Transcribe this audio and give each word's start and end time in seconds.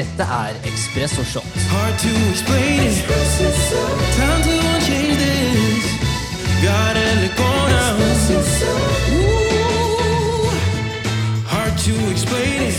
Dette 0.00 0.22
er 0.22 0.54
Espresso 0.64 1.22
Shot. 1.24 1.44
Hard 1.68 1.98
to 2.04 2.08
explain 2.32 2.80
it. 2.88 3.04
Time 4.16 4.42
to 4.48 4.54
change 4.86 5.16
this. 5.20 5.84
Gotta 6.64 7.04
let 7.20 7.32
go 7.36 7.50
now. 7.74 7.90
Ooh. 9.12 10.48
Hard 11.52 11.74
to 11.84 11.92
explain 12.12 12.62
it. 12.68 12.76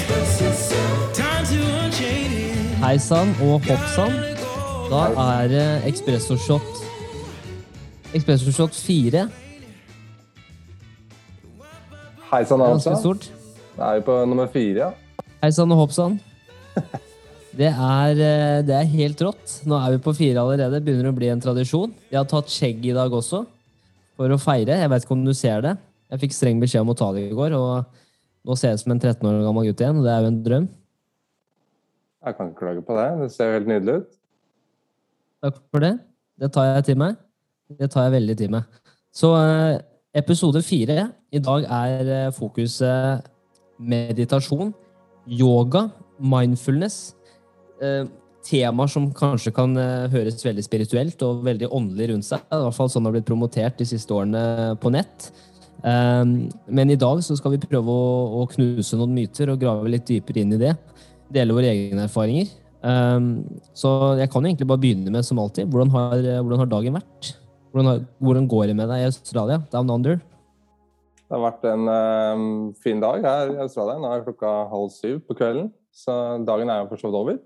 Time 1.13 1.46
to 1.52 1.60
unchain 1.84 2.31
it. 2.31 2.82
Hei 2.86 2.98
sann 2.98 3.36
og 3.42 3.62
hopp 3.70 3.86
sann. 3.94 4.18
Da 4.90 5.04
er 5.44 5.48
det 5.48 5.94
Espresso 5.94 6.38
Shot 6.38 6.66
Espresso 8.18 8.52
Shot 8.52 8.74
4. 8.74 9.28
Hei 12.32 12.44
sann, 12.46 12.60
Det 12.60 12.66
er 13.78 13.84
er 13.84 13.96
vi 14.00 14.02
på 14.10 14.26
nummer 14.26 14.48
fire. 14.54 14.74
ja. 14.86 14.90
Hei 15.44 15.52
sann 15.52 15.72
og 15.72 15.78
hopp 15.78 15.92
sann. 15.92 16.20
Det 17.52 17.68
er, 17.68 18.11
eh, 18.15 18.61
det 18.64 18.75
er 18.75 18.91
helt 18.93 19.21
rått. 19.25 19.57
Nå 19.68 19.75
er 19.75 19.96
vi 19.96 20.04
på 20.04 20.14
fire 20.15 20.39
allerede. 20.39 20.79
Begynner 20.83 21.11
å 21.11 21.15
bli 21.15 21.28
en 21.28 21.42
tradisjon. 21.43 21.92
Jeg 22.09 22.19
har 22.19 22.28
tatt 22.29 22.51
skjegg 22.51 22.86
i 22.87 22.96
dag 22.96 23.11
også, 23.11 23.43
for 24.15 24.32
å 24.32 24.39
feire. 24.39 24.78
Jeg 24.79 24.89
vet 24.89 25.04
ikke 25.04 25.18
om 25.18 25.25
du 25.25 25.33
ser 25.36 25.61
det. 25.61 25.73
Jeg 26.11 26.21
fikk 26.23 26.36
streng 26.36 26.61
beskjed 26.61 26.86
om 26.86 26.93
å 26.93 26.97
ta 26.97 27.11
det 27.11 27.25
i 27.29 27.36
går, 27.36 27.56
og 27.56 27.86
nå 28.47 28.56
ser 28.57 28.71
jeg 28.71 28.79
ut 28.79 28.83
som 28.86 28.93
en 28.95 29.00
13 29.00 29.28
år 29.28 29.43
gammel 29.43 29.68
gutt 29.68 29.83
igjen. 29.83 30.00
og 30.00 30.07
Det 30.07 30.14
er 30.14 30.21
jo 30.21 30.32
en 30.32 30.43
drøm. 30.43 30.69
Jeg 32.22 32.38
kan 32.38 32.50
ikke 32.50 32.59
klage 32.59 32.86
på 32.86 32.95
det. 32.95 33.08
Det 33.19 33.31
ser 33.33 33.50
jo 33.50 33.58
helt 33.59 33.67
nydelig 33.67 33.95
ut. 34.00 34.09
Takk 35.42 35.61
for 35.72 35.80
det. 35.83 35.94
Det 36.39 36.52
tar 36.53 36.67
jeg 36.75 36.86
til 36.86 36.97
meg. 37.02 37.16
Det 37.80 37.89
tar 37.92 38.08
jeg 38.08 38.16
veldig 38.16 38.38
til 38.38 38.52
meg. 38.53 38.64
Så 39.11 39.31
eh, 39.36 39.81
episode 40.16 40.61
fire 40.64 41.09
i 41.31 41.39
dag 41.39 41.66
er 41.66 42.11
eh, 42.16 42.33
fokuset 42.36 43.25
meditasjon, 43.81 44.73
yoga, 45.28 45.89
mindfulness. 46.20 47.16
Eh, 47.81 48.03
temaer 48.45 48.90
som 48.90 49.08
kanskje 49.14 49.53
kan 49.53 49.76
eh, 49.78 50.09
høres 50.09 50.42
veldig 50.45 50.64
spirituelt 50.66 51.24
og 51.26 51.44
veldig 51.46 51.70
åndelig 51.74 52.12
rundt 52.12 52.28
seg. 52.28 52.46
I 52.50 52.62
hvert 52.64 52.78
fall 52.78 52.90
sånn 52.90 53.08
har 53.08 53.16
blitt 53.16 53.28
promotert 53.28 53.78
de 53.78 53.88
siste 53.90 54.14
årene 54.16 54.73
på 54.82 54.92
nett. 54.94 55.30
Eh, 55.82 56.23
men 56.78 56.94
i 56.94 57.00
dag 57.00 57.22
så 57.26 57.38
skal 57.38 57.56
vi 57.56 57.62
prøve 57.62 57.94
å, 57.94 58.48
knuse 58.54 58.98
noen 59.00 59.14
myter 59.18 59.54
og 59.54 59.62
grave 59.62 59.94
litt 59.94 60.08
dypere 60.10 60.44
inn 60.44 60.58
i 60.58 60.62
det. 60.62 60.73
Dele 61.32 61.58
våre 61.58 61.70
egne 61.73 62.08
erfaringer. 62.10 62.50
Um, 62.82 63.44
så 63.78 63.92
jeg 64.18 64.32
kan 64.34 64.42
egentlig 64.42 64.66
bare 64.66 64.82
begynne 64.82 65.12
med 65.14 65.22
som 65.22 65.38
alltid. 65.38 65.70
Hvordan 65.70 65.92
har, 65.94 66.16
hvordan 66.42 66.64
har 66.64 66.70
dagen 66.72 66.98
vært? 66.98 67.30
Hvordan, 67.70 67.88
har, 67.88 68.00
hvordan 68.18 68.48
går 68.50 68.72
det 68.72 68.76
med 68.80 68.90
deg 68.90 69.04
i 69.04 69.10
Australia? 69.12 69.62
Down 69.72 69.94
under? 69.94 70.18
Det 71.32 71.38
har 71.38 71.45
vært 71.45 71.70
en 71.70 71.88
eh, 71.88 72.42
fin 72.84 73.00
dag 73.00 73.23
her 73.23 73.54
i 73.54 73.62
Australia. 73.64 74.02
Nå 74.02 74.10
er 74.12 74.26
klokka 74.26 74.50
halv 74.73 74.90
syv 74.92 75.22
på 75.30 75.38
kvelden, 75.40 75.70
så 75.95 76.18
dagen 76.44 76.68
er 76.73 76.82
jo 76.82 76.90
for 76.90 77.00
så 77.00 77.08
vidt 77.08 77.20
over. 77.22 77.38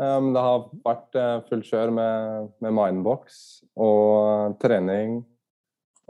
Um, 0.00 0.30
det 0.32 0.40
har 0.40 0.62
vært 0.86 1.16
uh, 1.18 1.42
fullt 1.50 1.66
kjør 1.68 1.90
med, 1.92 2.46
med 2.64 2.72
mindbox 2.72 3.40
og 3.76 4.54
trening. 4.62 5.18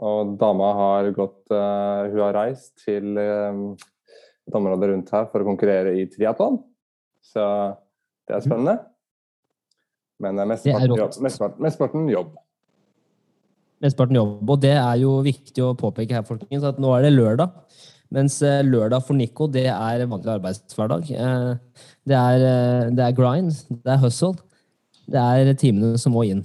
Og 0.01 0.37
dama 0.39 0.69
har 0.77 1.09
gått 1.13 1.51
uh, 1.51 2.07
Hun 2.07 2.21
har 2.23 2.33
reist 2.33 2.71
til 2.81 3.19
eh, 3.21 3.59
et 4.49 4.55
område 4.57 4.87
rundt 4.89 5.11
her 5.13 5.27
for 5.29 5.43
å 5.43 5.49
konkurrere 5.51 5.91
i 5.99 6.07
triatlon. 6.09 6.57
Så 7.21 7.43
det 8.25 8.37
er 8.37 8.45
spennende. 8.47 8.79
Men 10.23 10.39
uh, 10.39 10.47
mesteparten 10.49 10.95
jobb. 10.95 11.19
Mesteparten, 11.27 11.65
mesteparten 11.67 12.09
jobb. 12.09 12.33
Mesteparten 13.83 14.21
jobb. 14.21 14.33
Og 14.55 14.63
det 14.63 14.75
er 14.79 14.97
jo 15.03 15.17
viktig 15.25 15.67
å 15.67 15.75
påpeke 15.77 16.15
her, 16.17 16.25
folkens, 16.25 16.65
at 16.65 16.79
nå 16.81 16.95
er 16.95 17.09
det 17.09 17.13
lørdag. 17.17 17.59
Mens 18.11 18.41
eh, 18.43 18.59
lørdag 18.67 19.05
for 19.07 19.15
Nico, 19.15 19.47
det 19.47 19.67
er 19.71 20.05
vanlig 20.11 20.33
arbeidshverdag. 20.37 21.11
Eh, 21.15 21.51
Det 22.09 22.17
er, 22.17 22.41
eh, 22.43 22.89
det 22.97 23.03
er 23.05 23.13
grind, 23.15 23.51
det 23.69 23.91
er 23.93 24.01
hustle. 24.01 24.33
Det 25.11 25.21
er 25.21 25.53
timene 25.59 25.97
som 26.01 26.13
må 26.15 26.23
inn. 26.27 26.41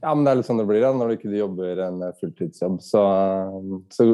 Ja, 0.00 0.12
men 0.14 0.22
det 0.24 0.30
er 0.30 0.36
litt 0.38 0.46
sånn 0.46 0.60
det 0.60 0.66
blir 0.68 0.80
da, 0.84 0.92
når 0.94 1.08
du 1.10 1.14
ikke 1.16 1.32
jobber 1.40 1.80
en 1.82 1.98
fulltidsjobb. 2.20 2.76
Så, 2.86 3.00
så, 3.90 4.04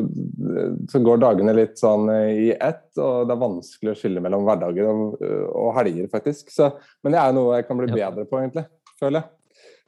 så 0.89 1.01
går 1.05 1.21
dagene 1.21 1.53
litt 1.57 1.77
sånn 1.77 2.09
i 2.09 2.51
ett, 2.57 2.87
og 2.97 3.29
det 3.29 3.35
er 3.37 3.43
vanskelig 3.43 3.93
å 3.93 3.99
skille 4.01 4.23
mellom 4.25 4.47
hverdager 4.49 4.89
og, 4.89 5.21
og 5.53 5.75
helger, 5.77 6.09
faktisk. 6.13 6.49
Så, 6.55 6.71
men 7.05 7.13
det 7.13 7.21
er 7.21 7.37
noe 7.37 7.59
jeg 7.59 7.69
kan 7.69 7.77
bli 7.83 7.91
Ja. 7.93 8.09
bedre 8.11 8.25
på, 8.31 8.41
egentlig, 8.41 8.65
føler 9.01 9.21
jeg. 9.21 9.29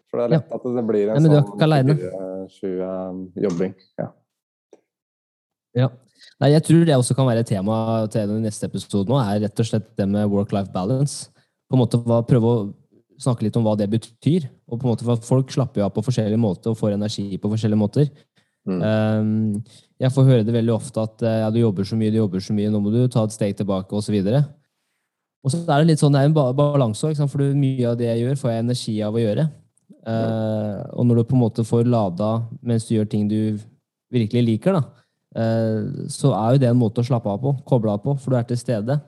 For 0.06 0.20
det 0.20 0.25
er 0.28 0.34
lett 0.37 0.53
at 0.54 0.69
det 0.76 0.84
blir 0.87 1.09
en 1.09 1.16
Ja, 1.16 1.20
men 1.25 1.32
du 1.32 1.37
sånn 1.38 1.49
ikke 1.56 1.66
alene. 1.66 1.97
24-7-jobbing. 2.60 3.75
Ja. 3.99 4.09
Ja. 5.81 5.88
Nei, 6.42 6.50
jeg 6.53 6.64
tror 6.66 6.82
det 6.84 6.97
også 6.97 7.16
kan 7.16 7.28
være 7.28 7.44
et 7.44 7.48
tema 7.48 7.76
til 8.12 8.28
den 8.28 8.44
neste 8.44 8.69
episode 8.69 9.09
nå, 9.09 9.16
er 9.22 9.47
rett 9.47 9.62
og 9.62 9.69
slett 9.69 9.87
det 9.97 10.09
med 10.10 10.28
work-life 10.32 10.72
balance. 10.75 11.31
På 11.70 11.78
en 11.78 11.82
måte 11.82 12.03
Prøve 12.28 12.50
å 12.50 12.66
snakke 13.22 13.47
litt 13.47 13.56
om 13.56 13.64
hva 13.66 13.76
det 13.78 13.88
betyr. 13.92 14.48
Og 14.69 14.78
på 14.78 14.84
en 14.84 14.92
måte 14.92 15.06
for 15.06 15.16
at 15.16 15.26
Folk 15.26 15.53
slapper 15.54 15.81
jo 15.81 15.87
av 15.87 15.94
på 15.94 16.04
forskjellige 16.04 16.41
måter 16.41 16.72
og 16.72 16.81
får 16.81 16.97
energi 16.98 17.41
på 17.41 17.50
forskjellige 17.53 17.81
måter. 17.81 18.10
Mm. 18.66 18.81
Um, 18.82 19.81
jeg 20.03 20.12
får 20.12 20.26
høre 20.26 20.44
det 20.44 20.54
veldig 20.56 20.75
ofte 20.75 21.03
at 21.06 21.22
eh, 21.22 21.38
ja, 21.44 21.50
du 21.54 21.60
jobber 21.60 21.87
så 21.87 21.97
mye, 21.97 22.10
du 22.10 22.19
jobber 22.19 22.43
så 22.43 22.54
mye, 22.56 22.70
nå 22.72 22.81
må 22.82 22.91
du 22.93 22.98
ta 23.08 23.22
et 23.25 23.34
steg 23.34 23.54
tilbake, 23.56 23.94
osv. 23.94 24.16
Og 25.47 25.53
så 25.53 25.60
er 25.62 25.78
det 25.78 25.93
litt 25.93 26.03
sånn, 26.03 26.16
det 26.16 26.25
er 26.25 26.32
en 26.32 26.34
balanse 26.34 27.06
òg, 27.06 27.20
for 27.31 27.54
mye 27.56 27.87
av 27.87 27.94
det 28.00 28.10
jeg 28.10 28.25
gjør, 28.25 28.41
får 28.41 28.53
jeg 28.53 28.64
energi 28.64 28.97
av 29.06 29.16
å 29.16 29.22
gjøre. 29.22 29.47
Uh, 30.06 30.82
og 30.98 31.06
når 31.06 31.20
du 31.20 31.28
på 31.31 31.38
en 31.38 31.44
måte 31.47 31.64
får 31.66 31.88
lada 31.91 32.28
mens 32.66 32.84
du 32.87 32.97
gjør 32.97 33.08
ting 33.10 33.25
du 33.31 33.56
virkelig 34.12 34.43
liker, 34.50 34.76
da, 34.76 35.06
så 35.36 36.30
er 36.32 36.54
jo 36.56 36.60
det 36.62 36.69
en 36.70 36.78
måte 36.80 37.02
å 37.02 37.06
slappe 37.06 37.28
av 37.28 37.42
på, 37.42 37.50
koble 37.69 37.92
av 37.92 38.00
på, 38.04 38.14
for 38.22 38.32
du 38.32 38.38
er 38.38 38.47
til 38.48 38.58
stede. 38.60 39.00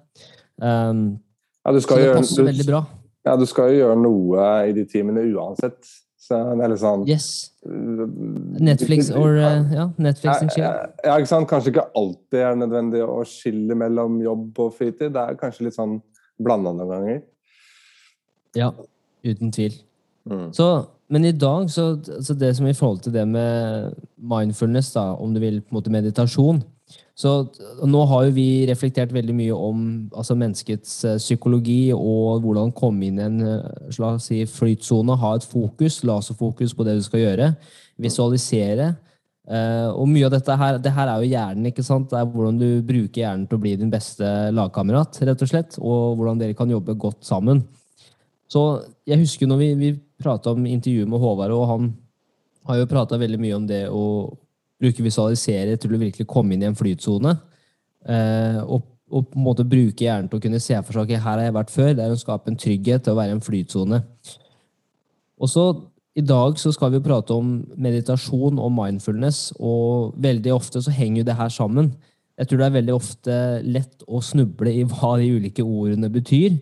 Um, 0.60 1.18
Ja, 1.64 1.72
du 1.72 1.78
så 1.80 1.86
skal 1.86 1.96
det 2.00 2.04
gjøre, 2.08 2.18
passer 2.22 2.44
veldig 2.48 2.66
bra. 2.68 2.82
ja, 3.28 3.36
du 3.36 3.46
skal 3.48 3.70
jo 3.72 3.78
gjøre 3.82 3.96
noe 4.00 4.44
i 4.68 4.74
de 4.76 4.84
timene 4.88 5.24
uansett. 5.34 5.78
Så 6.28 6.36
det 6.58 6.64
er 6.66 6.72
litt 6.72 6.80
sånn 6.82 7.04
Yes. 7.08 7.26
Netflix 7.64 9.08
or 9.14 9.38
uh, 9.38 9.62
ja, 9.72 9.86
Netflix 9.96 10.42
and 10.42 10.52
chill. 10.52 10.64
Ja, 10.66 10.88
ja, 11.06 11.16
ikke 11.16 11.30
sant? 11.30 11.48
Kanskje 11.48 11.72
ikke 11.72 11.86
alltid 11.96 12.40
er 12.42 12.58
nødvendig 12.58 13.00
å 13.06 13.22
skille 13.28 13.76
mellom 13.78 14.18
jobb 14.24 14.60
og 14.66 14.74
fritid. 14.76 15.14
Det 15.14 15.22
er 15.22 15.38
kanskje 15.40 15.68
litt 15.68 15.76
sånn 15.78 15.98
blanda 16.42 16.74
noen 16.76 16.90
ganger. 16.92 17.20
Ja, 18.58 18.72
uten 19.24 19.52
tvil. 19.54 19.78
Mm. 20.28 20.48
Så, 20.56 20.66
men 21.08 21.24
i 21.24 21.32
dag, 21.32 21.70
så, 21.72 21.94
så 22.22 22.34
det 22.36 22.54
som 22.56 22.66
i 22.68 22.76
forhold 22.76 23.00
til 23.04 23.14
det 23.14 23.24
med 23.28 23.94
mindfulness, 24.16 24.92
da, 24.92 25.12
om 25.16 25.32
du 25.34 25.40
vil 25.40 25.62
på 25.62 25.72
en 25.72 25.78
måte 25.78 25.92
meditasjon 25.92 26.60
så 27.18 27.32
Nå 27.88 28.04
har 28.10 28.28
jo 28.28 28.36
vi 28.36 28.46
reflektert 28.68 29.12
veldig 29.14 29.34
mye 29.34 29.56
om 29.56 29.80
altså 30.12 30.36
menneskets 30.38 30.92
eh, 31.08 31.18
psykologi 31.18 31.90
og 31.94 32.44
hvordan 32.44 32.70
komme 32.76 33.08
inn 33.08 33.18
i 33.18 33.26
en 33.26 33.40
eh, 33.42 34.14
si, 34.22 34.44
flytsone, 34.46 35.16
ha 35.18 35.34
et 35.34 35.46
fokus, 35.46 35.98
laserfokus 36.06 36.76
på 36.78 36.86
det 36.86 36.98
du 36.98 37.02
skal 37.02 37.24
gjøre, 37.24 37.50
visualisere. 37.98 38.92
Eh, 39.50 39.88
og 39.90 40.06
mye 40.12 40.28
av 40.28 40.36
dette 40.36 40.58
her, 40.60 40.78
det 40.84 40.94
her 40.94 41.10
er 41.10 41.24
jo 41.24 41.32
hjernen, 41.32 41.70
ikke 41.72 41.86
sant? 41.86 42.06
Det 42.12 42.20
er 42.20 42.30
hvordan 42.30 42.60
du 42.60 42.68
bruker 42.86 43.24
hjernen 43.24 43.48
til 43.50 43.58
å 43.58 43.64
bli 43.66 43.74
din 43.80 43.90
beste 43.92 44.30
lagkamerat, 44.54 45.18
rett 45.26 45.42
og 45.42 45.50
slett, 45.50 45.80
og 45.82 46.20
hvordan 46.20 46.38
dere 46.38 46.56
kan 46.58 46.70
jobbe 46.70 46.94
godt 47.02 47.26
sammen. 47.26 47.64
Så 48.48 48.62
jeg 49.08 49.18
husker 49.24 49.50
når 49.50 49.64
vi, 49.64 49.72
vi 49.80 49.90
prata 50.22 50.52
om 50.52 50.66
intervjuet 50.66 51.08
med 51.08 51.22
Håvard, 51.22 51.54
og 51.54 51.66
han 51.70 51.90
har 52.68 52.80
jo 52.80 52.90
prata 52.90 53.18
veldig 53.20 53.40
mye 53.40 53.56
om 53.56 53.66
det 53.68 53.84
å 53.88 54.04
bruke 54.78 55.02
visualisere 55.02 55.76
til 55.80 55.94
å 55.94 56.00
virkelig 56.00 56.26
komme 56.30 56.54
inn 56.54 56.64
i 56.64 56.68
en 56.68 56.78
flytsone. 56.78 57.34
Eh, 58.08 58.58
og, 58.62 58.84
og 59.10 59.30
på 59.30 59.38
en 59.38 59.46
måte 59.46 59.66
bruke 59.66 60.04
hjernen 60.04 60.28
til 60.30 60.38
å 60.38 60.44
kunne 60.44 60.60
se 60.62 60.76
for 60.82 60.94
seg 60.94 61.06
ok, 61.06 61.14
her 61.16 61.38
har 61.40 61.46
jeg 61.46 61.56
vært 61.56 61.74
før. 61.74 61.94
Det 61.94 62.04
er 62.04 62.14
å 62.14 62.20
skape 62.20 62.52
en 62.52 62.58
trygghet 62.60 63.06
til 63.06 63.14
å 63.14 63.18
være 63.18 63.34
i 63.34 63.38
en 63.38 63.44
flytsone. 63.44 64.02
Og 65.38 65.50
så 65.50 65.64
i 66.18 66.24
dag 66.24 66.58
så 66.58 66.72
skal 66.74 66.90
vi 66.94 67.02
prate 67.02 67.34
om 67.34 67.60
meditasjon 67.78 68.58
og 68.58 68.72
mindfulness, 68.74 69.52
og 69.58 70.16
veldig 70.18 70.50
ofte 70.54 70.82
så 70.82 70.94
henger 70.94 71.22
jo 71.22 71.28
det 71.28 71.36
her 71.38 71.52
sammen. 71.54 71.92
Jeg 72.38 72.50
tror 72.50 72.60
det 72.60 72.66
er 72.66 72.74
veldig 72.74 72.94
ofte 72.94 73.36
lett 73.66 74.02
å 74.06 74.20
snuble 74.22 74.72
i 74.72 74.82
hva 74.86 75.16
de 75.18 75.30
ulike 75.34 75.62
ordene 75.62 76.10
betyr. 76.10 76.58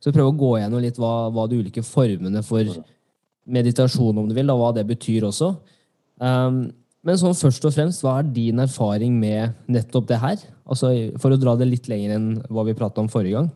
Så 0.00 0.14
prøv 0.14 0.30
å 0.30 0.36
gå 0.38 0.52
gjennom 0.58 0.82
litt 0.82 0.98
hva, 0.98 1.28
hva 1.30 1.46
de 1.50 1.58
ulike 1.60 1.82
formene 1.86 2.42
for 2.46 2.66
meditasjon, 3.52 4.18
om 4.18 4.28
du 4.28 4.36
vil, 4.36 4.50
og 4.52 4.60
hva 4.60 4.74
det 4.76 4.86
betyr 4.88 5.26
også. 5.28 5.54
Um, 6.20 6.68
men 7.06 7.16
sånn 7.16 7.36
først 7.36 7.64
og 7.64 7.72
fremst, 7.72 8.04
hva 8.04 8.18
er 8.20 8.28
din 8.34 8.60
erfaring 8.60 9.14
med 9.20 9.56
nettopp 9.72 10.08
det 10.10 10.20
her? 10.20 10.42
Altså, 10.68 10.92
For 11.20 11.32
å 11.32 11.40
dra 11.40 11.56
det 11.56 11.70
litt 11.70 11.88
lenger 11.88 12.16
enn 12.16 12.28
hva 12.52 12.66
vi 12.68 12.76
prata 12.76 13.00
om 13.02 13.08
forrige 13.12 13.38
gang. 13.38 13.50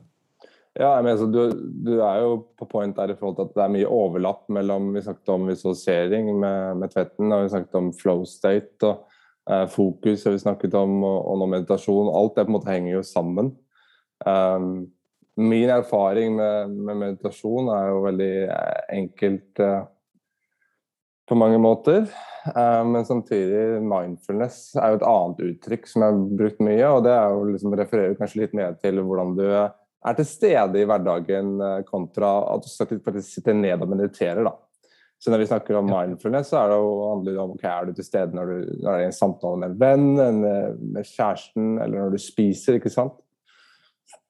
Ja, 0.75 0.97
jeg 0.97 1.05
mener, 1.07 1.19
så 1.21 1.27
du, 1.31 1.67
du 1.87 1.93
er 2.03 2.23
jo 2.25 2.39
på 2.59 2.67
point 2.67 2.97
der 2.97 3.13
i 3.13 3.19
forhold 3.19 3.37
til 3.39 3.45
at 3.47 3.53
det 3.55 3.63
er 3.63 3.75
mye 3.77 3.91
overlapp 3.95 4.49
mellom 4.51 4.89
Vi 4.97 5.05
snakket 5.05 5.31
om 5.31 5.45
visualisering 5.47 6.33
med, 6.33 6.81
med 6.81 6.91
Tvetten, 6.91 7.31
og 7.31 7.45
vi 7.45 7.53
snakket 7.53 7.79
om 7.79 7.93
flow 7.95 8.25
state 8.27 8.89
og 8.89 9.05
eh, 9.47 9.69
fokus, 9.71 10.25
og 10.27 10.35
vi 10.35 10.43
snakket 10.43 10.75
om 10.81 10.97
og, 11.05 11.21
og 11.31 11.47
meditasjon. 11.53 12.11
Alt 12.11 12.35
det 12.35 12.47
på 12.49 12.51
en 12.51 12.57
måte 12.57 12.73
henger 12.73 12.97
jo 12.97 13.05
sammen. 13.07 13.53
Um, 14.27 14.89
min 15.37 15.71
erfaring 15.71 16.37
med, 16.37 16.71
med 16.71 17.01
meditasjon 17.01 17.71
er 17.75 17.89
jo 17.91 18.05
veldig 18.05 18.33
eh, 18.45 18.83
enkelt 19.01 19.61
eh, 19.63 19.81
på 21.29 21.39
mange 21.39 21.59
måter. 21.59 22.05
Eh, 22.47 22.83
men 22.87 23.07
samtidig 23.09 23.83
mindfulness 23.83 24.75
er 24.77 24.93
jo 24.93 25.01
et 25.01 25.09
annet 25.11 25.47
uttrykk 25.49 25.89
som 25.91 26.05
jeg 26.05 26.13
har 26.13 26.37
brukt 26.43 26.61
mye, 26.63 26.91
og 26.91 27.07
det 27.07 27.17
er 27.17 27.33
jo 27.33 27.49
liksom 27.49 27.79
refererer 27.81 28.19
kanskje 28.19 28.45
litt 28.45 28.55
mer 28.59 28.77
til 28.83 29.01
hvordan 29.03 29.35
du 29.39 29.49
er 30.05 30.19
til 30.19 30.29
stede 30.29 30.83
i 30.83 30.87
hverdagen 30.89 31.57
eh, 31.65 31.81
kontra 31.89 32.37
at 32.53 32.69
du 32.69 32.99
faktisk 33.01 33.39
sitter 33.39 33.57
ned 33.57 33.83
og 33.83 33.91
mediterer. 33.95 34.45
da. 34.45 34.55
Så 35.19 35.33
når 35.33 35.41
vi 35.41 35.49
snakker 35.49 35.79
om 35.79 35.89
mindfulness, 35.89 36.51
så 36.53 36.61
er 36.61 36.73
det 36.73 36.79
jo, 36.83 36.95
handler 37.09 37.33
det 37.33 37.41
om 37.41 37.53
okay, 37.55 37.71
er 37.71 37.87
du 37.89 37.97
til 37.97 38.05
stede 38.05 38.37
når 38.37 38.51
du 38.51 38.73
når 38.85 38.99
i 38.99 39.05
er 39.07 39.09
en 39.09 39.17
samtale 39.17 39.61
med 39.63 39.71
en 39.71 39.79
venn, 39.81 40.09
en, 40.21 40.43
eh, 40.51 40.75
med 40.97 41.09
kjæresten, 41.09 41.79
eller 41.81 42.03
når 42.03 42.17
du 42.17 42.21
spiser. 42.21 42.77
ikke 42.77 42.93
sant? 42.93 43.17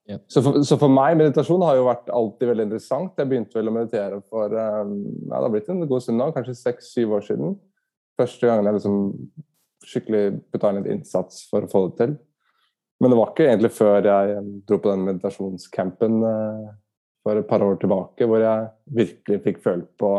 Ja. 0.04 0.18
Så, 0.28 0.42
for, 0.44 0.60
så 0.68 0.76
for 0.80 0.92
meg, 0.92 1.16
meditasjon 1.16 1.62
har 1.64 1.78
jo 1.78 1.86
vært 1.86 2.10
alltid 2.12 2.50
veldig 2.50 2.66
interessant. 2.68 3.14
Jeg 3.16 3.30
begynte 3.30 3.56
vel 3.56 3.70
å 3.70 3.74
meditere 3.74 4.20
for 4.28 4.52
um, 4.52 4.92
ja, 5.30 5.38
det 5.38 5.40
har 5.40 5.54
blitt 5.54 5.70
en 5.72 5.80
god 5.88 6.04
stund 6.04 6.20
nå, 6.20 6.28
kanskje 6.34 6.56
seks-syv 6.58 7.16
år 7.18 7.24
siden. 7.24 7.56
Første 8.20 8.50
gangen 8.50 8.68
jeg 8.68 8.78
liksom 8.78 8.98
skikkelig 9.84 10.22
putta 10.52 10.70
inn 10.70 10.82
litt 10.82 10.92
innsats 10.92 11.46
for 11.48 11.64
å 11.64 11.70
få 11.70 11.86
det 11.88 11.96
til. 12.02 12.14
Men 13.00 13.12
det 13.12 13.18
var 13.18 13.32
ikke 13.32 13.48
egentlig 13.48 13.72
før 13.74 14.06
jeg 14.10 14.44
dro 14.68 14.78
på 14.80 14.92
den 14.92 15.08
meditasjonscampen 15.08 16.20
uh, 16.24 16.68
for 17.24 17.40
et 17.40 17.48
par 17.48 17.64
år 17.64 17.80
tilbake, 17.80 18.28
hvor 18.28 18.44
jeg 18.44 18.68
virkelig 19.00 19.40
fikk 19.48 19.64
følt 19.64 19.88
på 20.00 20.12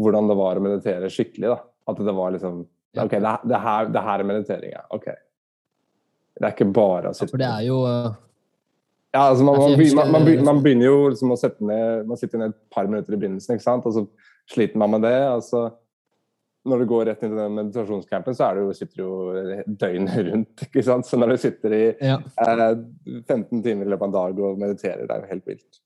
hvordan 0.00 0.30
det 0.30 0.38
var 0.40 0.56
å 0.56 0.64
meditere 0.64 1.12
skikkelig. 1.12 1.52
da. 1.52 1.60
At 1.92 2.00
det 2.06 2.16
var 2.16 2.36
liksom 2.36 2.64
Ok, 2.98 3.12
det, 3.22 3.32
det, 3.46 3.58
her, 3.62 3.86
det 3.86 4.00
her 4.02 4.18
er 4.18 4.26
meditering, 4.26 4.72
ja. 4.74 4.80
Ok. 4.90 5.04
Det 6.34 6.46
er 6.48 6.54
ikke 6.56 6.72
bare 6.74 7.12
å 7.12 7.14
Ja, 7.14 7.28
for 7.30 7.38
det 7.38 7.46
er 7.46 7.66
jo 7.68 7.76
eh, 7.86 8.08
ja, 9.10 9.22
altså 9.26 9.44
man, 9.44 9.58
Ja, 9.58 9.94
man, 9.98 10.12
man, 10.12 10.24
begynner, 10.24 10.46
man 10.46 10.62
begynner 10.62 10.86
jo 10.86 10.98
liksom 11.10 11.34
å 11.34 11.38
sette 11.38 11.66
ned 11.66 12.06
Man 12.06 12.18
sitter 12.20 12.38
ned 12.38 12.52
et 12.52 12.60
par 12.70 12.86
minutter 12.86 13.16
i 13.16 13.18
begynnelsen, 13.18 13.56
ikke 13.56 13.66
sant? 13.66 13.86
og 13.88 13.96
så 13.96 14.04
sliter 14.50 14.78
man 14.78 14.92
med 14.94 15.04
det. 15.06 15.16
Altså, 15.30 15.68
når 16.66 16.82
du 16.82 16.86
går 16.90 17.04
rett 17.08 17.20
inn 17.24 17.32
til 17.32 17.40
den 17.40 17.56
meditasjonscampen, 17.56 18.36
så 18.36 18.48
er 18.48 18.58
du, 18.58 18.72
sitter 18.76 19.00
du 19.00 19.04
jo 19.04 19.74
døgnet 19.80 20.16
rundt. 20.28 20.64
ikke 20.66 20.84
sant? 20.86 21.08
Så 21.08 21.18
når 21.20 21.34
du 21.34 21.42
sitter 21.42 21.76
i 21.76 21.84
ja. 21.96 22.16
eh, 22.46 22.64
15 23.28 23.62
timer 23.62 23.86
i 23.86 23.92
løpet 23.92 24.02
av 24.02 24.10
en 24.10 24.16
dag 24.16 24.42
og 24.46 24.58
mediterer, 24.60 25.06
det 25.06 25.16
er 25.16 25.24
jo 25.24 25.30
helt 25.34 25.54
vilt. 25.54 25.80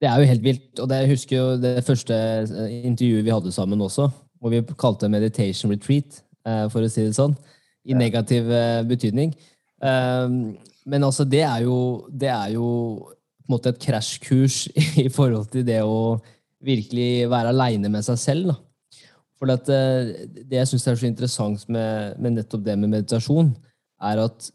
Det 0.00 0.08
er 0.10 0.20
jo 0.20 0.28
helt 0.28 0.44
vilt. 0.44 0.70
Og 0.82 0.88
det, 0.90 1.00
jeg 1.02 1.12
husker 1.14 1.36
jo 1.36 1.48
det 1.60 1.74
første 1.86 2.16
eh, 2.44 2.78
intervjuet 2.88 3.26
vi 3.26 3.34
hadde 3.34 3.52
sammen 3.54 3.84
også, 3.84 4.08
hvor 4.40 4.52
vi 4.52 4.62
kalte 4.78 5.06
det 5.06 5.14
meditation 5.14 5.72
retreat, 5.72 6.22
eh, 6.46 6.64
for 6.72 6.84
å 6.84 6.90
si 6.92 7.06
det 7.06 7.16
sånn. 7.16 7.36
I 7.86 7.96
negativ 7.96 8.50
eh, 8.50 8.82
betydning. 8.88 9.36
Men 10.86 11.04
altså, 11.06 11.26
det 11.26 11.42
er 11.42 11.64
jo, 11.66 12.06
det 12.10 12.30
er 12.30 12.54
jo 12.54 12.68
på 13.46 13.50
en 13.50 13.54
måte 13.56 13.72
et 13.72 13.82
krasjkurs 13.82 14.66
i 15.04 15.08
forhold 15.12 15.50
til 15.52 15.66
det 15.66 15.82
å 15.82 16.16
virkelig 16.66 17.26
være 17.30 17.52
aleine 17.52 17.90
med 17.92 18.06
seg 18.06 18.20
selv. 18.20 18.52
da. 18.52 18.56
For 19.36 19.52
at, 19.52 19.68
eh, 19.68 20.12
det 20.48 20.60
jeg 20.62 20.70
syns 20.70 20.86
er 20.88 20.98
så 20.98 21.08
interessant 21.08 21.66
med, 21.68 22.16
med 22.22 22.38
nettopp 22.38 22.64
det 22.64 22.76
med 22.78 22.94
meditasjon, 22.94 23.52
er 24.06 24.22
at 24.24 24.48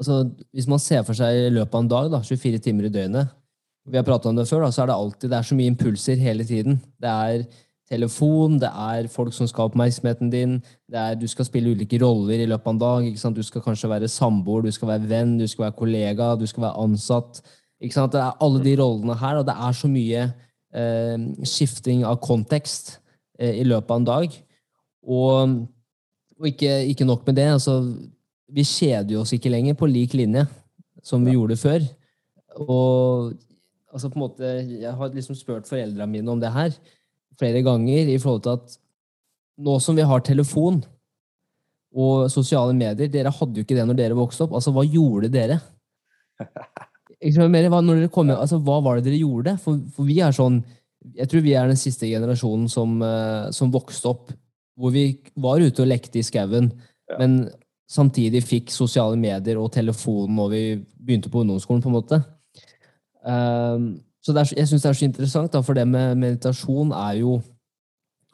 altså, 0.00 0.24
hvis 0.52 0.68
man 0.70 0.82
ser 0.82 1.04
for 1.06 1.16
seg 1.16 1.46
i 1.46 1.52
løpet 1.54 1.76
av 1.76 1.84
en 1.84 1.92
dag, 1.92 2.10
da, 2.12 2.20
24 2.24 2.60
timer 2.64 2.88
i 2.88 2.92
døgnet 2.92 3.32
Vi 3.84 3.98
har 3.98 4.04
prata 4.06 4.30
om 4.30 4.36
det 4.36 4.46
før, 4.48 4.64
da, 4.64 4.70
så 4.72 4.84
er 4.84 4.88
det 4.88 4.96
alltid 4.96 5.32
det 5.32 5.38
er 5.38 5.48
så 5.48 5.56
mye 5.58 5.72
impulser 5.72 6.20
hele 6.20 6.44
tiden. 6.48 6.78
Det 7.00 7.10
er 7.10 7.42
telefon, 7.90 8.56
det 8.60 8.70
er 8.70 9.08
folk 9.12 9.34
som 9.36 9.48
skal 9.48 9.64
ha 9.64 9.70
oppmerksomheten 9.70 10.30
din, 10.32 10.56
det 10.90 11.00
er 11.00 11.18
du 11.20 11.26
skal 11.28 11.46
spille 11.48 11.74
ulike 11.74 11.98
roller 12.00 12.40
i 12.40 12.48
løpet 12.48 12.66
av 12.66 12.74
en 12.74 12.80
dag. 12.80 13.08
ikke 13.08 13.20
sant? 13.20 13.36
Du 13.36 13.44
skal 13.44 13.64
kanskje 13.64 13.90
være 13.90 14.08
samboer, 14.08 14.64
du 14.64 14.72
skal 14.72 14.94
være 14.94 15.08
venn, 15.10 15.36
du 15.38 15.46
skal 15.48 15.66
være 15.66 15.78
kollega, 15.78 16.32
du 16.40 16.46
skal 16.46 16.68
være 16.68 16.80
ansatt. 16.86 17.42
ikke 17.80 17.98
sant? 17.98 18.12
Det 18.12 18.22
er 18.22 18.40
alle 18.40 18.64
de 18.64 18.74
rollene 18.80 19.18
her, 19.20 19.36
og 19.36 19.46
det 19.46 19.54
er 19.68 19.76
så 19.76 19.90
mye 19.90 20.24
eh, 20.74 21.28
skifting 21.44 22.04
av 22.08 22.20
kontekst 22.24 22.98
eh, 23.38 23.60
i 23.60 23.64
løpet 23.68 23.90
av 23.90 24.00
en 24.00 24.10
dag. 24.10 24.40
Og, 25.04 25.56
og 26.40 26.48
ikke, 26.48 26.84
ikke 26.88 27.04
nok 27.04 27.26
med 27.26 27.36
det, 27.36 27.50
altså 27.58 27.78
vi 28.54 28.64
kjeder 28.64 29.18
oss 29.20 29.32
ikke 29.34 29.52
lenger 29.52 29.76
på 29.76 29.88
lik 29.90 30.14
linje 30.14 30.46
som 31.04 31.24
vi 31.24 31.34
gjorde 31.34 31.56
før. 31.60 31.84
Og 32.64 33.34
altså 33.92 34.08
på 34.08 34.16
en 34.16 34.24
måte, 34.24 34.50
jeg 34.80 34.92
har 34.94 35.12
liksom 35.12 35.36
spurt 35.36 35.68
foreldrene 35.68 36.10
mine 36.10 36.30
om 36.32 36.40
det 36.40 36.52
her 36.54 36.72
flere 37.40 37.62
ganger 37.66 38.10
i 38.12 38.18
forhold 38.22 38.44
til 38.44 38.58
at 38.58 38.76
nå 39.64 39.78
som 39.82 39.96
vi 39.98 40.06
har 40.06 40.22
telefon 40.26 40.82
og 41.94 42.26
sosiale 42.32 42.74
medier, 42.74 43.10
dere 43.10 43.30
hadde 43.30 43.60
jo 43.60 43.66
ikke 43.66 43.76
det 43.78 43.84
når 43.86 43.98
dere 43.98 44.18
vokste 44.18 44.46
opp. 44.46 44.56
Altså, 44.58 44.72
hva 44.74 44.82
gjorde 44.82 45.30
dere? 45.30 45.60
Ikke 47.24 47.46
mer, 47.48 47.68
hva, 47.70 47.78
når 47.80 48.02
dere 48.02 48.12
kom, 48.12 48.32
altså, 48.34 48.58
hva 48.60 48.80
var 48.84 48.98
det 48.98 49.06
dere 49.06 49.20
gjorde? 49.20 49.54
For, 49.62 49.78
for 49.94 50.08
vi 50.08 50.18
er 50.20 50.34
sånn 50.34 50.58
Jeg 51.14 51.28
tror 51.30 51.44
vi 51.44 51.52
er 51.54 51.68
den 51.70 51.78
siste 51.78 52.08
generasjonen 52.10 52.66
som, 52.72 52.96
eh, 53.04 53.50
som 53.54 53.70
vokste 53.72 54.10
opp 54.10 54.32
hvor 54.74 54.90
vi 54.90 55.04
var 55.38 55.62
ute 55.62 55.84
og 55.84 55.86
lekte 55.86 56.18
i 56.18 56.26
skauen, 56.26 56.72
Ja. 57.06 57.18
men 57.20 57.50
samtidig 57.86 58.40
fikk 58.42 58.72
sosiale 58.74 59.14
medier 59.20 59.60
og 59.60 59.70
telefon 59.70 60.34
når 60.34 60.48
vi 60.50 60.62
begynte 60.98 61.30
på 61.30 61.44
ungdomsskolen, 61.44 61.82
på 61.84 61.92
en 61.92 61.94
måte. 61.94 62.18
Um, 63.22 63.84
så 64.24 64.32
er, 64.32 64.52
jeg 64.56 64.70
syns 64.70 64.84
det 64.84 64.90
er 64.90 64.96
så 64.96 65.08
interessant, 65.08 65.52
da, 65.52 65.60
for 65.64 65.76
det 65.76 65.84
med 65.88 66.16
meditasjon 66.16 66.94
er 66.96 67.18
jo 67.20 67.38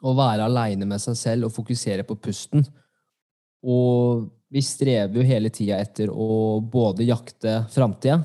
å 0.01 0.13
være 0.17 0.47
aleine 0.47 0.87
med 0.87 1.01
seg 1.03 1.17
selv 1.19 1.49
og 1.49 1.55
fokusere 1.55 2.05
på 2.07 2.15
pusten. 2.23 2.63
Og 3.61 4.29
vi 4.51 4.63
strever 4.65 5.19
jo 5.19 5.25
hele 5.27 5.51
tida 5.53 5.79
etter 5.83 6.09
å 6.09 6.61
både 6.63 7.05
jakte 7.05 7.61
framtida, 7.71 8.21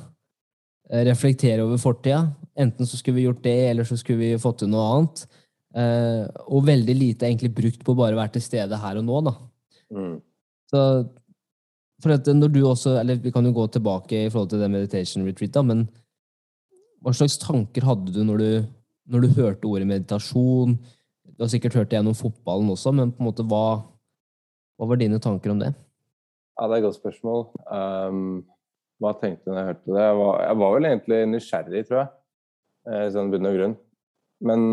eh, 0.91 1.03
reflektere 1.11 1.67
over 1.67 1.83
fortida. 1.83 2.23
Enten 2.57 2.87
så 2.87 2.97
skulle 2.97 3.19
vi 3.19 3.27
gjort 3.27 3.43
det, 3.45 3.59
eller 3.73 3.85
så 3.85 3.99
skulle 3.99 4.23
vi 4.23 4.41
fått 4.41 4.63
til 4.63 4.73
noe 4.73 4.87
annet. 4.95 5.27
Eh, 5.77 6.25
og 6.49 6.65
veldig 6.65 6.97
lite 6.97 7.27
egentlig 7.29 7.53
brukt 7.55 7.85
på 7.85 7.93
å 7.93 7.99
bare 7.99 8.17
være 8.17 8.39
til 8.39 8.47
stede 8.47 8.79
her 8.81 9.03
og 9.03 9.05
nå, 9.05 9.21
da. 9.27 9.35
Mm. 9.93 10.17
Så 10.71 10.81
for 12.03 12.13
at 12.15 12.27
når 12.27 12.53
du 12.53 12.63
også, 12.67 12.99
eller 13.01 13.17
Vi 13.17 13.31
kan 13.33 13.45
jo 13.45 13.53
gå 13.53 13.67
tilbake 13.73 14.27
i 14.27 14.31
forhold 14.31 14.51
til 14.51 14.61
det 14.61 14.71
meditation 14.71 15.27
retreat, 15.27 15.53
da, 15.53 15.63
men 15.63 15.89
hva 17.07 17.15
slags 17.15 17.39
tanker 17.39 17.87
hadde 17.87 18.11
du 18.11 18.25
når 18.27 18.41
du, 18.43 18.51
når 19.15 19.23
du 19.23 19.35
hørte 19.39 19.69
ordet 19.71 19.87
meditasjon? 19.87 20.75
Du 21.37 21.45
har 21.45 21.51
sikkert 21.53 21.77
hørt 21.79 21.93
det 21.93 22.01
gjennom 22.01 22.17
fotballen 22.19 22.73
også, 22.73 22.91
men 22.97 23.13
på 23.15 23.23
en 23.23 23.29
måte 23.29 23.45
hva, 23.47 23.85
hva 24.75 24.89
var 24.91 24.99
dine 24.99 25.21
tanker 25.23 25.53
om 25.53 25.61
det? 25.63 25.71
Ja, 26.57 26.67
det 26.67 26.73
er 26.73 26.81
et 26.81 26.87
godt 26.89 26.99
spørsmål. 26.99 27.45
Um, 27.71 28.41
hva 29.03 29.13
tenkte 29.21 29.47
jeg 29.47 29.53
når 29.53 29.61
jeg 29.61 29.69
hørte 29.71 29.93
det? 29.93 30.07
Jeg 30.09 30.19
var, 30.19 30.39
jeg 30.49 30.59
var 30.63 30.75
vel 30.75 30.89
egentlig 30.89 31.19
nysgjerrig, 31.31 31.83
tror 31.87 32.01
jeg. 32.01 32.11
eh, 32.89 33.03
I 33.05 33.13
sånn 33.15 33.31
bunn 33.35 33.51
og 33.51 33.59
grunn. 33.59 33.77
Men, 34.51 34.65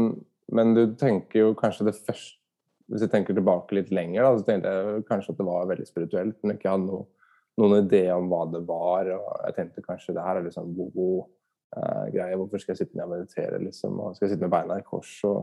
men 0.57 0.73
du 0.77 0.81
tenker 0.99 1.43
jo 1.43 1.51
kanskje 1.59 1.87
det 1.91 1.95
første 1.99 2.39
Hvis 2.91 3.05
jeg 3.05 3.13
tenker 3.13 3.35
tilbake 3.35 3.77
litt 3.77 3.93
lenger, 3.95 4.25
da, 4.25 4.31
så 4.35 4.47
tenkte 4.47 4.71
jeg 4.73 5.05
kanskje 5.07 5.31
at 5.31 5.37
det 5.39 5.45
var 5.47 5.69
veldig 5.69 5.85
spirituelt, 5.87 6.35
men 6.43 6.57
ikke 6.57 6.73
hadde 6.73 6.89
noe, 6.89 7.05
noen 7.61 7.77
idé 7.77 8.01
om 8.11 8.25
hva 8.31 8.41
det 8.51 8.59
var. 8.67 9.07
og 9.15 9.45
Jeg 9.47 9.55
tenkte 9.55 9.85
kanskje 9.85 10.15
det 10.17 10.25
her 10.25 10.39
er 10.41 10.47
liksom 10.49 10.73
god 10.75 11.21
uh, 11.75 12.07
greie. 12.13 12.37
Hvorfor 12.39 12.61
skal 12.61 12.73
jeg 12.73 12.83
sitte 12.83 12.97
ned 12.97 13.07
og 13.07 13.13
meditere, 13.17 13.59
liksom? 13.63 13.99
Og 13.99 14.15
skal 14.15 14.27
jeg 14.27 14.35
sitte 14.35 14.45
med 14.45 14.53
beina 14.55 14.79
i 14.79 14.87
kors? 14.87 15.13
og 15.29 15.39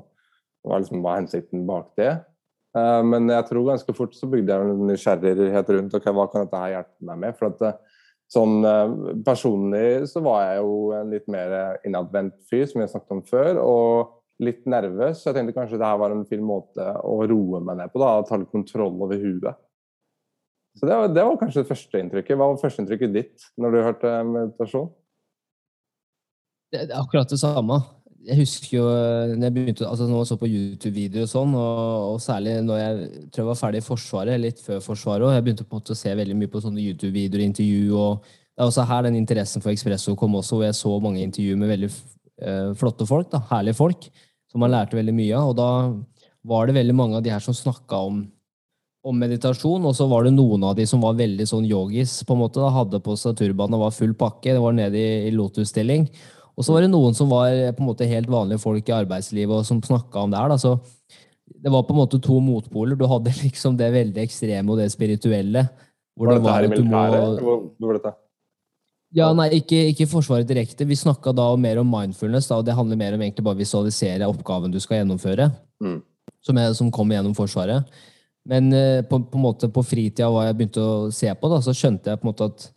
hva, 0.64 0.76
er 0.76 0.82
liksom, 0.82 1.00
hva 1.04 1.14
er 1.14 1.22
hensikten 1.22 1.64
bak 1.68 1.94
det? 2.00 2.10
Uh, 2.76 3.00
men 3.06 3.30
jeg 3.32 3.48
tror 3.48 3.66
ganske 3.72 3.96
fort 3.96 4.14
så 4.14 4.28
bygde 4.30 4.54
jeg 4.54 4.74
en 4.74 4.84
nysgjerrighet 4.90 5.74
rundt 5.76 5.96
ok, 5.98 6.10
hva 6.14 6.28
kan 6.30 6.46
dette 6.46 6.62
her 6.62 6.76
hjelpe 6.76 7.10
meg 7.10 7.24
med. 7.24 7.38
For 7.38 7.50
at 7.50 7.66
eh, 7.66 7.98
sånn 8.30 8.60
personlig 9.26 10.06
så 10.12 10.22
var 10.22 10.44
jeg 10.46 10.60
jo 10.60 10.74
en 10.94 11.10
litt 11.10 11.26
mer 11.32 11.56
innadvendt 11.88 12.36
fyr, 12.50 12.68
som 12.70 12.84
har 12.84 12.92
snakket 12.92 13.16
om 13.16 13.24
før, 13.26 13.58
og 13.64 14.44
litt 14.44 14.62
nervøs. 14.70 15.20
Så 15.20 15.30
jeg 15.30 15.40
tenkte 15.40 15.56
kanskje 15.56 15.80
det 15.80 15.88
her 15.88 15.98
var 16.00 16.14
en 16.14 16.28
fin 16.28 16.44
måte 16.44 16.86
å 17.02 17.18
roe 17.26 17.60
meg 17.64 17.80
ned 17.80 17.92
på, 17.92 18.00
da, 18.02 18.14
og 18.20 18.28
ta 18.28 18.38
litt 18.40 18.52
kontroll 18.52 18.96
over 19.02 19.18
huet. 19.20 19.58
Så 20.78 20.86
det 20.86 20.96
var, 20.96 21.10
det 21.10 21.24
var 21.26 21.38
kanskje 21.40 21.64
det 21.64 21.70
første 21.70 22.00
inntrykket. 22.00 22.38
Hva 22.38 22.46
var 22.52 22.60
førsteinntrykket 22.62 23.14
ditt 23.14 23.46
når 23.60 23.74
du 23.74 23.78
hørte 23.82 24.12
meditasjon? 24.26 24.90
Det 26.70 26.84
er 26.84 26.92
akkurat 26.94 27.30
det 27.30 27.40
samme. 27.40 27.80
Jeg 28.20 28.36
husker 28.42 28.74
jo 28.76 28.84
eh, 28.92 29.32
når 29.32 29.46
jeg 29.48 29.54
begynte, 29.56 29.86
altså 29.88 30.06
når 30.06 30.20
jeg 30.20 30.28
så 30.28 30.36
på 30.38 30.50
YouTube-videoer 30.50 31.24
og 31.24 31.30
sånn, 31.30 31.54
og, 31.56 31.78
og 32.12 32.18
særlig 32.22 32.58
når 32.66 32.78
jeg 32.78 33.06
tror 33.32 33.42
jeg 33.42 33.48
var 33.48 33.58
ferdig 33.58 33.80
i 33.80 33.86
Forsvaret, 33.86 34.42
litt 34.42 34.60
før 34.62 34.82
Forsvaret 34.84 35.24
òg, 35.24 35.32
jeg 35.34 35.46
begynte 35.46 35.64
på 35.64 35.74
en 35.74 35.80
måte 35.80 35.96
å 35.96 35.98
se 35.98 36.12
veldig 36.20 36.36
mye 36.36 36.52
på 36.52 36.60
sånne 36.62 36.84
YouTube-videoer, 36.84 37.46
intervju, 37.46 37.86
og 37.96 38.28
det 38.28 38.60
er 38.60 38.68
også 38.68 38.84
her 38.90 39.06
den 39.08 39.16
interessen 39.18 39.64
for 39.64 39.72
Expresso 39.72 40.14
kom 40.20 40.36
også, 40.36 40.58
hvor 40.58 40.68
jeg 40.68 40.76
så 40.78 40.92
mange 41.02 41.24
intervjuer 41.24 41.62
med 41.62 41.72
veldig 41.72 41.88
eh, 41.90 42.66
flotte 42.78 43.08
folk, 43.08 43.30
da, 43.32 43.40
herlige 43.54 43.78
folk, 43.80 44.10
som 44.52 44.62
man 44.62 44.74
lærte 44.76 44.98
veldig 45.00 45.16
mye 45.16 45.40
av, 45.40 45.54
og 45.54 45.56
da 45.58 45.70
var 46.52 46.68
det 46.68 46.76
veldig 46.76 46.96
mange 47.00 47.16
av 47.18 47.24
de 47.24 47.32
her 47.32 47.42
som 47.44 47.56
snakka 47.56 48.04
om 48.10 48.26
om 49.00 49.16
meditasjon, 49.16 49.84
og 49.88 49.94
så 49.96 50.04
var 50.10 50.26
det 50.26 50.34
noen 50.34 50.64
av 50.68 50.74
de 50.76 50.84
som 50.84 51.00
var 51.00 51.14
veldig 51.16 51.46
sånn 51.48 51.64
yogis, 51.64 52.18
på 52.28 52.34
en 52.36 52.42
måte, 52.42 52.60
da, 52.60 52.68
hadde 52.74 53.00
på 53.00 53.14
seg 53.16 53.38
turban 53.38 53.72
og 53.72 53.86
var 53.86 53.94
full 53.96 54.12
pakke, 54.12 54.52
det 54.52 54.60
var 54.60 54.76
nede 54.76 55.00
i, 55.00 55.30
i 55.30 55.32
lotusstilling. 55.32 56.04
Og 56.60 56.66
så 56.66 56.74
var 56.76 56.84
det 56.84 56.90
noen 56.92 57.14
som 57.16 57.30
var 57.32 57.54
på 57.72 57.80
en 57.80 57.88
måte 57.88 58.08
helt 58.08 58.28
vanlige 58.28 58.60
folk 58.60 58.88
i 58.90 58.92
arbeidslivet 58.92 59.62
og 59.62 59.64
som 59.64 59.80
snakka 59.80 60.26
om 60.26 60.32
det 60.32 60.40
her. 60.42 60.52
Da. 60.52 60.58
Så 60.60 60.74
det 61.64 61.72
var 61.72 61.86
på 61.88 61.94
en 61.94 62.02
måte 62.02 62.20
to 62.20 62.36
motpoler. 62.44 62.98
Du 63.00 63.06
hadde 63.08 63.32
liksom 63.44 63.78
det 63.80 63.88
veldig 63.94 64.26
ekstreme 64.26 64.74
og 64.74 64.82
det 64.82 64.90
spirituelle. 64.92 65.64
Hvor 66.18 66.28
Var 66.28 66.36
det 66.36 66.42
dette 66.42 66.56
her 66.58 66.66
i 66.66 66.72
militæret? 66.74 67.22
må- 67.24 67.46
Hvor, 67.46 67.62
hvor 67.78 67.92
var 67.94 67.98
dette? 68.00 68.12
Ja, 69.16 69.32
nei, 69.34 69.48
ikke, 69.56 69.78
ikke 69.90 70.06
Forsvaret 70.06 70.46
direkte. 70.46 70.86
Vi 70.86 70.94
snakka 70.94 71.32
da 71.34 71.48
mer 71.58 71.80
om 71.80 71.88
mindfulness, 71.90 72.46
da, 72.46 72.60
og 72.60 72.66
det 72.68 72.76
handler 72.78 72.98
mer 73.00 73.16
om 73.16 73.24
egentlig 73.24 73.42
bare 73.42 73.58
å 73.58 73.62
visualisere 73.64 74.28
oppgaven 74.30 74.70
du 74.70 74.78
skal 74.78 75.00
gjennomføre. 75.00 75.48
Mm. 75.82 75.96
Som, 76.46 76.60
er, 76.62 76.76
som 76.78 76.92
kommer 76.94 77.16
gjennom 77.16 77.34
Forsvaret. 77.34 77.88
Men 78.46 78.68
eh, 78.72 79.00
på, 79.02 79.18
på, 79.18 79.40
en 79.40 79.44
måte 79.48 79.68
på 79.72 79.82
fritida, 79.82 80.28
hva 80.30 80.44
jeg 80.46 80.58
begynte 80.60 80.84
å 80.84 81.08
se 81.14 81.32
på, 81.34 81.50
da, 81.50 81.58
så 81.64 81.74
skjønte 81.74 82.12
jeg 82.12 82.20
på 82.20 82.28
en 82.28 82.30
måte 82.30 82.50
at 82.52 82.68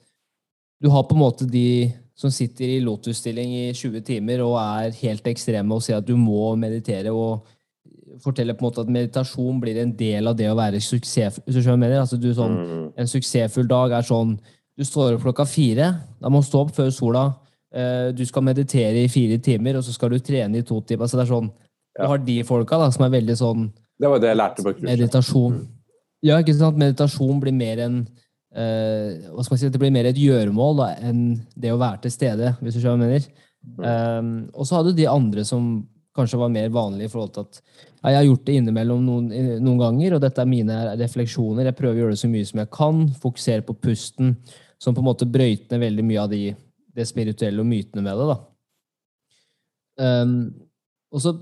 du 0.84 0.90
har 0.92 1.06
på 1.08 1.16
en 1.16 1.22
måte 1.22 1.46
de 1.48 1.68
som 2.16 2.30
sitter 2.32 2.70
i 2.76 2.80
lotusstilling 2.84 3.54
i 3.58 3.74
20 3.74 4.02
timer 4.06 4.42
og 4.46 4.56
er 4.62 4.92
helt 5.02 5.26
ekstreme 5.32 5.74
og 5.74 5.82
sier 5.82 5.98
at 5.98 6.06
du 6.06 6.14
må 6.20 6.52
meditere, 6.60 7.10
og 7.12 7.48
forteller 8.22 8.54
på 8.54 8.62
en 8.62 8.68
måte 8.70 8.82
at 8.84 8.92
meditasjon 8.94 9.60
blir 9.62 9.80
en 9.82 9.92
del 9.98 10.28
av 10.30 10.36
det 10.38 10.46
å 10.52 10.56
være 10.58 10.82
suksessfull. 10.84 11.44
Hvis 11.48 11.66
du 11.66 11.72
mener? 11.76 12.00
Altså, 12.04 12.20
du, 12.22 12.30
sånn, 12.38 12.92
En 12.98 13.08
suksessfull 13.10 13.68
dag 13.68 13.92
er 13.98 14.06
sånn 14.06 14.36
Du 14.78 14.84
står 14.86 15.16
opp 15.18 15.22
klokka 15.26 15.46
fire. 15.46 15.88
Da 16.22 16.30
må 16.30 16.40
du 16.42 16.48
stå 16.48 16.62
opp 16.64 16.72
før 16.76 16.90
sola. 16.94 17.24
eh, 17.74 18.12
Du 18.14 18.24
skal 18.26 18.42
meditere 18.46 19.04
i 19.04 19.08
fire 19.08 19.38
timer, 19.38 19.78
og 19.78 19.84
så 19.84 19.94
skal 19.94 20.10
du 20.10 20.20
trene 20.20 20.58
i 20.58 20.62
to 20.66 20.80
timer. 20.82 21.04
Altså, 21.06 21.18
det 21.18 21.26
er 21.28 21.34
sånn, 21.34 21.52
Du 22.00 22.08
har 22.08 22.18
de 22.18 22.44
folka 22.44 22.78
da, 22.78 22.90
som 22.92 23.06
er 23.06 23.10
veldig 23.20 23.36
sånn 23.38 23.72
Det 24.00 24.10
var 24.10 24.20
det 24.20 24.28
jeg 24.30 24.38
lærte 24.38 24.64
på 24.64 24.74
kurset. 24.74 24.84
meditasjon. 24.84 25.68
Ja, 26.24 26.38
ikke 26.42 26.56
sant? 26.58 26.78
Meditasjon 26.78 27.40
blir 27.42 27.54
mer 27.54 27.80
en 27.80 28.08
eh, 28.08 28.22
hva 28.54 29.44
skal 29.44 29.56
man 29.56 29.60
si, 29.62 29.72
Det 29.74 29.82
blir 29.82 29.94
mer 29.96 30.06
et 30.10 30.20
gjøremål 30.20 30.78
da, 30.78 30.90
enn 31.10 31.24
det 31.58 31.72
å 31.74 31.80
være 31.82 32.04
til 32.04 32.14
stede, 32.14 32.54
hvis 32.62 32.78
du 32.78 32.84
skjønner 32.84 33.10
hva 33.10 33.16
jeg 33.18 33.24
mener. 33.24 33.42
Um, 33.64 34.32
og 34.52 34.68
så 34.68 34.78
hadde 34.78 34.92
du 34.92 35.00
de 35.00 35.08
andre 35.10 35.46
som 35.48 35.88
kanskje 36.14 36.38
var 36.38 36.52
mer 36.54 36.70
vanlige 36.70 37.10
i 37.10 37.12
forhold 37.12 37.32
til 37.34 37.46
at 37.48 37.62
ja, 37.64 38.12
jeg 38.12 38.18
har 38.18 38.26
gjort 38.28 38.44
det 38.46 38.58
innimellom 38.60 39.06
noen, 39.06 39.30
noen 39.64 39.80
ganger, 39.80 40.16
og 40.16 40.22
dette 40.22 40.44
er 40.44 40.50
mine 40.50 40.76
refleksjoner. 41.00 41.70
Jeg 41.70 41.78
prøver 41.78 41.96
å 41.96 42.04
gjøre 42.04 42.18
det 42.18 42.22
så 42.22 42.30
mye 42.30 42.50
som 42.50 42.62
jeg 42.62 42.72
kan. 42.76 43.00
Fokusere 43.24 43.66
på 43.66 43.78
pusten, 43.80 44.36
som 44.82 44.94
på 44.94 45.02
en 45.02 45.08
måte 45.08 45.30
brøyter 45.30 45.74
ned 45.74 45.86
veldig 45.88 46.06
mye 46.06 46.26
av 46.26 46.34
de, 46.34 46.44
det 46.94 47.08
spirituelle 47.10 47.64
og 47.64 47.70
mytene 47.70 48.04
med 48.06 48.20
det. 48.20 48.36
da. 48.36 48.38
Um, 50.04 50.36
og 51.14 51.24
så 51.24 51.34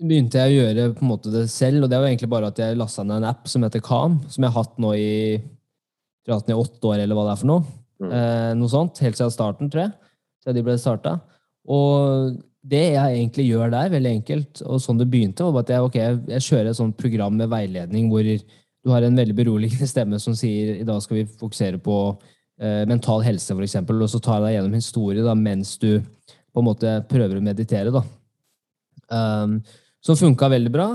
begynte 0.00 0.40
jeg 0.40 0.52
å 0.52 0.64
gjøre 0.64 0.88
på 0.96 1.04
en 1.04 1.10
måte 1.10 1.32
det 1.32 1.46
selv, 1.52 1.84
og 1.84 1.92
det 1.92 2.00
var 2.00 2.08
egentlig 2.08 2.32
bare 2.32 2.50
at 2.50 2.58
jeg 2.60 2.78
lasta 2.80 3.04
ned 3.04 3.20
en 3.20 3.30
app 3.30 3.46
som 3.48 3.64
heter 3.64 3.84
Kam, 3.84 4.18
som 4.32 4.44
jeg 4.44 4.52
har 4.52 4.64
hatt 4.64 4.80
nå 4.82 4.92
i, 4.96 5.12
jeg 6.26 6.34
har 6.34 6.40
hatt 6.40 6.50
den 6.50 6.56
i 6.56 6.60
åtte 6.60 6.90
år, 6.90 7.00
eller 7.02 7.18
hva 7.18 7.28
det 7.28 7.32
er 7.32 7.40
for 7.40 7.50
noe. 7.52 7.64
Mm. 8.02 8.10
Eh, 8.18 8.50
noe 8.60 8.72
sånt, 8.72 9.00
Helt 9.04 9.18
siden 9.18 9.32
starten, 9.34 9.70
tror 9.72 9.86
jeg. 9.86 10.12
Siden 10.42 10.58
de 10.58 10.64
ble 10.66 10.76
starta. 10.80 11.16
Og 11.70 12.36
det 12.66 12.82
jeg 12.96 13.18
egentlig 13.20 13.46
gjør 13.46 13.72
der, 13.72 13.90
veldig 13.94 14.12
enkelt, 14.18 14.62
og 14.66 14.82
sånn 14.82 14.98
det 14.98 15.08
begynte, 15.10 15.46
var 15.46 15.62
at 15.62 15.74
jeg, 15.74 15.86
okay, 15.86 16.02
jeg, 16.02 16.22
jeg 16.34 16.46
kjører 16.48 16.70
et 16.72 16.78
sånt 16.80 16.96
program 16.98 17.36
med 17.38 17.50
veiledning 17.52 18.08
hvor 18.10 18.26
du 18.26 18.92
har 18.94 19.06
en 19.06 19.18
veldig 19.18 19.36
beroligende 19.38 19.86
stemme 19.90 20.18
som 20.22 20.34
sier 20.38 20.80
i 20.80 20.86
dag 20.86 20.98
skal 21.02 21.20
vi 21.20 21.28
fokusere 21.30 21.78
på 21.82 21.96
eh, 22.62 22.82
mental 22.90 23.22
helse, 23.26 23.54
eksempel, 23.54 24.02
og 24.02 24.10
så 24.10 24.20
tar 24.22 24.40
jeg 24.40 24.46
deg 24.46 24.56
gjennom 24.56 24.78
historie 24.78 25.26
da, 25.26 25.34
mens 25.38 25.76
du 25.82 25.90
på 26.02 26.62
en 26.62 26.68
måte 26.70 26.92
prøver 27.10 27.38
å 27.38 27.44
meditere. 27.44 27.92
da. 27.94 28.02
Um, 29.06 29.60
som 30.02 30.18
funka 30.18 30.48
veldig 30.50 30.72
bra. 30.72 30.86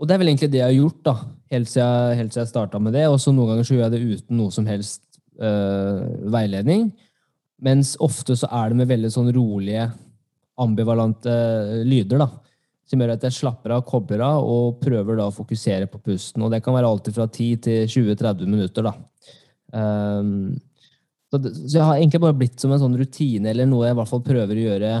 Og 0.00 0.06
det 0.06 0.14
er 0.14 0.20
vel 0.22 0.30
egentlig 0.32 0.50
det 0.52 0.60
jeg 0.60 0.68
har 0.68 0.76
gjort, 0.76 1.00
da, 1.06 1.14
helt 1.54 1.70
siden, 1.70 2.16
helt 2.18 2.34
siden 2.34 2.46
jeg 2.46 2.52
starta 2.52 2.80
med 2.82 2.94
det. 2.96 3.06
Og 3.10 3.18
så 3.22 3.34
noen 3.34 3.54
ganger 3.54 3.66
så 3.66 3.76
gjør 3.76 3.86
jeg 3.86 3.94
det 3.94 4.18
uten 4.20 4.40
noe 4.40 4.54
som 4.54 4.68
helst 4.70 5.02
øh, 5.40 6.04
veiledning. 6.32 6.90
Mens 7.60 7.96
ofte 8.00 8.36
så 8.38 8.48
er 8.56 8.70
det 8.70 8.80
med 8.80 8.88
veldig 8.90 9.10
sånn 9.12 9.32
rolige, 9.36 9.90
ambivalente 10.60 11.32
eh, 11.32 11.82
lyder, 11.88 12.22
da. 12.22 12.30
Som 12.88 13.02
gjør 13.02 13.14
at 13.14 13.26
jeg 13.28 13.36
slapper 13.36 13.76
av, 13.76 13.84
kobler 13.86 14.22
av 14.26 14.46
og 14.46 14.80
prøver 14.80 15.20
da 15.20 15.28
å 15.28 15.34
fokusere 15.34 15.86
på 15.90 16.00
pusten. 16.02 16.42
Og 16.42 16.50
det 16.52 16.62
kan 16.64 16.74
være 16.74 16.88
alltid 16.88 17.14
fra 17.16 17.28
10 17.28 17.60
til 17.66 17.84
20-30 17.86 18.50
minutter, 18.50 18.88
da. 18.88 18.96
Um, 19.70 20.56
så, 21.30 21.38
det, 21.38 21.52
så 21.54 21.76
jeg 21.76 21.86
har 21.86 22.00
egentlig 22.00 22.22
bare 22.24 22.34
blitt 22.40 22.58
som 22.58 22.72
en 22.74 22.80
sånn 22.82 22.96
rutine, 22.98 23.52
eller 23.52 23.68
noe 23.70 23.86
jeg 23.86 23.94
i 23.94 23.98
hvert 24.00 24.10
fall 24.10 24.24
prøver 24.26 24.58
å 24.58 24.64
gjøre 24.64 24.94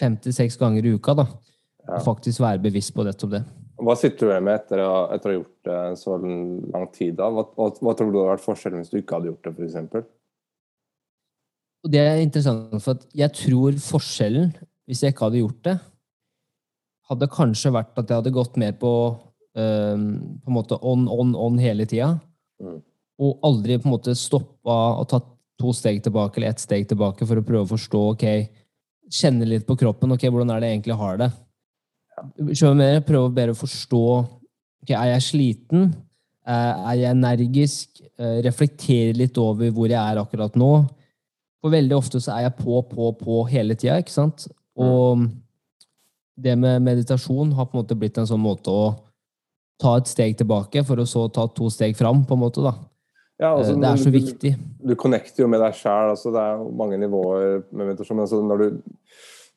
fem 0.00 0.16
til 0.24 0.32
seks 0.32 0.56
ganger 0.60 0.86
i 0.86 0.94
uka. 0.96 1.16
da. 1.18 1.26
Ja. 1.84 1.98
Og 1.98 2.06
faktisk 2.06 2.40
være 2.40 2.62
bevisst 2.64 2.94
på 2.96 3.04
nettopp 3.04 3.34
det. 3.36 3.42
Hva 3.84 3.94
sitter 3.98 4.26
du 4.26 4.32
igjen 4.32 4.46
med 4.46 4.58
etter 4.58 4.80
å, 4.84 4.92
etter 5.14 5.30
å 5.30 5.32
ha 5.32 5.38
gjort 5.38 5.68
det 5.68 5.80
så 6.00 6.18
lang 6.18 6.86
tid? 6.94 7.16
da? 7.18 7.30
Hva, 7.32 7.46
hva, 7.56 7.70
hva 7.84 7.94
tror 7.96 8.12
du 8.12 8.18
hadde 8.20 8.30
vært 8.32 8.44
forskjellen 8.44 8.82
hvis 8.82 8.92
du 8.92 9.00
ikke 9.00 9.18
hadde 9.18 9.32
gjort 9.32 9.48
det, 9.48 9.54
f.eks.? 9.54 10.06
Det 11.94 12.00
er 12.00 12.22
interessant, 12.22 12.78
for 12.80 13.02
jeg 13.12 13.36
tror 13.36 13.76
forskjellen, 13.84 14.54
hvis 14.88 15.02
jeg 15.04 15.12
ikke 15.12 15.28
hadde 15.28 15.42
gjort 15.42 15.60
det, 15.68 15.76
hadde 17.10 17.28
kanskje 17.32 17.74
vært 17.74 18.00
at 18.00 18.08
jeg 18.08 18.22
hadde 18.22 18.32
gått 18.32 18.56
mer 18.60 18.72
på 18.80 18.92
um, 19.12 20.08
på 20.40 20.50
en 20.50 20.56
måte 20.56 20.78
on, 20.80 21.04
on, 21.12 21.34
on 21.36 21.60
hele 21.60 21.84
tida. 21.88 22.14
Mm. 22.62 22.80
Og 23.24 23.46
aldri 23.46 23.76
på 23.78 23.88
en 23.90 23.96
måte 23.98 24.16
stoppa 24.18 24.78
og 24.98 25.08
tatt 25.12 25.28
to 25.60 25.72
steg 25.76 26.00
tilbake 26.02 26.40
eller 26.40 26.54
ett 26.54 26.62
steg 26.64 26.88
tilbake 26.90 27.28
for 27.28 27.38
å 27.38 27.46
prøve 27.46 27.68
å 27.68 27.74
forstå 27.76 28.04
ok, 28.14 28.28
Kjenne 29.14 29.44
litt 29.44 29.66
på 29.68 29.76
kroppen. 29.76 30.14
ok, 30.14 30.22
Hvordan 30.32 30.50
er 30.50 30.62
det 30.62 30.68
jeg 30.70 30.78
egentlig 30.78 30.94
har 30.96 31.18
det? 31.20 31.26
Mer? 32.74 33.00
Prøve 33.06 33.28
å 33.28 33.34
bedre 33.34 33.54
forstå 33.58 34.00
okay, 34.82 34.94
Er 34.96 35.12
jeg 35.14 35.24
sliten? 35.28 35.94
Eh, 36.46 36.90
Er 36.92 36.96
jeg 37.00 37.10
energisk? 37.16 38.02
Eh, 38.18 38.40
Reflektere 38.46 39.14
litt 39.16 39.38
over 39.38 39.70
hvor 39.74 39.88
jeg 39.88 39.98
er 39.98 40.20
akkurat 40.22 40.54
nå. 40.60 40.72
For 41.62 41.70
veldig 41.72 41.96
ofte 41.96 42.20
så 42.20 42.34
er 42.36 42.42
jeg 42.48 42.56
på, 42.60 42.82
på, 42.90 43.12
på 43.18 43.38
hele 43.48 43.74
tida, 43.74 43.96
ikke 44.02 44.12
sant? 44.12 44.46
Og 44.76 45.24
det 46.36 46.56
med 46.58 46.82
meditasjon 46.82 47.52
har 47.54 47.66
på 47.70 47.76
en 47.78 47.84
måte 47.84 47.96
blitt 47.96 48.18
en 48.18 48.26
sånn 48.28 48.42
måte 48.42 48.68
å 48.74 48.88
ta 49.80 49.96
et 50.00 50.10
steg 50.10 50.34
tilbake 50.36 50.82
for 50.86 51.00
å 51.00 51.06
så 51.08 51.24
ta 51.32 51.46
to 51.50 51.70
steg 51.72 51.96
fram, 51.96 52.24
på 52.26 52.34
en 52.36 52.42
måte, 52.42 52.62
da. 52.62 52.74
Ja, 53.40 53.54
altså, 53.56 53.72
Eh, 53.74 53.80
Det 53.80 53.88
er 53.88 53.96
så 54.02 54.10
du- 54.10 54.18
viktig. 54.18 54.52
Du 54.86 54.94
connecter 54.94 55.42
jo 55.42 55.48
med 55.48 55.60
deg 55.60 55.72
sjæl. 55.74 56.10
Altså, 56.12 56.30
det 56.32 56.40
er 56.42 56.58
jo 56.58 56.70
mange 56.70 56.98
nivåer 56.98 57.64
med 57.72 57.86
meditasjon. 57.88 58.16
Men 58.16 58.26
altså, 58.26 58.42
når, 58.44 58.58
du, 58.58 58.82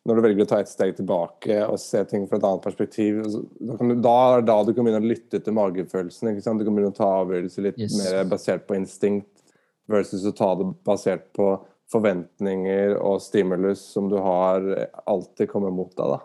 når 0.07 0.17
du 0.17 0.23
velger 0.23 0.45
å 0.45 0.49
ta 0.49 0.59
et 0.63 0.69
steg 0.71 0.93
tilbake 0.97 1.57
og 1.67 1.77
se 1.83 1.99
ting 2.07 2.25
fra 2.29 2.39
et 2.39 2.45
annet 2.47 2.63
perspektiv, 2.63 3.19
da, 3.27 3.75
du, 3.75 3.95
da 4.03 4.13
er 4.31 4.41
det 4.41 4.47
da 4.49 4.57
du 4.63 4.71
kan 4.73 4.87
begynne 4.87 5.03
å 5.03 5.09
lytte 5.11 5.41
til 5.43 5.55
magefølelsen. 5.57 6.31
Ikke 6.31 6.45
sant? 6.45 6.61
Du 6.61 6.67
kan 6.67 6.77
begynne 6.77 6.93
å 6.93 6.97
ta 6.97 7.09
avgjørelser 7.21 7.65
litt 7.67 7.81
Yes. 7.81 7.97
mer 7.99 8.23
basert 8.31 8.63
på 8.69 8.77
instinkt 8.79 9.43
versus 9.91 10.23
å 10.27 10.33
ta 10.35 10.53
det 10.59 10.69
basert 10.87 11.27
på 11.35 11.51
forventninger 11.91 12.97
og 12.99 13.21
stimulus 13.23 13.83
som 13.93 14.09
du 14.11 14.17
har 14.19 14.63
alltid 15.07 15.51
kommer 15.51 15.71
mot 15.71 15.91
deg. 15.95 16.15
da. 16.15 16.19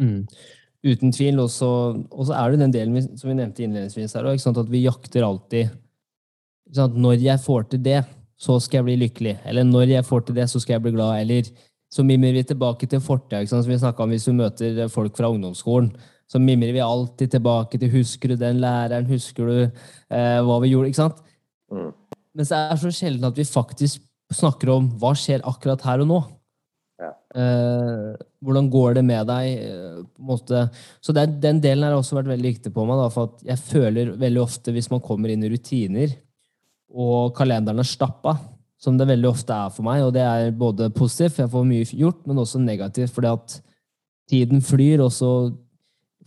Mm. 0.00 0.26
Uten 0.82 1.12
tvil. 1.14 1.40
Og 1.42 1.50
så 1.52 1.72
er 2.36 2.52
det 2.54 2.62
den 2.64 2.72
delen 2.74 2.96
vi, 2.96 3.02
som 3.16 3.28
vi 3.32 3.36
nevnte 3.38 3.64
innledningsvis 3.64 4.16
her, 4.16 4.28
også, 4.32 4.54
at 4.56 4.72
vi 4.72 4.84
jakter 4.86 5.24
alltid? 5.26 5.72
Når 6.72 7.20
jeg 7.20 7.40
får 7.44 7.68
til 7.72 7.82
det, 7.84 8.00
så 8.40 8.56
skal 8.60 8.80
jeg 8.80 8.88
bli 8.88 8.96
lykkelig. 9.04 9.36
Eller 9.46 9.66
når 9.68 9.92
jeg 9.92 10.08
får 10.08 10.24
til 10.26 10.40
det, 10.40 10.48
så 10.50 10.60
skal 10.62 10.78
jeg 10.78 10.86
bli 10.86 10.94
glad. 10.96 11.20
Eller 11.20 11.52
så 11.92 12.04
mimrer 12.06 12.38
vi 12.38 12.44
tilbake 12.48 12.88
til 12.88 13.02
fortida, 13.04 13.44
som 13.48 13.62
vi 13.68 13.76
snakka 13.80 14.04
om 14.04 14.14
hvis 14.14 14.28
du 14.28 14.32
møter 14.36 14.86
folk 14.92 15.16
fra 15.18 15.28
ungdomsskolen. 15.32 15.90
Så 16.30 16.40
mimrer 16.40 16.72
vi 16.72 16.80
alltid 16.80 17.34
tilbake 17.34 17.78
til 17.78 17.90
'husker 17.92 18.32
du 18.32 18.36
den 18.36 18.60
læreren', 18.60 19.08
'husker 19.08 19.44
du 19.46 19.58
eh, 19.62 20.40
hva 20.40 20.60
vi 20.62 20.72
gjorde'? 20.72 20.88
ikke 20.88 21.02
sant? 21.02 21.18
Mm. 21.70 21.92
Men 22.34 22.44
det 22.44 22.56
er 22.56 22.76
så 22.76 22.90
sjelden 22.90 23.24
at 23.28 23.36
vi 23.36 23.44
faktisk 23.44 24.00
snakker 24.32 24.72
om 24.72 24.88
hva 24.96 25.12
skjer 25.12 25.44
akkurat 25.44 25.84
her 25.84 26.00
og 26.00 26.08
nå. 26.08 26.20
Ja. 27.02 27.12
Eh, 27.36 28.16
hvordan 28.40 28.70
går 28.70 28.94
det 28.94 29.04
med 29.04 29.26
deg? 29.26 29.46
eh, 29.58 30.00
på 30.00 30.22
en 30.22 30.30
måte. 30.32 30.70
Så 31.00 31.12
den, 31.12 31.40
den 31.40 31.60
delen 31.60 31.84
har 31.84 31.92
også 31.98 32.16
vært 32.16 32.32
veldig 32.32 32.54
viktig 32.54 32.72
på 32.72 32.86
meg. 32.88 33.02
Da, 33.02 33.08
for 33.12 33.36
jeg 33.44 33.58
føler 33.58 34.16
veldig 34.16 34.40
ofte, 34.40 34.72
hvis 34.72 34.90
man 34.90 35.04
kommer 35.04 35.28
inn 35.28 35.44
i 35.44 35.52
rutiner, 35.52 36.16
og 36.92 37.34
kalenderen 37.36 37.80
er 37.80 37.88
stappa, 37.88 38.36
som 38.82 38.96
det 38.98 39.06
veldig 39.06 39.28
ofte 39.30 39.54
er 39.54 39.70
for 39.70 39.86
meg, 39.86 40.02
og 40.02 40.14
det 40.16 40.22
er 40.26 40.54
både 40.58 40.90
positivt, 40.94 41.36
for 41.36 41.44
jeg 41.44 41.52
får 41.52 41.68
mye 41.68 41.90
gjort, 42.02 42.22
men 42.26 42.40
også 42.42 42.62
negativt, 42.62 43.12
fordi 43.14 43.30
at 43.30 43.58
tiden 44.30 44.62
flyr, 44.64 45.04
og 45.04 45.12
så 45.14 45.30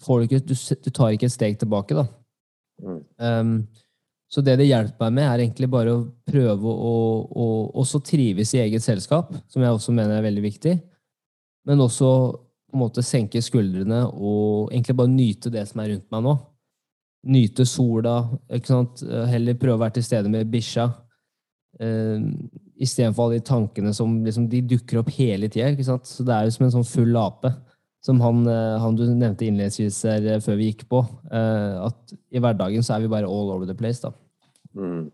får 0.03 0.19
du 0.19 0.23
ikke 0.27 0.45
Du, 0.47 0.55
du 0.55 0.89
tar 0.89 1.15
ikke 1.15 1.27
et 1.27 1.35
steg 1.35 1.59
tilbake, 1.59 1.95
da. 1.97 2.05
Mm. 2.83 3.01
Um, 3.19 3.57
så 4.31 4.41
det 4.43 4.57
det 4.59 4.67
hjelper 4.67 5.05
meg 5.05 5.13
med, 5.15 5.27
er 5.27 5.43
egentlig 5.43 5.69
bare 5.71 5.93
å 5.95 6.07
prøve 6.27 6.71
å, 6.71 6.95
å 7.29 7.45
også 7.83 8.01
trives 8.03 8.55
i 8.55 8.63
eget 8.63 8.83
selskap, 8.83 9.31
som 9.51 9.63
jeg 9.63 9.75
også 9.75 9.93
mener 9.95 10.17
er 10.17 10.25
veldig 10.25 10.43
viktig. 10.43 10.73
Men 11.67 11.83
også 11.83 12.09
på 12.35 12.75
en 12.75 12.81
måte 12.81 13.03
senke 13.05 13.41
skuldrene 13.43 14.01
og 14.09 14.73
egentlig 14.73 14.97
bare 14.99 15.13
nyte 15.13 15.51
det 15.53 15.63
som 15.69 15.79
er 15.81 15.93
rundt 15.93 16.09
meg 16.11 16.25
nå. 16.25 16.35
Nyte 17.31 17.65
sola. 17.69 18.17
ikke 18.53 18.69
sant? 18.69 19.05
Heller 19.31 19.57
prøve 19.61 19.79
å 19.79 19.83
være 19.85 19.97
til 19.97 20.07
stede 20.09 20.31
med 20.31 20.51
bikkja. 20.51 20.89
Uh, 21.81 22.19
Istedenfor 22.75 23.29
alle 23.29 23.37
de 23.39 23.45
tankene 23.47 23.93
som 23.95 24.17
liksom, 24.25 24.49
de 24.51 24.59
dukker 24.67 24.99
opp 24.99 25.09
hele 25.15 25.47
tida. 25.47 25.71
Så 26.03 26.25
det 26.27 26.33
er 26.35 26.43
jo 26.43 26.51
som 26.51 26.65
en 26.65 26.73
sånn 26.73 26.87
full 26.89 27.15
ape. 27.15 27.53
Som 28.03 28.19
han, 28.21 28.41
eh, 28.51 28.75
han 28.83 28.97
du 28.99 29.05
nevnte 29.07 29.47
innledningsvis 29.47 30.01
her 30.05 30.25
eh, 30.27 30.41
før 30.43 30.57
vi 30.59 30.67
gikk 30.67 30.83
på. 30.91 30.99
eh, 31.31 31.77
at 31.87 32.11
i 32.35 32.41
hverdagen 32.43 32.83
så 32.83 32.97
er 32.97 33.05
vi 33.05 33.07
bare 33.09 33.25
all 33.31 33.53
over 33.53 33.65
the 33.65 33.73
place. 33.73 34.01
da. 34.03 34.11
Mm. 34.75 35.07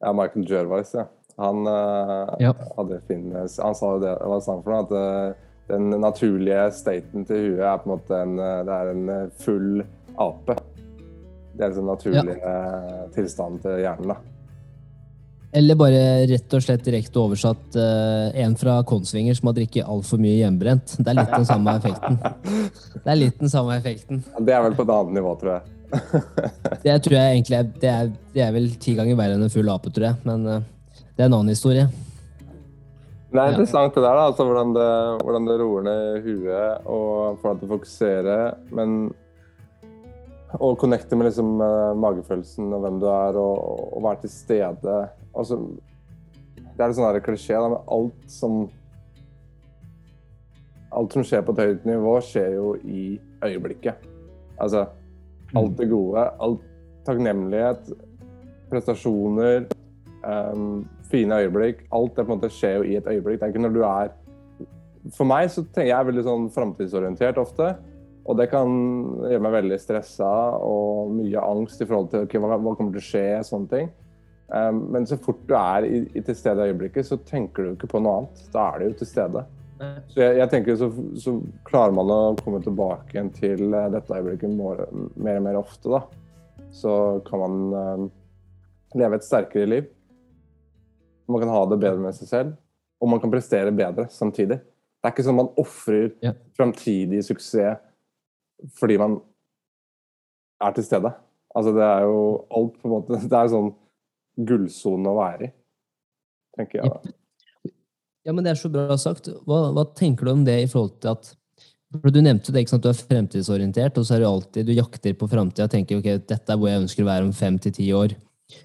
Ja, 0.00 0.12
Michael 0.12 0.46
Jervis, 0.48 0.94
ja. 0.94 1.04
Han, 1.36 1.66
eh, 1.66 2.36
Ja. 2.46 2.54
hadde 2.78 3.00
fin, 3.08 3.26
han 3.34 3.48
sa 3.74 3.90
jo 3.96 3.98
det, 4.00 4.14
hva 4.22 4.40
sa 4.40 4.54
han 4.54 4.62
for 4.62 4.72
noe? 4.72 4.86
At 4.86 4.94
eh, 4.94 5.34
den 5.74 5.90
naturlige 6.00 6.70
staten 6.72 7.26
til 7.26 7.50
huet 7.50 7.66
er 7.66 7.82
på 7.82 7.90
en 7.90 7.96
måte 7.98 8.22
en, 8.22 8.38
eh, 8.38 8.62
det 8.70 8.78
er 8.78 8.94
en 8.94 9.08
eh, 9.08 9.28
full 9.42 9.82
ape. 10.16 10.56
Det 11.58 11.66
er 11.66 11.74
den 11.74 11.90
naturlige 11.90 12.38
ja. 12.40 13.06
tilstanden 13.12 13.60
til 13.66 13.82
hjernen. 13.82 14.14
da. 14.14 14.16
Eller 15.52 15.78
bare 15.78 16.00
rett 16.28 16.54
og 16.56 16.62
slett 16.64 16.84
direkte 16.84 17.20
oversatt 17.22 17.78
uh, 17.78 18.34
en 18.42 18.56
fra 18.58 18.80
Konsvinger 18.88 19.36
som 19.38 19.50
har 19.50 19.56
drikket 19.56 19.86
altfor 19.86 20.20
mye 20.20 20.34
hjemmebrent. 20.40 20.96
Det 20.98 21.12
er 21.12 21.20
litt 21.20 21.32
den 21.32 21.48
samme 21.48 21.76
effekten. 21.78 22.18
Det 22.96 23.12
er 23.12 23.20
litt 23.20 23.38
den 23.40 23.52
samme 23.52 23.78
effekten. 23.78 24.24
Det 24.40 24.56
er 24.56 24.64
vel 24.66 24.76
på 24.76 24.84
et 24.84 24.94
annet 24.96 25.18
nivå, 25.20 25.36
tror 25.40 25.54
jeg. 25.54 25.72
Det 26.86 26.96
tror 27.04 27.16
jeg 27.16 27.36
egentlig 27.36 27.60
er, 27.60 27.68
det 27.82 27.92
er, 27.92 28.10
det 28.34 28.42
er 28.42 28.56
vel 28.56 28.72
ti 28.82 28.96
ganger 28.98 29.18
verre 29.18 29.38
enn 29.38 29.46
en 29.46 29.54
full 29.54 29.70
ape, 29.72 29.92
tror 29.94 30.10
jeg. 30.10 30.20
Men 30.26 30.50
uh, 30.50 30.58
det 31.16 31.24
er 31.24 31.30
en 31.30 31.38
annen 31.38 31.54
historie. 31.54 31.86
Det 33.36 33.42
er 33.42 33.52
interessant 33.52 33.94
det 33.94 34.02
der, 34.02 34.16
da, 34.16 34.26
altså, 34.30 34.44
hvordan, 34.48 34.72
det, 34.76 34.90
hvordan 35.24 35.46
det 35.48 35.56
roer 35.60 35.84
ned 35.84 36.24
huet 36.24 36.86
og 36.88 37.40
får 37.42 37.54
deg 37.54 37.62
til 37.62 37.68
å 37.68 37.72
fokusere. 37.74 38.36
Men 38.78 38.98
å 40.62 40.70
connecte 40.78 41.18
med 41.18 41.28
liksom, 41.28 41.56
eh, 41.60 41.92
magefølelsen 42.00 42.70
og 42.72 42.84
hvem 42.84 43.00
du 43.02 43.08
er, 43.10 43.38
og, 43.40 43.80
og 43.96 44.04
være 44.06 44.22
til 44.24 44.32
stede. 44.32 44.96
Altså, 45.36 45.60
det 46.56 46.82
er 46.82 46.90
en 46.90 46.96
sånn 46.96 47.22
klisjé, 47.24 47.56
da, 47.56 47.70
men 47.72 47.94
alt 47.98 48.26
som 48.32 48.66
Alt 50.96 51.12
som 51.12 51.24
skjer 51.26 51.42
på 51.44 51.52
et 51.52 51.58
høyt 51.60 51.82
nivå, 51.84 52.12
skjer 52.24 52.54
jo 52.54 52.68
i 52.88 53.18
øyeblikket. 53.44 54.06
Altså 54.56 54.86
alt 55.58 55.74
det 55.76 55.90
gode, 55.90 56.22
alt 56.40 56.62
takknemlighet, 57.04 57.90
prestasjoner, 58.70 59.66
um, 60.24 60.86
fine 61.10 61.42
øyeblikk. 61.42 61.84
Alt 61.92 62.16
det 62.16 62.24
på 62.24 62.32
en 62.32 62.38
måte 62.38 62.52
skjer 62.54 62.78
jo 62.78 62.86
i 62.86 62.96
et 62.96 63.10
øyeblikk. 63.12 63.42
Det 63.42 63.44
er 63.44 63.52
ikke 63.52 63.66
når 63.66 63.76
du 63.76 63.82
er 63.84 64.14
For 65.14 65.28
meg 65.28 65.50
så 65.52 65.62
tenker 65.62 65.92
jeg 65.92 66.06
veldig 66.08 66.24
sånn 66.26 66.48
framtidsorientert 66.54 67.36
ofte. 67.38 67.74
Og 68.26 68.40
det 68.40 68.48
kan 68.50 68.72
gjøre 69.22 69.42
meg 69.44 69.54
veldig 69.60 69.76
stressa 69.78 70.32
og 70.64 71.12
mye 71.14 71.44
angst 71.46 71.82
i 71.82 71.86
forhold 71.86 72.08
til 72.10 72.24
okay, 72.24 72.40
hva, 72.42 72.56
hva 72.56 72.72
kommer 72.74 72.96
til 72.96 73.04
å 73.04 73.10
skje. 73.10 73.26
sånne 73.46 73.70
ting. 73.70 73.92
Um, 74.48 74.78
men 74.94 75.06
så 75.06 75.18
fort 75.18 75.40
du 75.48 75.54
er 75.58 75.86
i, 75.88 76.00
i 76.14 76.22
til 76.22 76.36
stede 76.38 76.62
i 76.62 76.70
øyeblikket, 76.70 77.06
så 77.08 77.18
tenker 77.26 77.64
du 77.64 77.72
ikke 77.74 77.90
på 77.90 78.00
noe 78.02 78.20
annet. 78.20 78.44
Da 78.54 78.68
er 78.70 78.78
du 78.78 78.90
jo 78.90 78.98
til 79.00 79.10
stede. 79.10 79.42
Så 80.08 80.22
jeg, 80.22 80.36
jeg 80.38 80.50
tenker 80.52 80.76
så, 80.80 80.88
så, 81.20 81.34
klarer 81.66 81.92
man 81.96 82.12
å 82.12 82.20
komme 82.40 82.62
tilbake 82.64 83.12
igjen 83.12 83.32
til 83.34 83.74
eh, 83.76 83.90
dette 83.92 84.14
øyeblikket 84.14 84.54
mer, 84.56 84.86
mer 85.20 85.40
og 85.40 85.44
mer 85.44 85.58
ofte, 85.60 85.90
da. 85.92 86.00
Så 86.72 86.92
kan 87.26 87.42
man 87.42 87.58
um, 87.74 88.06
leve 88.96 89.18
et 89.18 89.26
sterkere 89.26 89.68
liv. 89.68 89.90
Man 91.28 91.42
kan 91.42 91.52
ha 91.52 91.60
det 91.68 91.80
bedre 91.82 92.00
med 92.00 92.16
seg 92.16 92.30
selv, 92.30 92.56
og 93.02 93.10
man 93.12 93.20
kan 93.20 93.32
prestere 93.32 93.74
bedre 93.74 94.06
samtidig. 94.14 94.60
Det 94.62 95.10
er 95.10 95.14
ikke 95.14 95.26
sånn 95.26 95.38
man 95.38 95.52
ofrer 95.60 96.08
Ja. 96.24 96.32
framtidig 96.56 97.20
suksess 97.26 97.82
fordi 98.78 98.96
man 98.98 99.18
er 100.64 100.72
til 100.72 100.86
stede. 100.86 101.12
Altså 101.54 101.72
det 101.76 101.84
er 101.84 102.06
jo 102.08 102.46
alt 102.56 102.78
på 102.80 102.88
en 102.88 102.94
måte 102.94 103.20
Det 103.30 103.36
er 103.36 103.52
sånn 103.52 103.74
gullsone 104.36 105.10
å 105.10 105.16
være 105.16 105.48
i, 105.48 105.52
tenker 106.58 106.82
jeg. 106.82 107.14
Ja, 108.26 108.34
men 108.34 108.42
det 108.42 108.52
er 108.52 108.58
så 108.60 108.70
bra 108.72 108.96
sagt. 108.98 109.30
Hva, 109.46 109.68
hva 109.74 109.84
tenker 109.96 110.26
du 110.26 110.32
om 110.32 110.46
det 110.46 110.56
i 110.64 110.70
forhold 110.70 110.96
til 111.00 111.14
at 111.14 111.34
for 112.02 112.12
Du 112.12 112.18
nevnte 112.18 112.50
det, 112.52 112.64
ikke 112.64 112.74
sant? 112.74 112.82
du 112.82 112.90
er 112.90 112.98
fremtidsorientert, 112.98 113.96
og 113.96 114.04
så 114.04 114.16
er 114.16 114.24
du 114.24 114.26
alltid 114.28 114.66
du 114.66 114.72
jakter 114.74 115.14
på 115.16 115.28
framtida 115.30 115.68
og 115.68 115.72
tenker 115.72 116.00
ok, 116.00 116.08
dette 116.26 116.52
er 116.52 116.58
hvor 116.58 116.68
jeg 116.68 116.82
ønsker 116.82 117.04
å 117.04 117.08
være 117.08 117.28
om 117.28 117.30
fem 117.32 117.56
til 117.62 117.72
ti 117.72 117.86
år. 117.94 118.16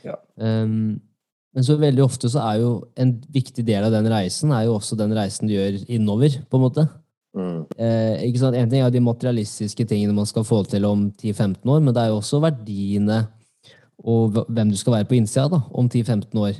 Ja. 0.03 0.17
Um, 0.41 0.97
men 1.53 1.67
så 1.67 1.75
veldig 1.79 2.03
ofte 2.03 2.31
så 2.31 2.41
er 2.47 2.61
jo 2.63 2.71
en 2.99 3.13
viktig 3.31 3.63
del 3.67 3.85
av 3.85 3.93
den 3.93 4.09
reisen 4.11 4.53
er 4.55 4.65
jo 4.65 4.77
også 4.77 4.97
den 4.99 5.13
reisen 5.15 5.49
du 5.49 5.53
gjør 5.53 5.77
innover, 5.91 6.37
på 6.49 6.57
en 6.57 6.63
måte. 6.63 6.87
Mm. 7.37 7.59
Eh, 7.79 8.23
ikke 8.27 8.41
sant? 8.41 8.57
En 8.59 8.71
ting 8.71 8.83
er 8.83 8.91
de 8.91 9.03
materialistiske 9.03 9.85
tingene 9.87 10.15
man 10.15 10.27
skal 10.27 10.47
få 10.47 10.63
til 10.67 10.87
om 10.87 11.09
10-15 11.11 11.61
år, 11.63 11.83
men 11.83 11.93
det 11.95 12.03
er 12.03 12.11
jo 12.11 12.19
også 12.19 12.41
verdiene 12.43 13.21
og 14.01 14.37
hvem 14.49 14.71
du 14.71 14.77
skal 14.79 14.97
være 14.97 15.09
på 15.09 15.17
innsida 15.19 15.47
da, 15.51 15.61
om 15.77 15.89
10-15 15.89 16.41
år. 16.41 16.57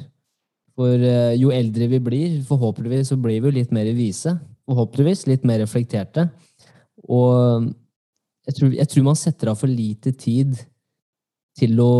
For 0.78 1.06
eh, 1.08 1.34
jo 1.40 1.52
eldre 1.54 1.90
vi 1.92 2.00
blir, 2.04 2.38
forhåpentligvis 2.48 3.12
så 3.12 3.18
blir 3.20 3.42
vi 3.42 3.50
jo 3.50 3.58
litt 3.60 3.74
mer 3.76 3.90
vise. 3.98 4.36
Forhåpentligvis 4.70 5.26
litt 5.30 5.48
mer 5.48 5.62
reflekterte. 5.64 6.28
Og 7.10 7.72
jeg 8.48 8.58
tror, 8.58 8.76
jeg 8.78 8.92
tror 8.92 9.08
man 9.10 9.20
setter 9.20 9.52
av 9.52 9.60
for 9.60 9.70
lite 9.70 10.14
tid 10.18 10.56
til 11.58 11.82
å 11.84 11.96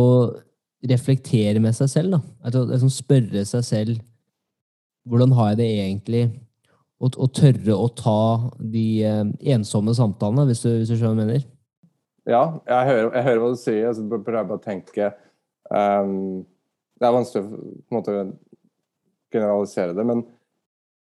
reflektere 0.88 1.62
med 1.62 1.76
seg 1.78 1.90
selv. 1.92 2.16
Da. 2.16 2.22
Altså, 2.48 2.90
spørre 2.94 3.44
seg 3.48 3.68
selv 3.68 4.00
hvordan 5.10 5.34
har 5.34 5.52
jeg 5.52 5.62
det 5.62 5.70
egentlig? 5.82 6.24
Og 7.02 7.32
tørre 7.34 7.74
å 7.74 7.88
ta 7.98 8.52
de 8.62 8.86
eh, 9.10 9.24
ensomme 9.56 9.96
samtalene, 9.98 10.46
hvis 10.52 10.62
du, 10.62 10.70
hvis 10.78 10.92
du 10.92 11.00
skjønner 11.00 11.16
hva 11.18 11.24
jeg 11.26 11.32
mener. 11.32 11.48
Ja, 12.30 12.42
jeg 12.70 12.90
hører, 12.92 13.08
jeg 13.16 13.26
hører 13.26 13.42
hva 13.42 13.50
du 13.50 13.58
sier. 13.58 13.88
Altså, 13.90 14.04
jeg 14.06 14.22
prøver 14.28 14.50
bare 14.52 14.60
å 14.60 14.62
tenke 14.62 15.08
ehm, 15.76 16.44
Det 17.00 17.08
er 17.08 17.16
vanskelig 17.16 17.44
å 17.44 17.50
på 17.52 17.90
en 17.92 17.98
måte 17.98 18.16
generalisere 19.32 19.96
det, 19.98 20.06
men 20.06 20.24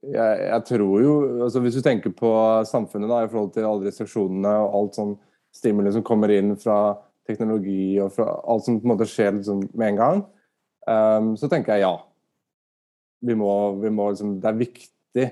jeg, 0.01 0.37
jeg 0.47 0.65
tror 0.65 0.93
jo 1.03 1.13
altså 1.45 1.61
Hvis 1.61 1.77
du 1.77 1.83
tenker 1.85 2.13
på 2.17 2.31
samfunnet 2.69 3.09
da, 3.11 3.21
i 3.21 3.29
forhold 3.29 3.51
til 3.53 3.67
alle 3.69 3.89
restriksjonene 3.89 4.53
og 4.63 4.77
alt 4.79 4.99
sånn 4.99 5.15
stimuli 5.53 5.91
som 5.93 6.05
kommer 6.07 6.31
inn 6.33 6.55
fra 6.57 6.95
teknologi 7.27 7.99
og 8.01 8.13
fra 8.15 8.27
alt 8.49 8.65
som 8.65 8.79
på 8.79 8.87
en 8.87 8.93
måte 8.93 9.07
skjer 9.09 9.35
liksom 9.35 9.65
med 9.77 9.91
en 9.91 9.99
gang, 9.99 10.21
um, 10.87 11.33
så 11.37 11.49
tenker 11.51 11.75
jeg 11.75 11.83
ja. 11.83 11.91
Vi 13.21 13.35
må, 13.37 13.51
vi 13.83 13.91
må 13.93 14.07
liksom, 14.09 14.39
det 14.41 14.49
er 14.49 14.57
viktig 14.57 15.27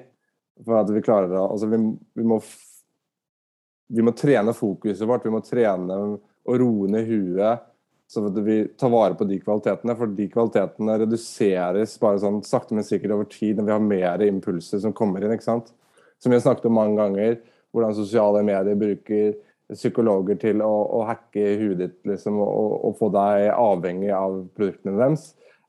for 0.68 0.82
at 0.82 0.92
vi 0.94 1.02
klarer 1.02 1.32
det. 1.32 1.39
altså 1.39 1.70
vi, 1.72 1.80
vi 2.20 2.28
må 2.28 2.38
vi 3.89 4.06
må 4.06 4.13
trene 4.13 4.54
fokuset 4.54 5.08
vårt, 5.10 5.26
vi 5.26 5.34
må 5.34 5.42
trene 5.42 5.98
å 6.00 6.58
roe 6.62 6.89
ned 6.94 7.08
huet, 7.10 7.63
så 8.10 8.24
at 8.26 8.38
vi 8.41 8.63
tar 8.80 8.89
vare 8.89 9.13
på 9.17 9.28
de 9.30 9.38
kvalitetene. 9.41 9.93
For 9.98 10.13
de 10.17 10.26
kvalitetene 10.34 10.95
reduseres 11.04 11.93
bare 12.02 12.22
sånn 12.24 12.39
sakte, 12.48 12.74
men 12.74 12.88
sikkert 12.88 13.13
over 13.13 13.30
tid 13.30 13.60
når 13.60 13.67
vi 13.67 13.76
har 13.76 13.86
mer 13.86 14.24
impulser 14.26 14.82
som 14.82 14.95
kommer 14.98 15.22
inn. 15.22 15.36
ikke 15.36 15.45
sant? 15.45 15.69
Som 16.17 16.34
vi 16.34 16.39
har 16.39 16.45
snakket 16.48 16.65
om 16.72 16.80
mange 16.80 16.98
ganger, 16.98 17.38
hvordan 17.69 17.93
sosiale 17.98 18.41
medier 18.45 18.80
bruker 18.80 19.36
psykologer 19.69 20.39
til 20.41 20.63
å, 20.65 20.72
å 20.98 21.04
hacke 21.06 21.52
huet 21.60 21.78
ditt 21.84 22.00
liksom, 22.10 22.39
og, 22.41 22.72
og 22.89 22.95
få 22.98 23.12
deg 23.13 23.52
avhengig 23.54 24.10
av 24.17 24.39
produktene 24.58 24.98
deres. 24.98 25.28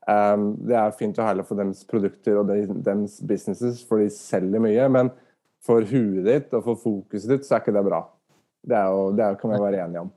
Um, 0.09 0.55
det 0.65 0.79
er 0.81 0.95
fint 0.97 1.19
og 1.21 1.27
herlig 1.27 1.45
for 1.45 1.61
deres 1.61 1.83
produkter 1.85 2.39
og 2.41 2.49
deres 2.49 3.19
businesses, 3.21 3.83
for 3.85 4.01
de 4.01 4.09
selger 4.13 4.63
mye. 4.63 4.87
men 4.89 5.13
for 5.61 5.85
huet 5.85 6.25
ditt 6.25 6.55
og 6.57 6.65
for 6.65 6.81
fokuset 6.81 7.35
ditt, 7.35 7.45
så 7.45 7.59
er 7.59 7.61
ikke 7.61 7.75
det 7.75 7.85
bra. 7.85 8.01
Det, 8.65 8.81
jo, 8.81 9.05
det 9.17 9.29
kan 9.37 9.53
vi 9.53 9.61
være 9.61 9.83
enige 9.85 10.05
om. 10.07 10.09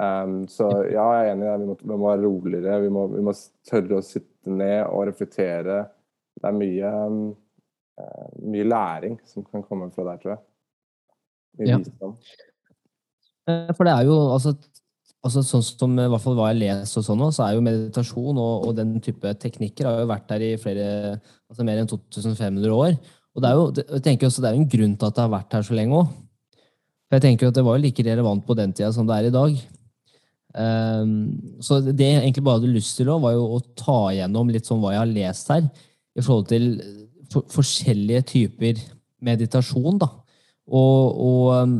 Um, 0.00 0.46
så 0.48 0.70
ja, 0.88 1.04
jeg 1.18 1.26
er 1.28 1.34
enig 1.34 1.44
i 1.44 1.50
det. 1.50 1.56
Vi 1.60 1.66
må, 1.68 1.76
vi 1.82 1.96
må 1.96 2.08
være 2.08 2.24
roligere. 2.24 2.78
Vi 2.80 2.92
må, 2.92 3.06
vi 3.12 3.24
må 3.26 3.34
tørre 3.68 3.98
å 3.98 4.04
sitte 4.06 4.52
ned 4.52 4.86
og 4.88 5.06
reflektere. 5.10 5.82
Det 6.40 6.48
er 6.48 6.56
mye, 6.56 6.92
um, 7.10 7.18
eh, 8.00 8.28
mye 8.54 8.68
læring 8.68 9.18
som 9.28 9.44
kan 9.44 9.64
komme 9.66 9.90
fra 9.92 10.06
der, 10.08 10.22
tror 10.22 10.34
jeg. 10.36 10.42
Mye 11.60 11.68
Ja. 11.74 11.78
visdom. 11.82 12.14
Eh, 13.48 13.72
For 13.76 13.84
det 13.84 13.92
er 13.92 14.06
jo 14.08 14.16
altså, 14.32 14.54
altså 15.22 15.42
sånn 15.44 15.64
som 15.66 15.98
i 15.98 16.08
hvert 16.08 16.24
fall 16.24 16.38
hva 16.38 16.48
jeg 16.52 16.62
leser 16.62 17.02
og 17.02 17.04
sånn, 17.04 17.26
så 17.34 17.44
er 17.44 17.56
jo 17.58 17.66
meditasjon 17.66 18.38
og, 18.38 18.68
og 18.68 18.76
den 18.78 18.96
type 19.04 19.34
teknikker 19.44 19.84
har 19.90 20.00
jo 20.00 20.08
vært 20.08 20.28
der 20.32 20.46
i 20.46 20.56
flere, 20.56 21.20
altså 21.50 21.66
mer 21.68 21.82
enn 21.82 21.90
2500 21.90 22.72
år. 22.72 22.96
Og 23.34 23.42
det 23.44 23.48
er 23.50 23.54
jo, 23.60 23.68
jeg 23.96 24.02
tenker 24.08 24.28
også 24.28 24.40
det 24.44 24.50
er 24.50 24.56
jo 24.56 24.64
en 24.64 24.72
grunn 24.72 24.96
til 24.96 25.08
at 25.08 25.16
det 25.16 25.24
har 25.24 25.36
vært 25.36 25.52
her 25.56 25.68
så 25.68 25.76
lenge 25.76 26.00
òg. 26.00 26.08
For 27.08 27.18
jeg 27.18 27.24
tenker 27.26 27.48
at 27.52 27.54
det 27.60 27.64
var 27.64 27.76
jo 27.76 27.84
like 27.84 28.04
relevant 28.08 28.44
på 28.46 28.56
den 28.56 28.72
tida 28.72 28.88
som 28.92 29.06
det 29.08 29.18
er 29.18 29.28
i 29.28 29.34
dag. 29.36 29.56
Ehm, 30.58 31.14
så 31.64 31.80
det 31.84 32.08
jeg 32.08 32.20
egentlig 32.22 32.44
bare 32.44 32.60
hadde 32.60 32.74
lyst 32.74 32.98
til 32.98 33.08
også, 33.08 33.24
var 33.24 33.36
jo 33.36 33.46
å 33.56 33.60
ta 33.78 33.98
igjennom 34.12 34.52
litt 34.52 34.68
sånn 34.68 34.82
hva 34.82 34.94
jeg 34.94 35.02
har 35.02 35.12
lest 35.12 35.52
her, 35.52 35.68
i 36.12 36.24
forhold 36.24 36.50
til 36.50 36.66
for, 37.32 37.46
forskjellige 37.52 38.26
typer 38.34 38.82
meditasjon, 39.24 40.00
da. 40.02 40.10
Og, 40.72 41.22
og 41.28 41.46
ehm, 41.56 41.78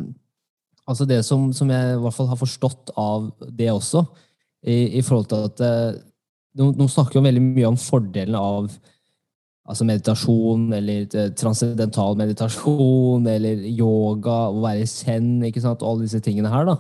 altså 0.89 1.07
det 1.09 1.21
som, 1.27 1.51
som 1.57 1.71
jeg 1.73 1.97
i 1.97 2.01
hvert 2.03 2.17
fall 2.17 2.31
har 2.33 2.41
forstått 2.41 2.95
av 2.99 3.29
det 3.49 3.71
også, 3.73 4.07
i, 4.63 4.99
i 4.99 5.03
forhold 5.03 5.29
til 5.31 5.47
at 5.49 5.63
nå, 6.55 6.71
de, 6.71 6.79
de 6.79 6.89
snakker 6.91 7.19
jo 7.19 7.25
veldig 7.25 7.43
mye 7.43 7.71
om 7.73 7.79
fordelene 7.81 8.39
av 8.39 8.69
altså 9.69 9.87
meditasjon, 9.87 10.67
eller 10.75 11.07
eh, 11.19 11.31
transcendental 11.39 12.17
meditasjon, 12.19 13.27
eller 13.31 13.63
yoga, 13.71 14.49
å 14.51 14.63
være 14.65 14.83
i 14.83 14.91
zen, 14.91 15.37
ikke 15.47 15.63
sant, 15.63 15.85
alle 15.87 16.07
disse 16.07 16.21
tingene 16.25 16.51
her, 16.53 16.67
da. 16.69 16.77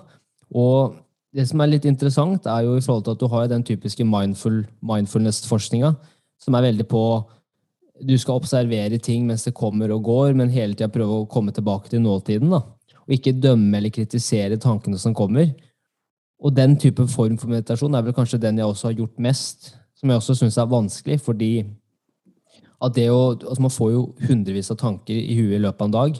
Og 0.58 0.96
det 1.32 1.46
som 1.48 1.62
er 1.64 1.70
litt 1.72 1.86
interessant, 1.88 2.46
er 2.46 2.66
jo 2.66 2.76
i 2.76 2.82
forhold 2.84 3.06
til 3.06 3.16
at 3.16 3.22
du 3.22 3.28
har 3.32 3.46
den 3.48 3.64
typiske 3.64 4.04
mindful, 4.04 4.62
mindfulness-forskninga, 4.84 5.94
som 6.42 6.58
er 6.58 6.66
veldig 6.68 6.86
på 6.90 7.02
du 8.02 8.14
skal 8.18 8.40
observere 8.40 8.98
ting 8.98 9.26
mens 9.28 9.44
det 9.46 9.54
kommer 9.54 9.92
og 9.94 10.02
går, 10.04 10.32
men 10.38 10.52
hele 10.52 10.74
tida 10.74 10.90
prøve 10.92 11.20
å 11.22 11.28
komme 11.30 11.52
tilbake 11.54 11.92
til 11.92 12.02
nåtiden. 12.02 12.50
da. 12.50 12.62
Og 13.06 13.14
ikke 13.16 13.36
dømme 13.38 13.78
eller 13.78 13.94
kritisere 13.94 14.58
tankene 14.58 14.98
som 14.98 15.14
kommer. 15.14 15.52
Og 16.42 16.54
den 16.54 16.76
type 16.76 17.06
form 17.08 17.38
for 17.38 17.52
meditasjon 17.52 17.94
er 17.94 18.02
vel 18.02 18.16
kanskje 18.16 18.40
den 18.42 18.58
jeg 18.58 18.66
også 18.66 18.88
har 18.88 18.98
gjort 18.98 19.22
mest, 19.22 19.76
som 19.94 20.10
jeg 20.10 20.18
også 20.18 20.34
syns 20.34 20.58
er 20.58 20.70
vanskelig, 20.70 21.20
fordi 21.22 21.52
at 22.82 22.94
det 22.96 23.08
å, 23.14 23.36
altså 23.38 23.62
man 23.62 23.70
får 23.70 23.92
jo 23.92 24.02
hundrevis 24.26 24.72
av 24.74 24.80
tanker 24.80 25.14
i 25.14 25.36
huet 25.38 25.60
i 25.60 25.62
løpet 25.62 25.84
av 25.84 25.86
en 25.86 25.94
dag, 25.94 26.18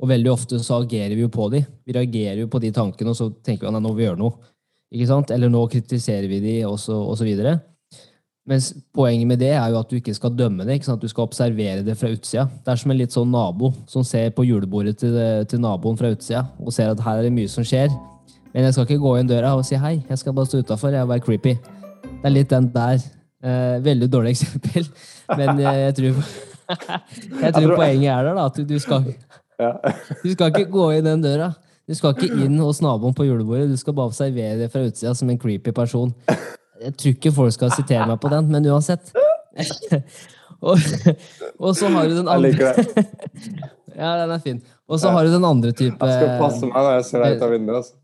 og 0.00 0.08
veldig 0.08 0.30
ofte 0.32 0.60
så 0.64 0.80
agerer 0.80 1.12
vi 1.16 1.24
jo 1.26 1.32
på 1.32 1.50
de. 1.52 1.62
Vi 1.84 1.96
reagerer 1.96 2.40
jo 2.42 2.50
på 2.52 2.60
de 2.62 2.72
tankene, 2.72 3.12
og 3.12 3.18
så 3.18 3.28
tenker 3.44 3.66
vi 3.66 3.70
at 3.70 3.76
nå 3.76 3.82
må 3.84 3.92
vi 3.96 4.06
gjøre 4.06 4.20
noe. 4.20 4.52
Ikke 4.90 5.08
sant? 5.10 5.30
Eller 5.34 5.52
nå 5.52 5.66
kritiserer 5.70 6.26
vi 6.30 6.40
de, 6.42 6.54
og 6.66 6.78
så, 6.80 6.96
og 6.96 7.18
så 7.20 7.26
videre. 7.26 7.58
Mens 8.48 8.70
poenget 8.96 9.28
med 9.28 9.38
det 9.38 9.52
er 9.52 9.68
jo 9.70 9.78
at 9.78 9.90
du 9.90 9.98
ikke 9.98 10.14
skal 10.16 10.32
dømme 10.34 10.64
det. 10.64 10.78
ikke 10.78 10.88
sant? 10.88 11.02
Du 11.02 11.10
skal 11.10 11.28
observere 11.28 11.84
det 11.86 11.94
fra 12.00 12.10
utsida. 12.10 12.48
Det 12.64 12.72
er 12.72 12.80
som 12.80 12.94
en 12.94 12.98
litt 12.98 13.14
sånn 13.14 13.30
nabo 13.30 13.70
som 13.90 14.06
ser 14.06 14.32
på 14.34 14.46
julebordet 14.48 14.96
til, 15.02 15.18
til 15.46 15.62
naboen 15.62 16.00
fra 16.00 16.10
utsida 16.14 16.46
og 16.58 16.72
ser 16.74 16.90
at 16.90 17.04
her 17.04 17.20
er 17.20 17.28
det 17.28 17.36
mye 17.36 17.50
som 17.52 17.66
skjer. 17.66 17.92
Men 18.50 18.66
jeg 18.66 18.74
skal 18.74 18.88
ikke 18.88 19.02
gå 19.04 19.14
inn 19.20 19.30
døra 19.30 19.52
og 19.54 19.62
si 19.68 19.78
hei, 19.78 20.00
jeg 20.08 20.22
skal 20.22 20.34
bare 20.34 20.50
stå 20.50 20.64
utafor 20.64 20.96
og 20.98 21.12
være 21.12 21.22
creepy. 21.28 21.54
Det 21.60 22.26
er 22.26 22.34
litt 22.34 22.50
den 22.50 22.70
der. 22.74 23.04
Eh, 23.40 23.76
veldig 23.84 24.08
dårlig 24.12 24.32
eksempel, 24.34 24.88
men 25.32 25.62
jeg, 25.62 25.76
jeg 25.86 25.94
tror 25.96 26.16
Jeg 27.40 27.54
tror 27.54 27.70
poenget 27.72 28.10
er 28.12 28.26
der, 28.26 28.34
da. 28.36 28.44
At 28.50 28.58
du, 28.58 28.66
du, 28.68 28.76
skal, 28.82 29.06
Ja. 29.60 29.74
du 30.22 30.30
skal 30.32 30.50
ikke 30.50 30.70
gå 30.72 30.86
inn 30.96 31.04
den 31.08 31.24
døra. 31.24 31.52
Du 31.90 31.96
skal 31.98 32.14
ikke 32.14 32.44
inn 32.46 32.58
hos 32.62 32.78
naboen 32.84 33.14
på 33.16 33.26
julebordet. 33.26 33.68
Du 33.72 33.78
skal 33.80 33.96
bare 33.96 34.12
observere 34.12 34.58
det 34.60 34.68
fra 34.72 34.84
utsida 34.86 35.14
som 35.18 35.30
en 35.32 35.38
creepy 35.40 35.72
person. 35.74 36.12
Jeg 36.80 36.94
tror 36.96 37.16
ikke 37.16 37.32
folk 37.36 37.54
skal 37.56 37.72
sitere 37.74 38.06
meg 38.08 38.20
på 38.22 38.30
den, 38.32 38.46
men 38.52 38.68
uansett. 38.70 39.10
og, 40.68 40.78
og 41.58 41.74
så 41.76 41.90
har 41.90 42.06
du 42.08 42.14
den 42.20 42.30
andre 42.30 42.52
Jeg 42.52 42.60
liker 42.60 42.78
det. 42.78 43.06
Ja, 44.00 44.14
den 44.22 44.30
er 44.32 44.38
fin. 44.40 44.60
Og 44.88 45.00
så 45.02 45.10
har 45.12 45.26
du 45.26 45.32
den 45.34 45.44
andre 45.44 45.72
type 45.76 46.06
Jeg 46.06 46.14
skal 46.14 46.38
passe 46.40 46.68
meg 46.68 46.76
når 46.78 46.94
jeg 46.94 47.06
ser 47.08 47.24
deg 47.24 47.34
ut 47.34 47.42
av 47.44 47.50
vinduet. 47.52 47.76
Altså. 47.80 47.96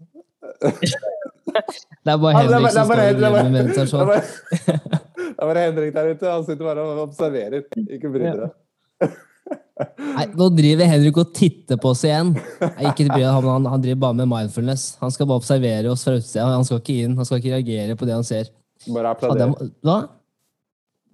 Det 2.04 2.12
er 2.12 2.18
bare 2.20 2.42
Henrik 2.42 2.50
som 2.52 2.66
det 2.66 2.72
står 2.74 2.90
og 2.90 3.04
er 3.04 3.16
driver 3.20 3.46
med 3.46 3.54
meditasjon. 3.54 4.10
det 4.10 5.30
er 5.30 5.46
bare 5.46 5.62
Henrik 5.62 5.94
der 5.94 6.10
ute. 6.10 6.28
Han 6.34 6.44
sitter 6.44 6.64
bare 6.66 6.84
og 6.84 7.00
observerer. 7.06 7.64
Ikke 7.86 8.10
bry 8.12 8.26
dere. 8.26 8.50
Nei, 9.76 10.24
nå 10.32 10.46
driver 10.56 10.88
Henrik 10.88 11.18
og 11.20 11.32
titter 11.36 11.76
på 11.80 11.90
oss 11.92 12.04
igjen. 12.06 12.30
Nei, 12.62 12.86
ikke 12.88 13.08
bry 13.10 13.24
han, 13.26 13.44
han, 13.44 13.66
han 13.68 13.82
driver 13.84 14.02
bare 14.06 14.16
med 14.22 14.30
mindfulness. 14.30 14.86
Han 15.02 15.12
skal 15.12 15.28
bare 15.28 15.42
observere 15.42 15.90
oss 15.92 16.06
fra 16.06 16.14
utsida. 16.16 16.46
Han 16.48 16.64
skal 16.64 16.80
ikke 16.80 17.00
inn, 17.04 17.16
han 17.18 17.28
skal 17.28 17.42
ikke 17.42 17.52
reagere 17.58 17.96
på 17.98 18.08
det 18.08 18.14
han 18.16 18.24
ser. 18.26 18.48
Bare 18.86 19.10
Ja, 19.10 19.16
applaudere. 19.16 19.96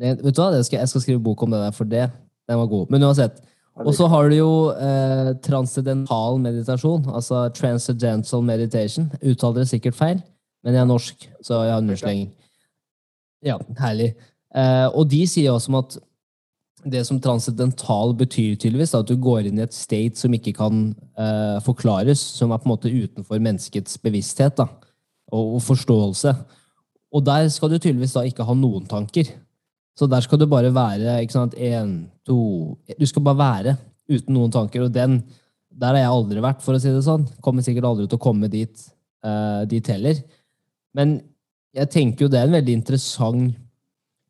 Det, 0.03 0.13
vet 0.23 0.37
du 0.37 0.43
hva? 0.43 0.51
Det 0.55 0.63
skal, 0.67 0.83
jeg 0.83 0.93
skal 0.93 1.05
skrive 1.05 1.23
bok 1.23 1.43
om 1.43 1.55
det 1.55 1.63
der, 1.63 1.75
for 1.75 1.91
det, 1.91 2.05
den 2.51 2.61
var 2.63 2.71
god. 2.71 2.93
Men 2.95 3.09
uansett. 3.09 3.43
Og 3.83 3.95
så 3.97 4.07
har 4.13 4.29
du 4.29 4.37
jo 4.37 4.53
eh, 4.77 5.33
transcendental 5.43 6.39
meditasjon, 6.43 7.07
altså 7.09 7.47
transcendental 7.57 8.45
meditation. 8.45 9.09
Uttaler 9.23 9.63
det 9.63 9.71
sikkert 9.71 9.97
feil, 9.97 10.21
men 10.63 10.77
jeg 10.77 10.83
er 10.83 10.91
norsk, 10.91 11.29
så 11.41 11.63
jeg 11.65 11.73
har 11.73 11.85
nullslenging. 11.87 12.29
Ja, 13.47 13.57
herlig. 13.81 14.13
Eh, 14.55 14.89
og 14.93 15.09
de 15.11 15.23
sier 15.27 15.55
også 15.55 15.73
om 15.73 15.81
at 15.81 15.97
det 16.85 17.05
som 17.07 17.21
transcendental 17.23 18.15
betyr 18.19 18.57
tydeligvis, 18.57 18.95
at 18.99 19.09
du 19.09 19.15
går 19.21 19.47
inn 19.49 19.61
i 19.61 19.65
et 19.65 19.77
state 19.77 20.19
som 20.19 20.33
ikke 20.35 20.55
kan 20.57 20.89
eh, 21.19 21.59
forklares, 21.65 22.21
som 22.39 22.51
er 22.53 22.61
på 22.61 22.69
en 22.69 22.73
måte 22.75 22.91
utenfor 22.91 23.43
menneskets 23.43 24.01
bevissthet 24.03 24.57
da, 24.59 24.67
og, 25.33 25.57
og 25.59 25.63
forståelse. 25.67 26.35
Og 27.13 27.25
der 27.27 27.49
skal 27.53 27.71
du 27.71 27.79
tydeligvis 27.79 28.17
da 28.17 28.25
ikke 28.27 28.47
ha 28.49 28.57
noen 28.57 28.89
tanker. 28.91 29.31
Så 29.99 30.09
der 30.09 30.25
skal 30.25 30.41
du 30.41 30.47
bare 30.49 30.73
være 30.75 31.19
ikke 31.23 31.37
sant, 31.37 31.55
en, 31.61 31.97
to 32.27 32.39
Du 32.99 33.05
skal 33.07 33.25
bare 33.27 33.41
være 33.43 33.77
uten 34.09 34.35
noen 34.35 34.53
tanker. 34.55 34.87
Og 34.87 34.95
den, 34.95 35.21
der 35.69 35.93
har 35.93 36.01
jeg 36.01 36.15
aldri 36.15 36.45
vært, 36.45 36.63
for 36.65 36.77
å 36.77 36.81
si 36.81 36.93
det 36.93 37.05
sånn. 37.05 37.27
Kommer 37.45 37.65
sikkert 37.65 37.91
aldri 37.91 38.09
til 38.09 38.19
å 38.19 38.25
komme 38.25 38.49
dit, 38.53 38.87
eh, 39.25 39.63
dit 39.69 39.93
heller. 39.93 40.23
Men 40.97 41.21
jeg 41.77 41.93
tenker 41.93 42.25
jo 42.25 42.33
det 42.33 42.41
er 42.41 42.49
en 42.49 42.57
veldig 42.59 42.79
interessant 42.81 43.53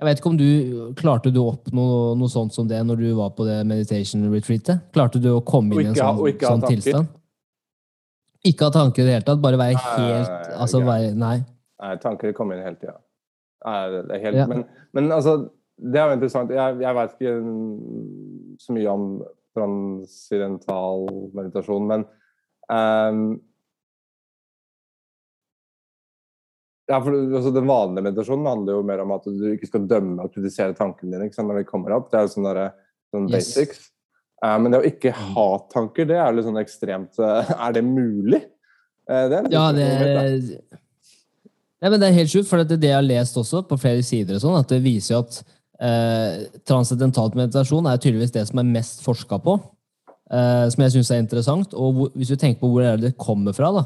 Jeg 0.02 0.08
vet 0.08 0.18
ikke 0.20 0.30
om 0.32 0.38
du 0.40 0.46
Klarte 0.98 1.30
du 1.30 1.38
å 1.38 1.52
oppnå 1.52 1.82
noe 2.18 2.30
sånt 2.30 2.54
som 2.56 2.66
det 2.66 2.80
når 2.82 2.98
du 2.98 3.08
var 3.14 3.30
på 3.36 3.46
det 3.46 3.60
meditation 3.70 4.24
retreatet? 4.32 4.88
Klarte 4.94 5.20
du 5.22 5.28
å 5.36 5.42
komme 5.46 5.76
inn 5.78 5.92
i 5.92 5.92
en 5.92 5.98
sånn, 5.98 6.18
ha- 6.18 6.30
ikke 6.32 6.50
sånn 6.50 6.64
tilstand? 6.66 7.12
Ikke 8.50 8.66
ha 8.66 8.74
tanker 8.74 9.04
i 9.04 9.06
det 9.06 9.14
hele 9.14 9.26
tatt? 9.28 9.42
Bare 9.44 9.60
være 9.60 9.78
helt 9.78 10.02
nei, 10.02 10.54
altså, 10.58 10.80
være, 10.82 11.12
Nei. 11.14 11.36
Nei, 11.82 11.92
tanker 12.02 12.34
kommer 12.34 12.58
inn 12.58 12.66
hele 12.66 12.80
tida. 12.80 12.96
Ja. 13.62 14.46
men, 14.50 14.64
men 14.90 15.12
altså, 15.14 15.36
det 15.78 16.00
er 16.00 16.10
jo 16.10 16.16
interessant. 16.18 16.50
Jeg, 16.50 16.80
jeg 16.82 16.98
vet 16.98 17.14
ikke 17.14 17.36
så 18.62 18.74
mye 18.74 18.90
om 18.90 19.06
transidental 19.54 21.06
meditasjon, 21.36 21.86
men 21.90 22.04
ehm, 22.72 23.22
ja, 26.90 26.98
for 26.98 27.14
altså, 27.14 27.52
Den 27.54 27.68
vanlige 27.70 28.06
meditasjonen 28.08 28.48
handler 28.50 28.78
jo 28.78 28.84
mer 28.86 29.02
om 29.04 29.14
at 29.14 29.26
du 29.28 29.48
ikke 29.52 29.70
skal 29.70 29.88
dømme 29.90 30.26
og 30.26 30.34
kritisere 30.34 30.76
tankene 30.78 31.14
dine 31.14 31.30
sant, 31.34 31.48
når 31.50 31.62
de 31.62 31.68
kommer 31.68 31.94
opp. 31.96 32.10
Det 32.10 32.20
er 32.20 32.26
jo 32.26 32.34
sånn, 32.34 32.48
sånn 33.14 33.28
Yes. 33.30 33.52
basics. 33.52 33.88
Eh, 34.42 34.58
men 34.58 34.74
det 34.74 34.82
å 34.82 34.88
ikke 34.88 35.14
ha 35.14 35.48
tanker, 35.72 36.08
det 36.10 36.18
er 36.18 36.26
jo 36.26 36.38
litt 36.38 36.48
sånn 36.48 36.62
ekstremt 36.62 37.20
uh, 37.22 37.46
Er 37.68 37.76
det 37.76 37.84
mulig? 37.86 38.42
Uh, 39.06 39.26
det 39.30 39.38
er 39.38 39.50
Ja, 39.54 39.66
det 39.76 39.86
er. 39.86 40.80
Nei, 41.82 41.90
men 41.90 41.98
Det 42.00 42.08
er 42.08 42.18
helt 42.20 42.30
sjukt, 42.30 42.48
for 42.50 42.62
det, 42.62 42.78
det 42.78 42.90
jeg 42.90 42.98
har 42.98 43.06
lest 43.06 43.38
også 43.38 43.64
på 43.66 43.78
flere 43.80 44.02
sider, 44.06 44.38
og 44.38 44.42
sånn, 44.44 44.58
at 44.58 44.70
det 44.70 44.82
viser 44.84 45.16
jo 45.16 45.22
at 45.24 45.38
eh, 45.82 46.44
transcendentalt 46.68 47.34
meditasjon 47.38 47.88
er 47.90 47.98
tydeligvis 47.98 48.34
det 48.34 48.44
som 48.46 48.60
er 48.62 48.68
mest 48.70 49.02
forska 49.02 49.40
på. 49.42 49.56
Eh, 50.32 50.66
som 50.72 50.84
jeg 50.84 50.94
syns 50.94 51.10
er 51.12 51.22
interessant. 51.24 51.74
Og 51.74 51.96
hvor, 51.96 52.12
hvis 52.14 52.30
du 52.32 52.38
tenker 52.38 52.62
på 52.62 52.70
hvor 52.72 52.86
er 52.86 53.00
det 53.00 53.10
det 53.10 53.20
kommer 53.20 53.56
fra, 53.56 53.72
da, 53.74 53.82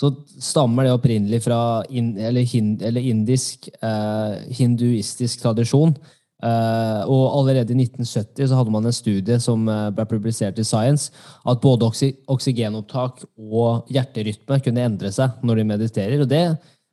så 0.00 0.08
stammer 0.40 0.86
det 0.86 0.94
opprinnelig 0.96 1.42
fra 1.44 1.82
in, 1.92 2.14
eller, 2.16 2.46
eller 2.88 3.08
indisk, 3.10 3.68
eh, 3.84 4.38
hinduistisk 4.56 5.42
tradisjon. 5.42 5.92
Eh, 6.40 7.00
og 7.04 7.34
allerede 7.36 7.74
i 7.74 7.82
1970 7.82 8.48
så 8.48 8.56
hadde 8.56 8.72
man 8.72 8.88
en 8.88 8.96
studie 8.96 9.36
som 9.44 9.66
eh, 9.68 9.90
ble 9.92 10.06
publisert 10.08 10.58
i 10.58 10.64
Science, 10.64 11.12
at 11.44 11.60
både 11.60 11.90
oksy, 11.90 12.14
oksygenopptak 12.32 13.26
og 13.36 13.92
hjerterytme 13.92 14.60
kunne 14.64 14.86
endre 14.88 15.12
seg 15.12 15.44
når 15.44 15.60
de 15.60 15.68
mediterer. 15.74 16.24
og 16.24 16.30
det, 16.30 16.46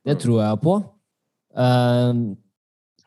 det 0.04 0.18
tror 0.20 0.44
jeg 0.44 0.62
på. 0.66 0.76
Eh, 1.56 2.12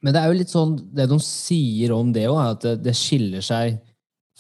men 0.01 0.17
det 0.17 0.23
er 0.23 0.33
jo 0.33 0.41
litt 0.41 0.53
sånn, 0.55 0.79
det 0.97 1.11
de 1.11 1.21
sier 1.21 1.93
om 1.93 2.09
det 2.17 2.25
òg, 2.31 2.41
er 2.41 2.55
at 2.57 2.65
det, 2.65 2.77
det 2.89 2.97
skiller 2.97 3.45
seg 3.45 3.77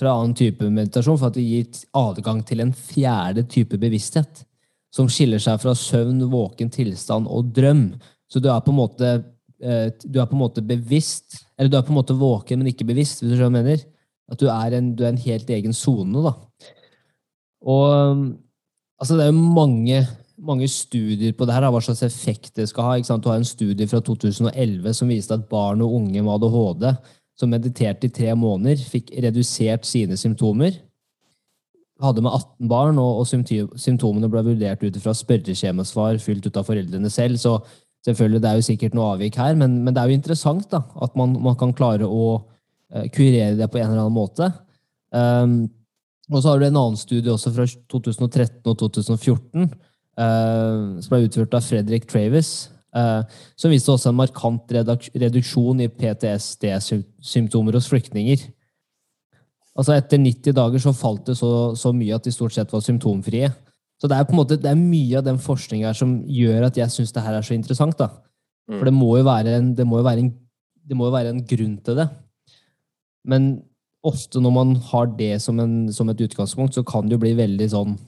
fra 0.00 0.14
annen 0.16 0.32
type 0.32 0.64
meditasjon, 0.64 1.20
for 1.20 1.28
at 1.28 1.36
det 1.36 1.44
gir 1.44 1.82
adgang 2.00 2.40
til 2.48 2.64
en 2.64 2.72
fjerde 2.72 3.44
type 3.52 3.76
bevissthet, 3.76 4.46
som 4.94 5.08
skiller 5.10 5.42
seg 5.42 5.60
fra 5.62 5.74
søvn, 5.78 6.22
våken 6.32 6.70
tilstand 6.72 7.28
og 7.30 7.52
drøm. 7.54 7.92
Så 8.30 8.42
du 8.42 8.48
er 8.50 8.62
på 8.64 8.72
en 8.72 8.80
måte, 8.80 9.10
eh, 9.62 9.88
på 9.94 10.26
en 10.26 10.42
måte 10.42 10.62
bevisst, 10.66 11.44
eller 11.58 11.70
du 11.70 11.78
er 11.78 11.86
på 11.86 11.94
en 11.94 12.00
måte 12.00 12.18
våken, 12.18 12.58
men 12.58 12.72
ikke 12.72 12.88
bevisst, 12.88 13.22
hvis 13.22 13.32
du 13.32 13.36
skjønner 13.38 13.62
mener. 13.62 13.84
At 14.30 14.38
du 14.38 14.46
er 14.46 14.78
en, 14.78 14.94
du 14.94 15.04
er 15.04 15.12
en 15.12 15.24
helt 15.24 15.50
egen 15.50 15.74
sone, 15.74 16.22
da. 16.22 16.34
Og 17.60 17.86
altså, 18.98 19.16
det 19.16 19.26
er 19.26 19.32
jo 19.32 19.54
mange, 19.56 20.02
mange 20.38 20.68
studier 20.70 21.34
på 21.36 21.46
det 21.46 21.54
her, 21.54 21.66
hva 21.70 21.82
slags 21.82 22.04
effekt 22.06 22.54
det 22.56 22.68
skal 22.70 22.86
ha. 22.86 22.98
Ikke 22.98 23.10
sant? 23.10 23.24
Du 23.24 23.30
har 23.32 23.40
en 23.40 23.48
studie 23.48 23.88
fra 23.90 24.00
2011 24.00 24.94
som 24.96 25.10
viste 25.10 25.34
at 25.34 25.48
barn 25.50 25.82
og 25.84 25.96
unge 25.98 26.22
med 26.22 26.32
ADHD 26.36 26.86
som 27.40 27.50
mediterte 27.52 28.08
i 28.08 28.12
tre 28.12 28.34
måneder, 28.36 28.80
fikk 28.92 29.14
redusert 29.24 29.86
sine 29.88 30.18
symptomer. 30.20 30.76
Hadde 32.00 32.22
med 32.24 32.32
18 32.32 32.70
barn, 32.70 32.98
og, 33.02 33.20
og 33.20 33.78
symptomene 33.80 34.30
ble 34.32 34.44
vurdert 34.46 34.84
ut 34.84 34.98
fra 35.02 35.14
spørreskjemasvar 35.16 36.20
fylt 36.22 36.46
ut 36.48 36.56
av 36.56 36.68
foreldrene 36.68 37.10
selv. 37.12 37.36
Så 37.40 37.58
selvfølgelig, 38.06 38.40
det 38.40 38.50
er 38.50 38.60
jo 38.60 38.68
sikkert 38.70 38.96
noe 38.96 39.10
avvik 39.16 39.36
her, 39.40 39.58
men, 39.60 39.82
men 39.84 39.94
det 39.94 40.02
er 40.02 40.12
jo 40.12 40.20
interessant 40.20 40.70
da, 40.72 40.82
at 41.04 41.18
man, 41.20 41.36
man 41.44 41.58
kan 41.60 41.74
klare 41.76 42.08
å 42.08 42.24
uh, 42.40 43.06
kurere 43.12 43.58
det 43.58 43.68
på 43.68 43.82
en 43.82 43.90
eller 43.90 44.06
annen 44.06 44.16
måte. 44.16 44.48
Um, 45.12 45.62
og 46.30 46.40
så 46.40 46.52
har 46.52 46.60
du 46.60 46.68
en 46.68 46.78
annen 46.78 46.98
studie 46.98 47.32
også 47.32 47.52
fra 47.52 47.66
2013 47.68 48.62
og 48.64 48.76
2014, 48.80 49.70
uh, 50.20 51.00
som 51.02 51.12
ble 51.12 51.24
utført 51.26 51.56
av 51.58 51.66
Fredrik 51.66 52.08
Travis, 52.08 52.70
Uh, 52.90 53.22
som 53.54 53.70
viste 53.70 53.92
også 53.92 54.10
en 54.10 54.18
markant 54.18 54.72
reduksjon 54.74 55.78
i 55.84 55.86
PTSD-symptomer 55.94 57.76
hos 57.78 57.86
flyktninger. 57.86 58.42
Altså 59.78 59.94
Etter 59.94 60.18
90 60.18 60.56
dager 60.56 60.82
så 60.82 60.92
falt 60.96 61.28
det 61.30 61.36
så, 61.38 61.50
så 61.78 61.92
mye 61.94 62.16
at 62.16 62.26
de 62.26 62.32
stort 62.34 62.56
sett 62.56 62.72
var 62.74 62.82
symptomfrie. 62.84 63.50
Så 64.00 64.08
det 64.08 64.16
er 64.16 64.26
på 64.26 64.34
en 64.34 64.40
måte, 64.40 64.58
det 64.58 64.70
er 64.70 64.78
mye 64.80 65.20
av 65.20 65.26
den 65.26 65.38
forskninga 65.40 65.92
som 65.96 66.20
gjør 66.24 66.70
at 66.70 66.78
jeg 66.80 66.92
syns 66.92 67.12
det 67.14 67.22
her 67.24 67.36
er 67.36 67.46
så 67.46 67.54
interessant. 67.54 67.98
da. 68.00 68.10
For 68.70 68.86
det 68.86 68.94
må 68.94 69.16
jo 69.18 69.26
være 69.26 69.56
en, 69.58 69.72
det 69.76 69.86
må 69.86 70.00
jo 70.00 70.06
være 70.06 70.24
en, 70.24 70.30
det 70.88 70.96
må 70.96 71.08
jo 71.08 71.14
være 71.14 71.34
en 71.34 71.42
grunn 71.46 71.76
til 71.84 71.98
det. 71.98 72.06
Men 73.28 73.50
ofte 74.06 74.40
når 74.40 74.54
man 74.54 74.76
har 74.90 75.10
det 75.18 75.34
som, 75.44 75.58
en, 75.60 75.90
som 75.92 76.08
et 76.08 76.22
utgangspunkt, 76.24 76.74
så 76.74 76.84
kan 76.86 77.08
det 77.08 77.18
jo 77.18 77.24
bli 77.24 77.34
veldig 77.36 77.68
sånn 77.68 77.98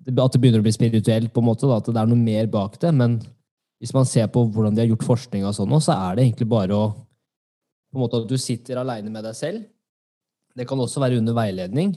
At 0.00 0.32
det 0.34 0.40
begynner 0.40 0.62
å 0.62 0.64
bli 0.64 0.72
spirituelt, 0.74 1.30
på 1.30 1.42
en 1.42 1.46
måte, 1.46 1.68
da, 1.68 1.76
at 1.78 1.90
det 1.90 2.00
er 2.00 2.08
noe 2.08 2.18
mer 2.18 2.48
bak 2.50 2.78
det. 2.82 2.90
Men 2.96 3.18
hvis 3.80 3.92
man 3.94 4.08
ser 4.08 4.30
på 4.32 4.46
hvordan 4.48 4.74
de 4.74 4.82
har 4.82 4.90
gjort 4.90 5.06
forskning, 5.06 5.44
og 5.46 5.54
sånn, 5.54 5.76
så 5.78 5.94
er 5.94 6.16
det 6.16 6.24
egentlig 6.24 6.48
bare 6.50 6.76
å 6.76 6.88
på 7.90 7.98
en 7.98 8.04
måte 8.04 8.20
At 8.22 8.30
du 8.30 8.38
sitter 8.38 8.78
aleine 8.78 9.10
med 9.10 9.24
deg 9.26 9.34
selv. 9.34 9.64
Det 10.60 10.68
kan 10.68 10.80
også 10.80 11.00
være 11.00 11.18
under 11.22 11.36
veiledning. 11.36 11.94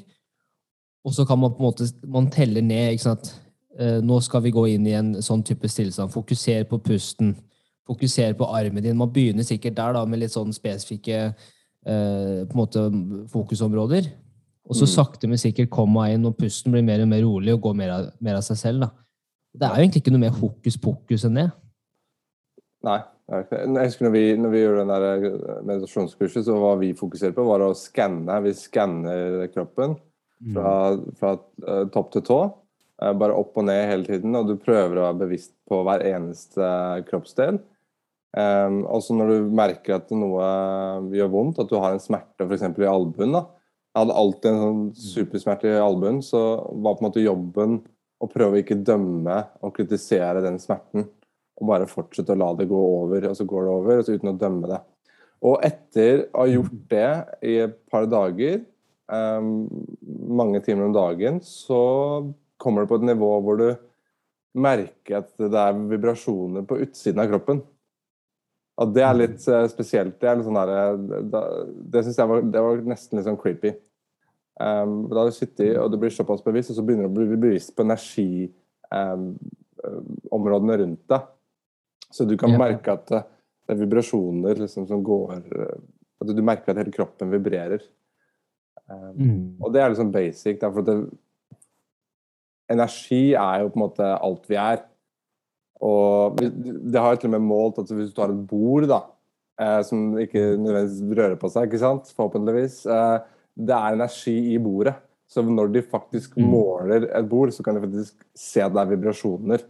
Og 1.04 1.12
så 1.12 1.26
kan 1.28 1.40
man 1.40 1.52
på 1.52 1.60
en 1.60 1.68
måte 1.68 1.88
man 2.08 2.30
teller 2.32 2.64
ned. 2.64 2.94
ikke 2.96 3.10
sant? 3.10 3.34
Eh, 3.76 4.00
nå 4.06 4.20
skal 4.24 4.44
vi 4.46 4.54
gå 4.56 4.64
inn 4.72 4.88
i 4.88 4.96
en 4.96 5.16
sånn 5.26 5.44
type 5.44 5.68
stillstand. 5.68 6.14
Fokuser 6.14 6.64
på 6.70 6.80
pusten. 6.80 7.34
Fokuser 7.88 8.38
på 8.40 8.48
armen 8.48 8.84
din. 8.86 8.98
Man 8.98 9.12
begynner 9.12 9.44
sikkert 9.44 9.76
der 9.76 9.98
da, 9.98 10.06
med 10.08 10.24
litt 10.24 10.32
sånn 10.32 10.56
spesifikke 10.56 11.18
eh, 11.28 12.40
på 12.48 12.54
en 12.54 12.60
måte 12.62 12.86
fokusområder. 13.34 14.08
Og 14.64 14.78
så 14.80 14.88
sakte, 14.88 15.28
men 15.28 15.42
sikkert 15.42 15.74
kommer 15.74 16.06
man 16.06 16.14
inn, 16.14 16.28
og 16.30 16.38
pusten 16.40 16.72
blir 16.72 16.86
mer 16.88 17.04
og 17.04 17.10
mer 17.12 17.26
rolig 17.26 17.52
og 17.52 17.66
går 17.66 17.74
mer 17.82 17.92
av, 17.98 18.06
mer 18.24 18.40
av 18.40 18.46
seg 18.48 18.62
selv. 18.62 18.86
da. 18.86 18.94
Det 19.54 19.68
er 19.68 19.76
jo 19.76 19.84
egentlig 19.84 20.02
ikke 20.06 20.14
noe 20.16 20.24
mer 20.24 20.38
hokus 20.38 20.80
pokus 20.80 21.28
enn 21.28 21.42
det. 21.42 21.50
Nei. 22.88 23.02
Jeg 23.42 23.90
husker 23.90 24.08
når 24.08 24.14
vi, 24.14 24.24
når 24.40 24.54
vi 24.54 24.64
gjorde 24.64 24.82
den 24.84 24.94
der 24.94 25.28
eh, 25.30 25.62
meditasjonskurset, 25.66 26.46
så 26.48 26.58
hva 26.60 26.74
vi 26.82 26.94
fokusert 26.98 27.36
på, 27.38 27.46
var 27.48 27.66
å 27.66 27.74
skanne. 27.78 28.40
Vi 28.46 28.56
skanner 28.58 29.48
kroppen 29.54 29.98
fra, 30.54 30.74
fra 31.20 31.34
eh, 31.68 31.86
topp 31.94 32.12
til 32.14 32.26
tå. 32.28 32.40
eh, 33.02 33.14
bare 33.20 33.38
opp 33.40 33.58
og 33.60 33.68
ned 33.70 33.86
hele 33.90 34.08
tiden. 34.08 34.36
Og 34.40 34.50
du 34.50 34.58
prøver 34.62 35.00
å 35.00 35.08
være 35.08 35.22
bevisst 35.26 35.54
på 35.70 35.82
hver 35.88 36.06
eneste 36.10 36.68
kroppsdel. 37.10 37.62
Um, 38.34 38.80
også 38.90 39.14
når 39.14 39.30
du 39.30 39.50
merker 39.54 40.00
at 40.00 40.10
noe 40.18 40.46
gjør 41.14 41.28
vondt, 41.30 41.60
at 41.62 41.70
du 41.70 41.76
har 41.78 41.94
en 41.94 42.02
smerte 42.02 42.48
f.eks. 42.48 42.66
i 42.82 42.90
albuen. 42.90 43.36
da. 43.36 43.44
Jeg 43.94 44.02
hadde 44.02 44.16
alltid 44.18 44.48
en 44.50 44.64
sånn 44.64 44.86
supersmerte 44.98 45.70
i 45.70 45.78
albuen, 45.78 46.24
så 46.26 46.40
var 46.82 46.96
på 46.98 47.04
en 47.04 47.08
måte 47.12 47.22
jobben 47.22 47.76
å 48.24 48.30
prøve 48.32 48.58
å 48.58 48.64
ikke 48.64 48.80
dømme 48.82 49.36
og 49.62 49.76
kritisere 49.78 50.42
den 50.42 50.58
smerten. 50.62 51.06
Og 51.62 51.70
bare 51.70 51.90
fortsette 51.90 52.34
å 52.34 52.40
la 52.40 52.50
det 52.58 52.70
gå 52.72 52.82
over, 53.04 53.30
og 53.30 53.38
så 53.38 53.46
går 53.48 53.68
det 53.68 53.74
over, 53.74 54.04
uten 54.10 54.32
å 54.32 54.38
dømme 54.42 54.72
det. 54.72 54.80
Og 55.44 55.60
etter 55.66 56.28
å 56.32 56.46
ha 56.46 56.50
gjort 56.50 56.78
det 56.92 57.10
i 57.44 57.58
et 57.66 57.76
par 57.92 58.06
dager, 58.10 58.62
um, 59.12 59.68
mange 60.40 60.62
timer 60.64 60.88
om 60.88 60.96
dagen, 60.96 61.42
så 61.44 61.82
kommer 62.62 62.84
du 62.84 62.90
på 62.90 63.00
et 63.02 63.10
nivå 63.12 63.32
hvor 63.44 63.60
du 63.60 63.70
merker 64.54 65.20
at 65.20 65.32
det 65.42 65.60
er 65.60 65.88
vibrasjoner 65.90 66.64
på 66.68 66.78
utsiden 66.86 67.22
av 67.24 67.30
kroppen. 67.32 67.58
Og 68.82 68.94
det 68.96 69.04
er 69.06 69.20
litt 69.20 69.42
uh, 69.52 69.66
spesielt. 69.70 70.16
Det, 70.22 70.32
litt 70.32 70.48
sånn 70.48 70.58
der, 70.58 70.70
eh, 70.74 70.94
det 71.94 72.02
synes 72.06 72.18
jeg 72.18 72.32
var, 72.32 72.38
det 72.56 72.62
var 72.66 72.74
nesten 72.94 73.16
litt 73.20 73.28
sånn 73.28 73.42
creepy. 73.42 73.72
Um, 74.62 74.92
da 75.10 75.26
du 75.28 75.34
sitter 75.34 75.82
og 75.82 75.88
du 75.92 75.98
blir 76.02 76.14
såpass 76.14 76.46
bevisst, 76.46 76.72
og 76.72 76.78
så 76.78 76.84
begynner 76.86 77.06
du 77.10 77.12
å 77.12 77.18
bli 77.18 77.28
bevisst 77.36 77.72
på 77.76 77.84
energiområdene 77.86 80.74
um, 80.74 80.80
rundt 80.84 81.04
deg. 81.12 81.22
Så 82.14 82.28
du 82.30 82.36
kan 82.38 82.54
ja. 82.54 82.62
merke 82.62 82.94
at 82.94 83.10
det, 83.10 83.24
det 83.66 83.74
er 83.74 83.82
vibrasjoner 83.82 84.60
liksom, 84.62 84.86
som 84.90 85.02
går 85.06 85.40
At 85.40 86.30
du 86.30 86.42
merker 86.46 86.74
at 86.74 86.84
hele 86.84 86.94
kroppen 86.94 87.32
vibrerer. 87.34 87.82
Um, 88.86 89.14
mm. 89.18 89.46
Og 89.64 89.74
det 89.74 89.82
er 89.82 89.94
liksom 89.94 90.12
basic. 90.14 90.60
Da, 90.62 90.70
for 90.72 90.86
det, 90.86 90.98
energi 92.72 93.34
er 93.34 93.64
jo 93.64 93.72
på 93.72 93.80
en 93.80 93.86
måte 93.86 94.10
alt 94.14 94.50
vi 94.52 94.60
er. 94.60 94.84
Og 95.84 96.40
det 96.40 97.02
har 97.02 97.18
til 97.20 97.32
og 97.32 97.36
med 97.36 97.48
målt 97.50 97.82
at 97.82 97.92
hvis 97.92 98.12
du 98.12 98.18
tar 98.18 98.32
et 98.32 98.44
bord 98.48 98.88
da, 98.88 99.02
eh, 99.60 99.82
som 99.84 100.14
ikke 100.22 100.54
nødvendigvis 100.56 101.18
rører 101.20 101.40
på 101.40 101.50
seg, 101.52 101.68
ikke 101.68 101.82
sant? 101.82 102.12
forhåpentligvis, 102.16 102.78
eh, 102.88 103.18
det 103.68 103.76
er 103.76 103.98
energi 103.98 104.38
i 104.54 104.62
bordet. 104.64 104.96
Så 105.28 105.44
når 105.44 105.74
de 105.74 105.82
faktisk 105.82 106.38
mm. 106.38 106.48
måler 106.48 107.08
et 107.10 107.28
bord, 107.28 107.52
så 107.52 107.66
kan 107.66 107.76
de 107.76 107.84
faktisk 107.84 108.24
se 108.38 108.64
at 108.64 108.74
det 108.76 108.84
er 108.84 108.92
vibrasjoner. 108.94 109.66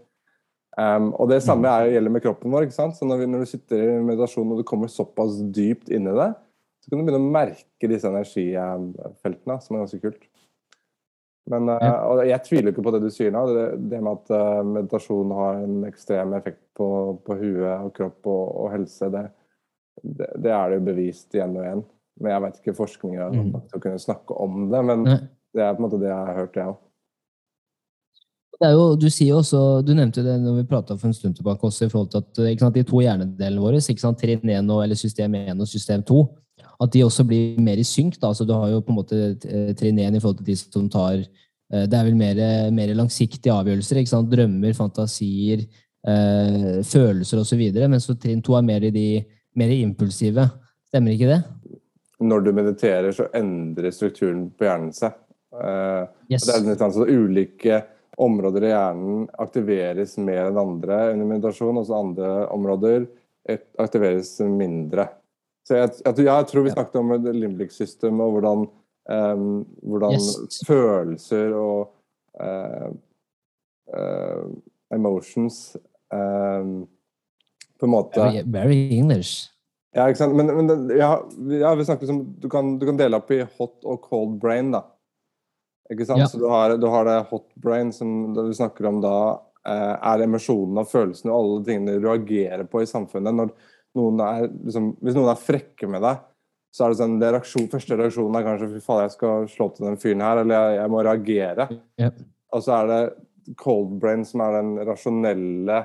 Um, 0.74 1.12
og 1.22 1.30
det 1.30 1.44
samme 1.46 1.70
er, 1.70 1.92
gjelder 1.94 2.14
med 2.16 2.24
kroppen 2.24 2.54
vår. 2.54 2.70
Så 2.74 3.06
når, 3.06 3.22
vi, 3.22 3.30
når, 3.30 3.44
du 3.44 3.52
sitter 3.52 3.82
i 3.84 3.98
meditasjon 4.02 4.54
og 4.56 4.62
du 4.62 4.66
kommer 4.66 4.90
såpass 4.90 5.38
dypt 5.54 5.92
inn 5.94 6.10
i 6.10 6.16
det, 6.18 6.30
så 6.82 6.90
kan 6.90 7.00
du 7.00 7.06
begynne 7.06 7.22
å 7.22 7.34
merke 7.36 7.90
disse 7.90 8.10
energifeltene, 8.10 9.60
som 9.62 9.76
er 9.76 9.84
ganske 9.84 10.02
kult. 10.02 10.26
Men 11.52 11.70
uh, 11.70 12.00
og 12.08 12.24
jeg 12.26 12.42
tviler 12.48 12.72
ikke 12.72 12.86
på 12.88 12.94
det 12.96 13.04
du 13.04 13.10
sier 13.14 13.34
nå. 13.36 13.44
Det, 13.52 13.68
det 13.92 14.00
med 14.02 14.18
at 14.18 14.34
uh, 14.34 14.64
meditasjon 14.66 15.34
har 15.38 15.62
en 15.62 15.80
ekstrem 15.90 16.34
effekt 16.40 16.64
på, 16.80 16.88
på 17.22 17.38
huet 17.42 17.74
og 17.76 17.92
kropp 17.96 18.32
og, 18.32 18.46
og 18.64 18.72
helse, 18.74 19.12
det, 19.14 19.28
det, 20.02 20.32
det, 20.40 20.54
er 20.56 20.72
det 20.72 20.80
jo 20.80 20.88
bevist 20.90 21.38
igjen 21.38 21.58
og 21.60 21.68
igjen. 21.68 21.86
Men 22.22 22.34
jeg 22.34 22.46
vet 22.46 22.60
ikke 22.62 22.78
forskninga 22.78 23.30
mm. 23.34 23.54
til 23.68 23.78
å 23.78 23.84
kunne 23.84 24.02
snakke 24.02 24.42
om 24.42 24.66
det. 24.74 24.82
Men 24.90 25.06
det 25.06 25.62
er 25.62 25.76
på 25.76 25.82
en 25.82 25.86
måte 25.86 26.02
det 26.02 26.10
jeg 26.10 26.18
har 26.32 26.42
hørt, 26.42 26.58
jeg 26.58 26.74
òg. 26.74 26.82
Du 28.64 29.10
sier 29.12 29.36
også, 29.36 29.82
du 29.84 29.92
nevnte 29.92 30.24
det 30.24 30.38
når 30.40 30.62
vi 30.62 30.70
prata 30.70 30.96
for 30.96 31.10
en 31.10 31.16
stund 31.16 31.36
tilbake 31.36 31.68
også, 31.68 31.88
i 31.88 31.92
forhold 31.92 32.14
til 32.14 32.22
at 32.22 32.62
sant, 32.62 32.78
de 32.78 32.86
to 32.88 33.02
hjernedelene 33.04 33.60
våre, 33.60 33.82
ikke 33.82 34.04
sant, 34.04 34.22
trinn 34.22 34.40
1 34.48 34.70
og, 34.72 34.84
eller 34.86 35.00
system 35.00 35.36
1 35.36 35.60
og 35.60 35.68
system 35.68 36.04
2, 36.08 36.22
at 36.84 36.94
de 36.94 37.04
også 37.04 37.26
blir 37.28 37.60
mer 37.64 37.80
i 37.82 37.86
synk. 37.88 38.16
Da. 38.22 38.32
Altså, 38.32 38.48
du 38.48 38.54
har 38.56 38.72
jo 38.72 38.82
på 38.84 38.94
en 38.94 39.00
måte 39.02 39.20
eh, 39.34 39.74
trinn 39.80 40.00
1 40.00 40.16
i 40.16 40.22
forhold 40.24 40.40
til 40.40 40.48
de 40.48 40.56
som 40.60 40.88
tar 40.92 41.20
eh, 41.20 41.86
Det 41.92 41.98
er 41.98 42.08
vel 42.08 42.16
mer, 42.16 42.40
mer 42.72 42.94
langsiktige 42.96 43.54
avgjørelser. 43.54 44.00
ikke 44.00 44.14
sant? 44.14 44.32
Drømmer, 44.32 44.76
fantasier, 44.78 45.66
øh, 46.08 46.80
følelser 46.88 47.44
osv. 47.44 47.66
Mens 47.84 48.08
trinn 48.16 48.44
2 48.44 48.58
er 48.60 48.68
mer, 48.70 48.88
de, 48.96 49.08
mer 49.60 49.76
impulsive. 49.76 50.48
Stemmer 50.88 51.18
ikke 51.18 51.34
det? 51.34 51.42
Når 52.24 52.48
du 52.48 52.54
mediterer, 52.56 53.12
så 53.12 53.28
endrer 53.36 53.92
strukturen 53.92 54.48
på 54.56 54.70
hjernen 54.70 54.94
seg. 54.96 55.20
Uh, 55.54 56.08
yes. 56.32 56.48
Det 56.48 56.54
er 56.56 56.64
litt 56.66 56.80
sånn, 56.82 56.94
så 56.96 57.06
Ulike 57.06 57.76
områder 58.22 58.68
i 58.68 58.72
hjernen 58.72 59.26
aktiveres 59.42 60.16
mer 60.22 60.50
enn 60.50 60.60
andre 60.62 61.00
under 61.14 61.30
meditasjon, 61.30 61.80
og 61.80 61.88
så 61.88 62.00
andre 62.00 62.32
områder 62.54 63.08
aktiveres 63.82 64.36
mindre. 64.46 65.08
Så 65.68 65.80
jeg, 65.80 65.94
jeg, 66.04 66.26
jeg 66.28 66.48
tror 66.50 66.66
vi 66.66 66.74
snakket 66.76 67.00
om 67.00 67.14
limbic-system 67.32 68.20
og 68.24 68.36
hvordan, 68.36 68.66
um, 69.16 69.48
hvordan 69.82 70.18
yes. 70.18 70.60
følelser 70.68 71.56
og 71.56 71.94
uh, 72.44 72.90
uh, 73.96 74.46
emotions 74.94 75.78
um, 76.12 76.84
på 77.80 77.88
en 77.88 77.94
måte 77.96 78.20
Very, 78.20 78.44
very 78.46 78.82
English. 79.00 79.50
Ja, 79.94 80.08
ikke 80.10 80.24
sant. 80.24 80.36
Men, 80.36 80.50
men 80.58 80.90
ja, 80.98 81.16
ja, 81.54 81.74
vi 81.78 81.86
snakket 81.86 82.12
om 82.12 82.24
du 82.42 82.50
kan, 82.50 82.78
du 82.82 82.88
kan 82.90 82.98
dele 82.98 83.20
opp 83.20 83.32
i 83.32 83.44
hot 83.44 83.86
og 83.86 84.02
cold 84.08 84.40
brain, 84.42 84.72
da. 84.74 84.84
Ikke 85.92 86.08
sant? 86.08 86.24
Ja. 86.24 86.30
Så 86.32 86.40
du 86.40 86.48
har, 86.48 86.76
du 86.80 86.88
har, 86.88 87.08
det 87.08 87.18
hot 87.32 87.50
brain, 87.60 87.92
som 87.96 88.34
du 88.36 88.46
snakker 88.56 88.88
om 88.88 89.02
da, 89.04 89.16
eh, 89.68 89.96
er 90.14 90.26
emosjonene 90.26 90.84
og 90.84 90.92
følelsene 90.92 91.34
og 91.34 91.40
alle 91.40 91.66
tingene 91.68 91.98
du 91.98 92.08
reagerer 92.08 92.64
på 92.70 92.84
i 92.84 92.90
samfunnet. 92.90 93.36
Når, 93.36 93.52
noen 94.00 94.22
er, 94.26 94.48
liksom, 94.50 94.94
hvis 95.04 95.18
noen 95.18 95.34
er 95.34 95.42
frekke 95.42 95.90
med 95.92 96.06
deg, 96.06 96.22
så 96.74 96.86
er 96.86 96.94
det 96.94 97.02
sånn 97.04 97.20
det 97.22 97.34
reaksjon, 97.36 97.68
Første 97.70 97.98
reaksjonen 98.00 98.40
er 98.40 98.46
kanskje 98.48 98.70
'fy 98.72 98.80
faen, 98.82 99.04
jeg 99.06 99.14
skal 99.14 99.44
slå 99.52 99.68
til 99.74 99.86
den 99.86 100.00
fyren 100.02 100.24
her', 100.26 100.42
eller 100.42 100.56
jeg, 100.56 100.78
jeg 100.80 100.94
må 100.94 101.04
reagere'. 101.06 101.68
Yep. 102.02 102.24
Og 102.54 102.64
så 102.66 102.80
er 102.80 102.90
det 102.90 103.02
cold 103.60 104.00
brain, 104.02 104.26
som 104.26 104.42
er 104.42 104.58
den 104.58 104.72
rasjonelle, 104.88 105.84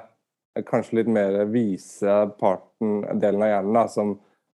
kanskje 0.69 1.01
litt 1.01 1.11
mer 1.13 1.37
vise 1.53 2.17
parten, 2.41 3.03
delen 3.21 3.45
av 3.45 3.53
hjernen, 3.53 3.77
da, 3.77 3.85
som 3.93 4.17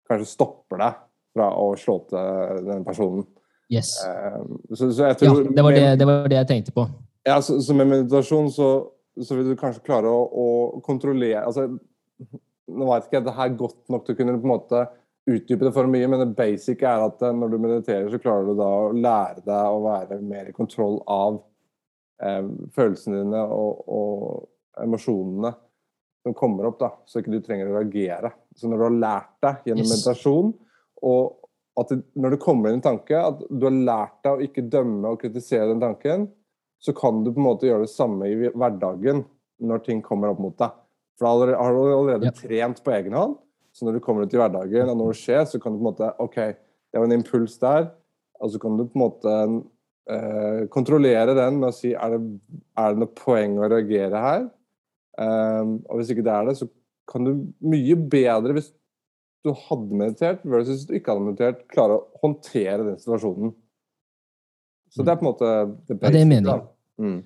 kanskje 0.10 0.30
stopper 0.30 0.82
deg 0.84 1.02
fra 1.34 1.50
å 1.58 1.74
slå 1.80 1.98
til 2.10 2.64
den 2.70 2.86
personen. 2.86 3.26
Yes. 3.70 3.94
Uh, 4.02 4.46
så, 4.74 4.90
så 4.90 5.14
tror, 5.20 5.44
ja, 5.44 5.52
det 5.56 5.66
var 5.66 5.76
det, 5.76 5.88
det 6.02 6.08
var 6.10 6.30
det, 6.30 6.40
jeg 6.40 6.50
tenkte 6.50 6.74
på. 6.74 6.88
Ja, 7.28 7.38
så, 7.46 7.60
så 7.62 7.76
med 7.78 7.92
meditasjon 7.92 8.50
så, 8.52 8.70
så, 9.22 9.36
vil 9.38 9.52
du 9.52 9.60
kanskje 9.60 9.84
klare 9.86 10.10
å, 10.10 10.24
å 10.26 10.48
kontrollere 10.86 11.44
altså 11.46 11.68
nå 12.70 12.88
vet 12.90 13.06
ikke 13.08 13.20
jeg 13.20 13.28
det 13.28 13.36
her 13.38 13.54
godt 13.60 13.80
nok 13.94 14.06
til 14.06 14.16
å 14.16 14.20
kunne 14.20 14.38
på 14.38 14.48
en 14.48 14.54
måte 14.54 14.82
utdype 15.30 15.68
det 15.68 15.74
for 15.76 15.90
mye, 15.90 16.10
men 16.10 16.22
det 16.24 16.36
basic 16.38 16.84
er 16.86 17.06
at 17.06 17.24
eh, 17.26 17.36
når 17.36 17.54
du 17.54 17.58
mediterer, 17.62 18.10
så 18.10 18.22
klarer 18.22 18.50
du 18.50 18.56
da 18.58 18.68
å 18.68 18.92
lære 18.96 19.44
deg 19.46 19.74
å 19.74 19.82
være 19.84 20.20
mer 20.26 20.50
i 20.50 20.56
kontroll 20.56 21.00
av 21.12 21.42
eh, 22.24 22.46
følelsene 22.76 23.24
dine 23.24 23.44
og, 23.44 23.84
og 23.86 24.86
emosjonene 24.86 25.54
som 26.26 26.36
kommer 26.36 26.70
opp, 26.70 26.80
da, 26.82 26.92
så 27.08 27.22
ikke 27.22 27.36
du 27.36 27.44
trenger 27.44 27.70
å 27.70 27.78
reagere. 27.78 28.34
Så 28.58 28.68
når 28.68 28.82
du 28.82 28.86
har 28.88 28.98
lært 29.04 29.36
deg 29.46 29.70
gjennom 29.70 29.86
yes. 29.86 29.94
meditasjon, 29.94 30.50
og 31.10 31.39
at 31.80 31.94
når 32.20 32.36
det 32.36 32.42
kommer 32.44 32.70
inn 32.70 32.80
en 32.80 32.86
tanke, 32.86 33.16
at 33.16 33.42
du 33.50 33.66
har 33.68 33.76
lært 33.76 34.18
deg 34.26 34.36
å 34.36 34.46
ikke 34.46 34.68
dømme 34.72 35.14
og 35.14 35.22
kritisere 35.22 35.70
den 35.72 35.84
tanken, 35.84 36.28
så 36.80 36.94
kan 36.96 37.24
du 37.26 37.32
på 37.34 37.42
en 37.42 37.48
måte 37.50 37.68
gjøre 37.68 37.86
det 37.86 37.92
samme 37.92 38.30
i 38.30 38.50
hverdagen 38.50 39.26
når 39.60 39.84
ting 39.86 40.04
kommer 40.04 40.32
opp 40.32 40.42
mot 40.44 40.56
deg. 40.60 40.76
For 41.20 41.28
da 41.28 41.56
har 41.60 41.76
du 41.76 41.82
allerede, 41.84 42.32
trent 42.38 42.80
på 42.84 42.94
egen 42.96 43.16
hånd. 43.18 43.36
Så 43.76 43.86
når 43.86 43.98
du 43.98 44.04
kommer 44.04 44.26
ut 44.26 44.34
i 44.34 44.40
hverdagen, 44.40 44.90
og 44.92 44.98
når 44.98 45.12
det 45.12 45.20
skjer, 45.20 45.42
så 45.48 45.60
kan 45.62 45.76
du 45.76 45.80
på 45.80 45.84
en 45.84 45.90
måte 45.92 46.12
OK, 46.24 46.38
det 46.40 47.02
var 47.02 47.10
en 47.10 47.18
impuls 47.20 47.58
der. 47.62 47.90
Og 48.40 48.54
så 48.54 48.62
kan 48.62 48.80
du 48.80 48.86
på 48.88 48.96
en 48.96 49.04
måte 49.04 49.36
eh, 50.10 50.62
kontrollere 50.72 51.36
den 51.38 51.60
med 51.60 51.70
å 51.74 51.76
si 51.76 51.92
er 51.92 52.16
det, 52.16 52.22
er 52.80 52.96
det 52.96 53.04
noe 53.04 53.18
poeng 53.20 53.60
å 53.60 53.70
reagere 53.70 54.24
her. 54.24 54.48
Um, 55.20 55.82
og 55.90 56.00
hvis 56.00 56.14
ikke 56.14 56.24
det 56.24 56.32
er 56.32 56.48
det, 56.48 56.56
så 56.62 56.70
kan 57.10 57.26
du 57.28 57.34
mye 57.60 57.98
bedre, 58.00 58.56
hvis 58.56 58.72
du 59.46 59.54
hadde 59.56 59.96
meditert 59.96 60.46
versus 60.48 60.86
du 60.88 60.96
ikke 60.98 61.14
hadde 61.14 61.26
meditert, 61.30 61.66
klare 61.72 61.98
å 61.98 62.22
håndtere 62.24 62.84
den 62.84 63.00
situasjonen. 63.00 63.54
Så 64.90 65.06
det 65.06 65.14
er 65.14 65.20
på 65.20 65.26
en 65.26 65.30
måte 65.30 65.50
det. 65.88 66.00
Ja, 66.00 66.12
det 66.12 66.22
er 66.22 66.30
meningen. 66.30 66.66
Mm. 67.00 67.20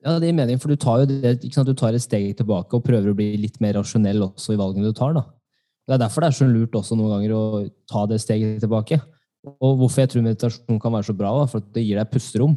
Ja, 0.00 0.14
det 0.16 0.30
gir 0.30 0.36
mening, 0.36 0.60
for 0.60 0.72
du 0.72 0.80
tar 0.80 1.02
jo 1.02 1.08
det, 1.10 1.34
ikke 1.44 1.58
sant? 1.58 1.68
du 1.68 1.76
tar 1.76 1.96
et 1.96 2.04
steg 2.04 2.30
tilbake 2.38 2.76
og 2.76 2.84
prøver 2.86 3.12
å 3.12 3.16
bli 3.16 3.34
litt 3.40 3.58
mer 3.60 3.76
rasjonell 3.76 4.22
også 4.30 4.54
i 4.54 4.60
valgene 4.60 4.88
du 4.88 4.96
tar. 4.96 5.12
da. 5.16 5.26
Det 5.84 5.96
er 5.96 6.02
derfor 6.04 6.24
det 6.24 6.30
er 6.30 6.38
så 6.38 6.48
lurt 6.48 6.76
også 6.78 6.96
noen 6.96 7.16
ganger 7.16 7.34
å 7.36 7.42
ta 7.90 8.06
det 8.08 8.20
steget 8.22 8.62
tilbake. 8.64 9.00
Og 9.50 9.80
hvorfor 9.80 10.04
jeg 10.04 10.12
tror 10.12 10.24
meditasjon 10.24 10.80
kan 10.80 10.94
være 10.94 11.08
så 11.10 11.16
bra, 11.16 11.32
da, 11.40 11.48
for 11.50 11.64
det 11.74 11.84
gir 11.84 12.00
deg 12.00 12.12
pusterom 12.12 12.56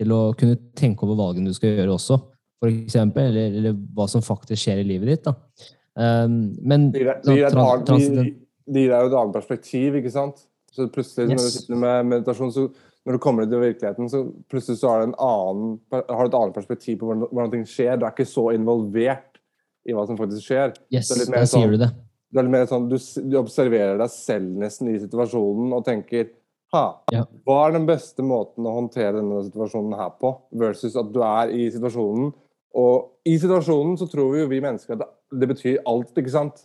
til 0.00 0.12
å 0.16 0.20
kunne 0.36 0.58
tenke 0.76 1.06
over 1.06 1.20
valgene 1.20 1.52
du 1.52 1.56
skal 1.56 1.76
gjøre 1.76 1.96
også, 1.96 2.18
for 2.62 2.72
eksempel, 2.72 3.30
eller, 3.30 3.56
eller 3.60 3.78
hva 3.96 4.06
som 4.10 4.24
faktisk 4.24 4.64
skjer 4.64 4.82
i 4.82 4.88
livet 4.88 5.12
ditt. 5.12 5.28
da. 5.28 5.36
Um, 5.98 6.54
men 6.64 6.88
det 6.94 7.02
gir, 7.02 7.10
deg, 7.24 7.42
jo 8.92 9.10
et 9.10 9.18
annet 9.18 9.34
perspektiv, 9.36 9.98
ikke 9.98 10.12
sant? 10.12 10.46
Så 10.72 10.86
plutselig, 10.92 11.28
yes. 11.28 11.36
når 11.36 11.44
du 11.44 11.56
sitter 11.56 11.80
med 11.82 12.08
meditasjon, 12.08 12.52
så 12.54 12.68
når 13.02 13.18
du 13.18 13.22
kommer 13.22 13.48
til 13.50 13.60
virkeligheten, 13.60 14.08
så 14.08 14.22
plutselig 14.50 14.78
så 14.78 14.92
har 14.92 15.02
du, 15.02 15.16
annen, 15.18 15.74
har 15.90 16.22
du 16.22 16.30
et 16.30 16.38
annet 16.38 16.56
perspektiv 16.56 17.00
på 17.00 17.08
hvordan, 17.08 17.26
hvordan, 17.32 17.52
ting 17.56 17.66
skjer. 17.68 17.96
Du 17.98 18.06
er 18.06 18.14
ikke 18.14 18.28
så 18.30 18.46
involvert 18.54 19.40
i 19.88 19.96
hva 19.96 20.06
som 20.06 20.18
faktisk 20.18 20.46
skjer. 20.46 20.76
Yes, 20.94 21.10
der 21.10 21.26
sånn, 21.26 21.48
sier 21.50 21.74
du 21.74 21.80
det. 21.82 21.90
Det 22.32 22.40
er 22.40 22.46
litt 22.46 22.54
mer 22.54 22.68
sånn, 22.70 22.86
du, 22.88 22.96
du, 22.96 23.34
observerer 23.42 23.98
deg 24.00 24.12
selv 24.14 24.54
nesten 24.62 24.92
i 24.94 25.00
situasjonen 25.02 25.74
og 25.76 25.82
tenker 25.84 26.30
ha, 26.72 26.86
ja. 27.12 27.26
hva 27.44 27.58
er 27.66 27.74
den 27.74 27.84
beste 27.84 28.24
måten 28.24 28.64
å 28.64 28.72
håndtere 28.78 29.18
denne 29.18 29.42
situasjonen 29.44 29.92
her 29.98 30.14
på? 30.16 30.30
Versus 30.62 30.94
at 30.96 31.10
du 31.12 31.20
er 31.26 31.52
i 31.52 31.66
situasjonen. 31.74 32.30
Og 32.78 33.28
i 33.28 33.34
situasjonen 33.38 33.96
så 34.00 34.08
tror 34.10 34.32
vi 34.32 34.42
jo 34.42 34.50
vi 34.50 34.60
mennesker 34.64 34.96
at 34.96 35.08
det, 35.32 35.48
betyr 35.48 35.82
alt, 35.88 36.12
ikke 36.16 36.32
sant? 36.32 36.62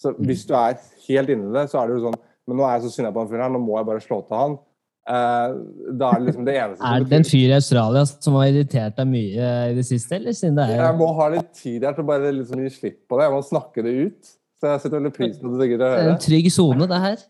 Så 0.00 0.14
hvis 0.18 0.44
du 0.48 0.54
er 0.58 0.78
helt 1.08 1.32
inni 1.32 1.52
det, 1.54 1.68
så 1.70 1.80
er 1.80 1.88
det 1.88 1.98
jo 1.98 2.08
sånn 2.08 2.16
Men 2.48 2.58
nå 2.58 2.64
er 2.66 2.72
jeg 2.76 2.86
så 2.86 2.96
sinna 2.96 3.12
på 3.14 3.22
han 3.22 3.28
fyren 3.30 3.44
her, 3.46 3.52
nå 3.54 3.60
må 3.62 3.76
jeg 3.78 3.88
bare 3.88 4.04
slå 4.04 4.18
til 4.26 4.36
han. 4.36 4.56
Uh, 5.04 5.58
da 6.00 6.10
er 6.10 6.20
det 6.20 6.30
liksom 6.30 6.46
det 6.46 6.54
eneste 6.56 6.88
Er 6.88 7.04
det 7.04 7.16
en 7.18 7.26
fyr 7.28 7.50
i 7.50 7.56
Australia 7.58 8.04
som 8.08 8.38
har 8.40 8.46
irritert 8.48 8.94
deg 8.96 9.10
mye 9.10 9.48
i 9.68 9.74
det 9.76 9.84
siste, 9.84 10.16
eller 10.16 10.32
siden 10.32 10.56
det 10.56 10.64
er 10.64 10.80
Jeg 10.80 10.96
må 10.96 11.10
ha 11.18 11.26
litt 11.34 11.50
tid 11.58 11.84
her 11.84 11.96
til 11.96 12.06
å 12.06 12.08
bare 12.08 12.30
liksom 12.32 12.62
gi 12.64 12.72
slipp 12.72 13.02
på 13.04 13.18
det. 13.20 13.26
Jeg 13.28 13.34
må 13.34 13.42
snakke 13.44 13.84
det 13.84 13.94
ut. 14.00 14.32
Så 14.60 14.70
jeg 14.70 14.80
setter 14.80 14.96
veldig 14.96 15.12
pris 15.12 15.36
på 15.36 15.50
det 15.50 15.60
du 15.60 15.66
gidder 15.74 15.84
å 15.84 15.98
Det 15.98 16.06
er 16.06 16.12
en 16.14 16.22
trygg 16.24 16.48
sone, 16.54 16.88
det 16.88 17.00
her. 17.02 17.26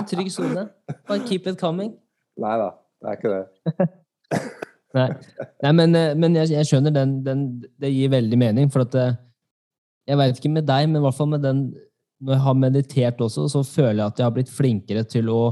En 0.00 0.08
trygg 0.08 0.32
sone. 0.32 0.64
Bare 1.10 1.26
keep 1.28 1.50
it 1.50 1.60
coming. 1.60 1.92
Nei 2.40 2.54
da, 2.62 2.70
det 3.02 3.12
er 3.12 3.20
ikke 3.20 3.34
det. 3.34 3.90
Nei, 4.96 5.08
Nei 5.64 5.72
men, 5.76 5.96
eh, 5.98 6.14
men 6.16 6.36
jeg, 6.38 6.52
jeg 6.54 6.68
skjønner 6.70 6.94
den, 6.94 7.18
den 7.26 7.40
Det 7.80 7.90
gir 7.92 8.08
veldig 8.12 8.38
mening, 8.40 8.70
for 8.72 8.86
at 8.86 8.94
eh, 8.96 9.16
Jeg 10.08 10.20
vet 10.20 10.40
ikke 10.40 10.52
med 10.54 10.68
deg, 10.68 10.88
men 10.88 11.00
i 11.00 11.04
hvert 11.04 11.18
fall 11.18 11.28
med 11.34 11.44
den 11.44 11.64
Når 12.24 12.34
jeg 12.34 12.44
har 12.46 12.60
meditert 12.62 13.20
også, 13.24 13.48
så 13.52 13.64
føler 13.66 14.00
jeg 14.00 14.06
at 14.06 14.22
jeg 14.22 14.28
har 14.28 14.36
blitt 14.36 14.52
flinkere 14.52 15.04
til 15.08 15.28
å 15.32 15.42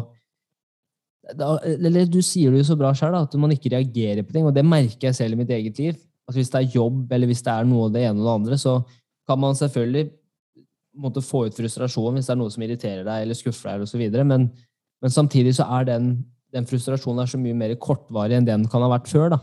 da, 1.35 1.57
Eller 1.67 2.07
du 2.07 2.21
sier 2.23 2.55
det 2.55 2.63
jo 2.63 2.69
så 2.69 2.77
bra 2.79 2.93
sjøl, 2.95 3.17
at 3.19 3.33
man 3.41 3.51
ikke 3.51 3.73
reagerer 3.75 4.23
på 4.23 4.37
ting, 4.37 4.47
og 4.47 4.55
det 4.55 4.63
merker 4.63 5.09
jeg 5.09 5.17
selv 5.19 5.35
i 5.35 5.41
mitt 5.41 5.51
eget 5.51 5.81
liv. 5.83 5.97
At 6.31 6.37
hvis 6.39 6.53
det 6.53 6.61
er 6.61 6.77
jobb, 6.77 7.11
eller 7.13 7.27
hvis 7.27 7.43
det 7.43 7.51
er 7.51 7.67
noe 7.67 7.89
av 7.89 7.97
det 7.97 8.05
ene 8.07 8.21
og 8.21 8.29
det 8.29 8.35
andre, 8.37 8.59
så 8.63 8.77
kan 9.27 9.41
man 9.43 9.59
selvfølgelig 9.59 10.05
måtte 11.03 11.23
få 11.25 11.47
ut 11.47 11.57
frustrasjon 11.57 12.17
hvis 12.17 12.29
det 12.31 12.35
er 12.35 12.41
noe 12.41 12.53
som 12.53 12.65
irriterer 12.65 13.05
deg 13.07 13.25
eller 13.25 13.39
skuffer 13.39 13.73
deg, 13.73 13.85
og 13.85 13.91
så 13.91 14.01
videre, 14.01 14.25
men, 14.29 14.49
men 15.03 15.13
samtidig 15.13 15.57
så 15.59 15.67
er 15.79 15.89
den, 15.91 16.11
den 16.57 16.69
frustrasjonen 16.69 17.23
er 17.23 17.31
så 17.31 17.41
mye 17.41 17.57
mer 17.57 17.75
kortvarig 17.81 18.39
enn 18.39 18.47
det 18.47 18.55
den 18.55 18.71
kan 18.73 18.85
ha 18.85 18.91
vært 18.97 19.11
før. 19.13 19.37
da. 19.37 19.43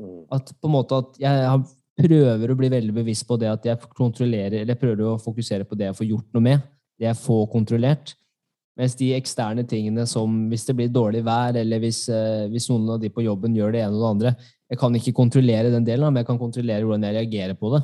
Mm. 0.00 0.24
At 0.34 0.52
på 0.58 0.68
en 0.68 0.74
måte 0.74 0.98
at 0.98 1.20
jeg 1.22 1.62
prøver 2.02 2.52
å 2.52 2.58
bli 2.58 2.70
veldig 2.72 2.96
bevisst 2.96 3.26
på 3.28 3.38
det 3.40 3.50
at 3.50 3.68
jeg 3.68 3.92
kontrollerer, 3.92 4.62
eller 4.62 4.74
jeg 4.74 4.80
prøver 4.80 5.04
å 5.06 5.20
fokusere 5.20 5.68
på 5.68 5.78
det 5.78 5.90
jeg 5.90 5.98
får 6.00 6.10
gjort 6.10 6.36
noe 6.36 6.46
med, 6.48 6.66
det 6.98 7.08
jeg 7.10 7.20
får 7.20 7.46
kontrollert. 7.52 8.14
Mens 8.80 8.94
de 8.96 9.10
eksterne 9.12 9.66
tingene 9.68 10.06
som 10.08 10.46
hvis 10.48 10.64
det 10.64 10.74
blir 10.78 10.92
dårlig 10.92 11.20
vær, 11.26 11.58
eller 11.60 11.82
hvis, 11.82 12.06
eh, 12.08 12.46
hvis 12.48 12.70
noen 12.70 12.94
av 12.94 13.02
de 13.02 13.10
på 13.12 13.24
jobben 13.24 13.56
gjør 13.56 13.74
det 13.74 13.82
ene 13.84 13.98
og 13.98 14.00
det 14.00 14.12
andre, 14.14 14.32
jeg 14.72 14.80
kan 14.80 14.96
ikke 14.96 15.12
kontrollere 15.18 15.72
den 15.74 15.84
delen, 15.84 16.08
men 16.08 16.22
jeg 16.22 16.30
kan 16.30 16.40
kontrollere 16.40 16.86
hvordan 16.88 17.04
jeg 17.04 17.18
reagerer 17.18 17.58
på 17.58 17.74
det. 17.74 17.82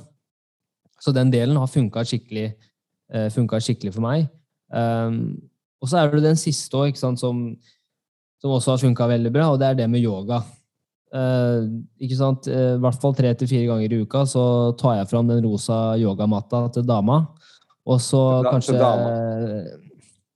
Så 0.98 1.12
den 1.12 1.30
delen 1.30 1.60
har 1.60 1.68
funka 1.68 2.00
skikkelig, 2.08 2.54
eh, 3.12 3.28
skikkelig 3.28 3.92
for 3.92 4.00
meg. 4.00 4.30
Um, 4.72 5.36
og 5.80 5.88
så 5.88 6.00
er 6.00 6.10
det 6.10 6.24
den 6.24 6.40
siste 6.40 6.74
òg, 6.74 6.96
som, 6.96 7.16
som 8.42 8.54
også 8.54 8.74
har 8.74 8.82
funka 8.82 9.08
veldig 9.10 9.32
bra, 9.34 9.50
og 9.52 9.58
det 9.60 9.72
er 9.72 9.78
det 9.80 9.88
med 9.90 10.04
yoga. 10.04 10.42
Eh, 11.08 11.66
ikke 12.04 12.18
sant? 12.18 12.48
Eh, 12.50 12.76
I 12.76 12.80
hvert 12.82 13.00
fall 13.02 13.16
tre 13.16 13.32
til 13.38 13.48
fire 13.50 13.66
ganger 13.70 13.94
i 13.96 14.00
uka 14.04 14.24
så 14.28 14.44
tar 14.78 14.98
jeg 15.00 15.10
fram 15.10 15.28
den 15.30 15.42
rosa 15.46 15.96
yogamatta 15.98 16.66
til 16.76 16.86
dama. 16.86 17.22
Og 17.88 18.00
så 18.04 18.42
da- 18.44 18.52
kanskje 18.52 18.74
til 18.74 18.82
dama. 18.82 19.12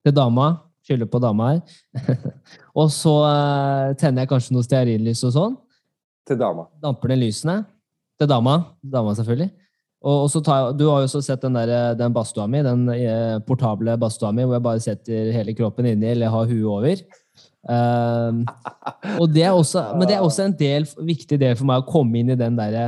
Til 0.04 0.14
dama. 0.16 0.46
Skylder 0.82 1.06
på 1.06 1.20
dama 1.22 1.50
her. 1.52 1.60
og 2.80 2.88
så 2.90 3.12
eh, 3.28 3.94
tenner 4.00 4.24
jeg 4.24 4.32
kanskje 4.32 4.56
noe 4.56 4.66
stearinlys 4.66 5.22
og 5.28 5.34
sånn. 5.36 5.58
Til 6.26 6.38
dama. 6.40 6.66
Damper 6.82 7.12
ned 7.12 7.22
lysene. 7.22 7.60
Til 8.18 8.30
dama. 8.30 8.56
Dama, 8.82 9.14
selvfølgelig. 9.14 9.52
Og, 10.02 10.24
så 10.32 10.40
tar 10.42 10.58
jeg, 10.58 10.78
Du 10.80 10.88
har 10.88 11.02
jo 11.02 11.06
også 11.06 11.20
sett 11.22 11.44
den, 11.44 11.54
der, 11.54 11.94
den 11.94 12.14
badstua 12.14 12.48
mi, 12.50 12.62
den 12.66 12.88
eh, 12.90 13.38
portable 13.46 13.94
badstua 14.00 14.32
mi, 14.34 14.42
hvor 14.42 14.56
jeg 14.56 14.64
bare 14.64 14.82
setter 14.82 15.30
hele 15.36 15.54
kroppen 15.54 15.86
inni 15.86 16.08
eller 16.10 16.32
har 16.32 16.48
huet 16.50 16.64
over. 16.66 17.04
Og 17.68 19.28
det 19.30 19.44
er 19.46 19.54
også, 19.54 19.84
men 19.98 20.08
det 20.08 20.16
er 20.16 20.24
også 20.24 20.48
en 20.48 20.56
del, 20.58 20.86
viktig 21.06 21.38
del 21.40 21.56
for 21.58 21.68
meg 21.68 21.82
å 21.82 21.88
komme 21.88 22.18
inn 22.18 22.32
i 22.34 22.38
den 22.38 22.56
derre 22.58 22.86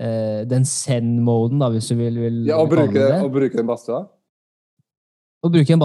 uh, 0.00 0.42
den 0.48 0.64
zen-moden, 0.68 1.60
da, 1.60 1.68
hvis 1.74 1.90
du 1.92 1.96
vil, 1.98 2.16
vil 2.22 2.38
Ja, 2.48 2.56
kalle 2.62 2.70
bruke, 2.72 2.94
det 3.00 3.18
og 3.20 3.34
bruke 3.34 3.60
den 3.60 3.68
badstua? 3.68 4.04
Å 5.44 5.50
bruke 5.52 5.76
en 5.76 5.84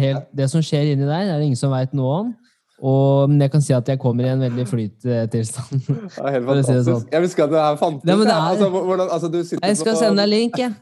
helt, 0.00 0.26
det 0.34 0.48
som 0.50 0.64
skjer 0.64 0.92
inni 0.96 1.06
der, 1.06 1.28
er 1.30 1.38
det 1.38 1.46
ingen 1.46 1.60
som 1.60 1.70
veit 1.70 1.94
noe 1.94 2.18
om. 2.24 2.34
Og, 2.76 3.30
men 3.30 3.40
jeg 3.40 3.52
kan 3.54 3.62
si 3.64 3.72
at 3.72 3.86
jeg 3.88 4.00
kommer 4.02 4.26
i 4.26 4.32
en 4.34 4.42
veldig 4.42 4.66
flyttilstand. 4.68 5.78
Det 5.86 6.20
er 6.20 6.34
helt 6.34 6.48
fantastisk. 6.48 6.66
si 6.66 6.74
det 6.74 6.82
sånn. 6.90 7.06
Jeg 7.14 7.22
visste 7.24 7.38
ikke 7.38 7.46
at 7.46 7.54
det 7.54 7.62
her 7.62 7.78
fantes. 7.80 8.10
Ja, 8.10 8.16
det 8.20 8.26
er- 8.26 8.48
altså, 8.50 8.68
hvordan, 8.74 9.12
altså, 9.14 9.30
Jeg 9.62 9.78
skal 9.78 9.92
på- 9.94 10.00
sende 10.02 10.20
deg 10.26 10.28
link, 10.34 10.58
jeg. 10.60 10.74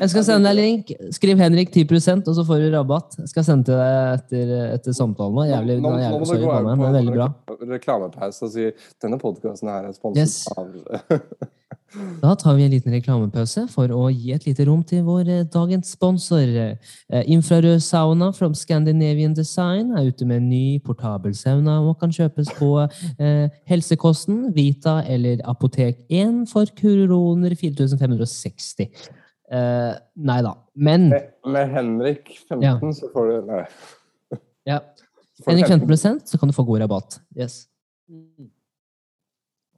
Jeg 0.00 0.10
skal 0.12 0.24
sende 0.26 0.48
deg 0.50 0.56
link. 0.58 0.90
Skriv 1.14 1.38
Henrik 1.38 1.70
10% 1.74 2.26
og 2.30 2.34
så 2.38 2.44
får 2.46 2.62
du 2.64 2.68
rabatt. 2.74 3.18
Jeg 3.22 3.28
skal 3.32 3.44
sende 3.46 3.68
til 3.68 3.78
deg 3.78 4.18
etter, 4.18 4.54
etter 4.78 4.96
samtalen. 4.96 5.44
Jævlig, 5.50 5.78
Nå- 5.82 5.92
nå- 5.92 6.00
jævlig, 6.02 6.18
nå 6.18 6.26
må 6.26 6.32
du 6.32 6.46
gå 6.46 6.48
gå 6.48 6.78
på 6.80 6.88
en 7.02 7.12
bra. 7.14 7.28
Reklamepause 7.74 8.42
og 8.48 8.50
si 8.54 8.70
denne 9.02 9.18
podkasten 9.22 9.70
her 9.70 9.86
er 9.88 9.94
sponset 9.96 10.18
Yes. 10.18 10.48
av 10.56 10.66
Da 12.20 12.34
tar 12.36 12.52
vi 12.58 12.64
en 12.66 12.70
liten 12.74 12.92
reklamepause 12.92 13.62
for 13.72 13.88
å 13.96 14.10
gi 14.12 14.34
et 14.34 14.44
lite 14.44 14.66
rom 14.68 14.82
til 14.84 15.00
vår 15.06 15.28
eh, 15.32 15.44
dagens 15.48 15.88
sponsor. 15.96 16.44
Eh, 16.44 17.22
Infrarød 17.32 17.80
sauna 17.80 18.28
from 18.36 18.52
Scandinavian 18.54 19.32
Design 19.34 19.94
er 19.96 20.10
ute 20.10 20.26
med 20.28 20.42
en 20.42 20.50
ny 20.50 20.78
portabel 20.84 21.32
sauna 21.34 21.78
og 21.80 21.96
kan 22.02 22.12
kjøpes 22.12 22.50
på 22.58 22.68
eh, 23.24 23.48
Helsekosten, 23.70 24.50
Vita 24.56 24.98
eller 25.08 25.40
Apotek 25.48 26.04
1 26.10 26.44
for 26.52 26.68
kroner 26.76 27.56
4560. 27.56 28.90
Eh, 29.48 29.94
nei 30.28 30.38
da. 30.44 30.52
Men 30.76 31.08
med, 31.08 31.30
med 31.48 31.70
Henrik 31.72 32.34
15, 32.48 32.62
Ja. 32.62 32.74
så 32.92 33.08
får 33.14 33.28
du 33.30 33.46
Nei. 33.48 33.62
ja, 34.68 34.80
Henrik 35.46 35.70
15 35.70 36.20
så 36.28 36.38
kan 36.38 36.50
du 36.50 36.56
få 36.56 36.66
god 36.68 36.82
rabatt. 36.84 37.20
Yes. 37.36 37.62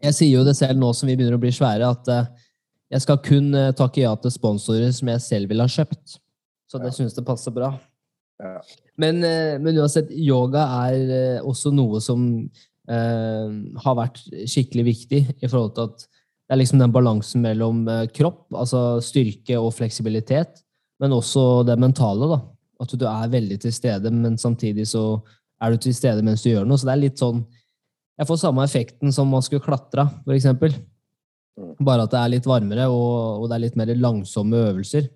Jeg 0.00 0.16
sier 0.16 0.40
jo 0.40 0.46
det 0.46 0.56
selv 0.58 0.80
nå 0.80 0.90
som 0.96 1.10
vi 1.10 1.14
begynner 1.14 1.36
å 1.36 1.42
bli 1.42 1.52
svære, 1.54 1.86
at 1.92 2.08
uh, 2.10 2.48
jeg 2.90 3.04
skal 3.04 3.20
kun 3.22 3.52
uh, 3.54 3.70
takke 3.76 4.02
ja 4.02 4.14
til 4.18 4.32
sponsorer 4.34 4.90
som 4.96 5.10
jeg 5.12 5.22
selv 5.22 5.52
ville 5.52 5.62
ha 5.66 5.70
kjøpt. 5.70 6.16
Så 6.70 6.80
det 6.80 6.90
Ja. 6.90 6.96
synes 6.96 7.14
det 7.14 7.26
passer 7.28 7.54
bra. 7.54 7.74
Ja. 8.40 8.56
Men, 8.96 9.20
men 9.60 9.76
uansett, 9.76 10.08
yoga 10.16 10.62
er 10.88 11.42
også 11.44 11.72
noe 11.74 11.98
som 12.00 12.22
har 12.88 13.96
vært 13.98 14.18
skikkelig 14.48 14.84
viktig 14.86 15.20
i 15.44 15.48
forhold 15.50 15.74
til 15.76 15.90
at 15.90 16.04
det 16.50 16.56
er 16.56 16.58
liksom 16.64 16.80
den 16.82 16.90
balansen 16.90 17.44
mellom 17.44 17.84
eh, 17.86 18.08
kropp, 18.10 18.48
altså 18.58 18.98
styrke 19.06 19.54
og 19.54 19.68
fleksibilitet, 19.76 20.64
men 20.98 21.12
også 21.14 21.62
det 21.62 21.76
mentale, 21.78 22.26
da. 22.26 22.38
At 22.82 22.94
du 22.98 23.04
er 23.06 23.30
veldig 23.30 23.58
til 23.62 23.70
stede, 23.76 24.10
men 24.10 24.34
samtidig 24.34 24.88
så 24.90 25.20
er 25.62 25.70
du 25.70 25.78
til 25.84 25.94
stede 25.94 26.24
mens 26.26 26.42
du 26.42 26.48
gjør 26.50 26.66
noe. 26.66 26.80
Så 26.80 26.88
det 26.88 26.96
er 26.96 27.02
litt 27.04 27.22
sånn 27.22 27.44
Jeg 28.18 28.26
får 28.26 28.40
samme 28.42 28.66
effekten 28.66 29.14
som 29.14 29.30
man 29.30 29.46
skulle 29.46 29.62
klatra, 29.62 30.08
eksempel. 30.34 30.74
Mm. 31.54 31.70
Bare 31.86 32.08
at 32.08 32.16
det 32.16 32.18
er 32.18 32.34
litt 32.34 32.50
varmere, 32.50 32.90
og, 32.90 33.44
og 33.44 33.46
det 33.46 33.56
er 33.56 33.64
litt 33.68 33.78
mer 33.78 33.94
langsomme 33.94 34.66
øvelser. 34.72 35.06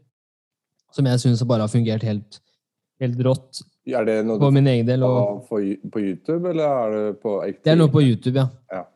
Som 0.94 1.10
jeg 1.10 1.20
syns 1.20 1.42
bare 1.42 1.66
har 1.66 1.72
fungert 1.72 2.06
helt, 2.06 2.38
helt 3.02 3.18
rått 3.26 3.64
Er 3.90 4.06
det 4.06 4.20
noe 4.24 4.38
på 4.38 4.54
min 4.54 4.70
egen 4.70 4.86
del. 4.86 5.02
Og, 5.02 5.42
på, 5.50 5.58
på 5.90 6.06
YouTube, 6.06 6.46
eller 6.54 6.64
er 6.64 6.94
det 6.94 7.14
på 7.26 7.40
ekte? 7.42 7.64
det 7.66 7.74
er 7.74 7.82
noe 7.82 7.90
på 7.90 8.06
YouTube, 8.06 8.38
ja. 8.38 8.46
Ja. 8.70 8.86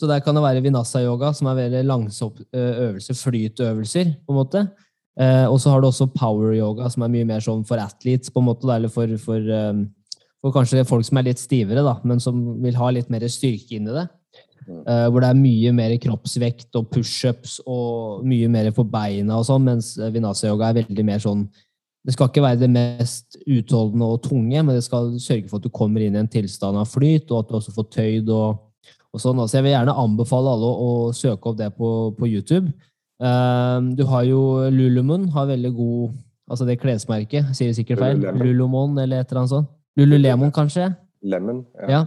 Så 0.00 0.08
der 0.08 0.22
kan 0.24 0.36
det 0.36 0.42
være 0.44 0.62
vinassa-yoga, 0.64 1.34
som 1.36 1.50
er 1.50 1.58
veldig 1.58 1.82
langsomme 1.84 2.46
øvelser, 2.56 3.18
flytøvelser, 3.18 4.14
på 4.24 4.32
en 4.32 4.38
måte. 4.38 4.62
Eh, 5.20 5.44
og 5.44 5.58
så 5.60 5.74
har 5.74 5.82
du 5.82 5.90
også 5.90 6.08
power-yoga, 6.14 6.88
som 6.88 7.04
er 7.04 7.12
mye 7.12 7.26
mer 7.28 7.42
sånn 7.44 7.66
for 7.68 7.82
athletes, 7.82 8.32
på 8.32 8.40
en 8.40 8.48
måte, 8.48 8.70
eller 8.72 8.88
for, 8.88 9.12
for, 9.20 9.44
eh, 9.44 9.82
for 10.40 10.54
kanskje 10.56 10.86
folk 10.88 11.04
som 11.04 11.20
er 11.20 11.28
litt 11.28 11.42
stivere, 11.42 11.84
da, 11.84 11.98
men 12.08 12.22
som 12.22 12.40
vil 12.64 12.78
ha 12.80 12.88
litt 12.96 13.12
mer 13.12 13.28
styrke 13.28 13.76
inn 13.76 13.90
i 13.90 13.98
det. 13.98 14.06
Eh, 14.70 15.06
hvor 15.10 15.24
det 15.24 15.30
er 15.32 15.38
mye 15.38 15.72
mer 15.74 15.92
kroppsvekt 15.98 16.76
og 16.78 16.90
pushups 16.92 17.58
og 17.64 18.22
mye 18.28 18.48
mer 18.52 18.70
for 18.76 18.86
beina 18.86 19.40
og 19.40 19.46
sånn, 19.48 19.66
mens 19.66 19.94
eh, 19.98 20.12
vinasa-yoga 20.14 20.68
er 20.68 20.82
veldig 20.82 21.04
mer 21.08 21.22
sånn 21.22 21.48
Det 22.06 22.14
skal 22.14 22.30
ikke 22.30 22.44
være 22.44 22.60
det 22.62 22.70
mest 22.72 23.36
utholdende 23.44 24.06
og 24.08 24.22
tunge, 24.24 24.62
men 24.62 24.72
det 24.72 24.86
skal 24.86 25.10
sørge 25.20 25.50
for 25.50 25.60
at 25.60 25.66
du 25.66 25.72
kommer 25.74 26.00
inn 26.00 26.14
i 26.16 26.20
en 26.22 26.30
tilstand 26.32 26.78
av 26.80 26.88
flyt, 26.88 27.26
og 27.28 27.42
at 27.42 27.50
du 27.50 27.56
også 27.58 27.74
får 27.76 27.88
tøyd 27.92 28.30
og, 28.32 28.62
og 29.14 29.22
sånn. 29.22 29.42
Så 29.46 29.58
jeg 29.58 29.66
vil 29.66 29.74
gjerne 29.74 29.96
anbefale 30.02 30.54
alle 30.54 30.70
å, 30.70 30.86
å 30.86 31.12
søke 31.16 31.50
opp 31.50 31.58
det 31.58 31.70
på, 31.76 31.90
på 32.18 32.30
YouTube. 32.30 32.72
Um, 33.20 33.92
du 33.98 34.04
har 34.08 34.24
jo 34.28 34.40
Lulumun, 34.72 35.28
har 35.34 35.50
veldig 35.50 35.72
god 35.76 36.18
Altså 36.50 36.64
det 36.66 36.80
klesmerket, 36.82 37.52
sier 37.54 37.68
jeg 37.68 37.76
sikkert 37.76 38.00
feil. 38.02 38.24
Lulumon 38.40 38.96
eller 38.98 39.20
et 39.22 39.28
eller 39.30 39.44
annet 39.44 39.52
sånt. 39.52 39.68
Lululemon, 39.94 40.50
kanskje? 40.50 40.88
Lemon? 41.22 41.60
Ja. 41.78 41.90
Ja. 41.92 42.00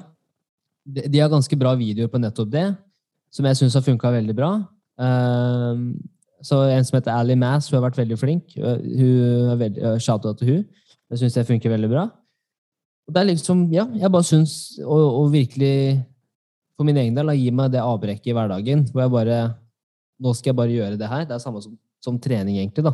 De, 0.84 1.05
de 1.07 1.21
har 1.23 1.30
ganske 1.32 1.55
bra 1.55 1.71
videoer 1.80 2.09
på 2.11 2.19
nettopp 2.19 2.49
det, 2.51 2.65
som 3.32 3.47
jeg 3.47 3.61
syns 3.61 3.77
har 3.80 3.86
funka 3.86 4.11
veldig 4.11 4.36
bra. 4.36 4.49
Um, 4.99 5.93
så 6.43 6.59
en 6.73 6.84
som 6.84 6.97
heter 6.97 7.15
Ally 7.15 7.38
Mass, 7.39 7.69
hun 7.71 7.77
har 7.77 7.86
vært 7.86 8.01
veldig 8.01 8.17
flink. 8.19 8.57
Hun 8.59 9.53
er 9.53 9.61
veldig, 9.61 9.93
Shout-out 10.03 10.41
til 10.41 10.49
hun. 10.49 10.65
Jeg 11.13 11.21
syns 11.21 11.38
det 11.38 11.47
funker 11.47 11.71
veldig 11.71 11.91
bra. 11.93 12.07
Og 13.07 13.15
det 13.15 13.21
er 13.21 13.30
liksom, 13.32 13.63
ja, 13.71 13.86
jeg 13.99 14.11
bare 14.11 14.27
syns 14.27 14.53
å, 14.84 14.97
å 15.21 15.23
virkelig, 15.32 16.01
for 16.78 16.88
min 16.88 16.99
egen 17.01 17.17
del, 17.17 17.30
da, 17.30 17.36
gi 17.38 17.51
meg 17.53 17.74
det 17.74 17.84
avbrekket 17.84 18.32
i 18.32 18.36
hverdagen, 18.38 18.88
hvor 18.91 19.05
jeg 19.05 19.13
bare 19.17 19.43
Nå 20.24 20.32
skal 20.38 20.51
jeg 20.51 20.55
bare 20.55 20.71
gjøre 20.71 20.95
det 20.95 21.07
her. 21.09 21.24
Det 21.28 21.34
er 21.36 21.41
samme 21.41 21.59
som, 21.59 21.74
som 21.99 22.19
trening, 22.21 22.55
egentlig, 22.61 22.86
da. 22.86 22.93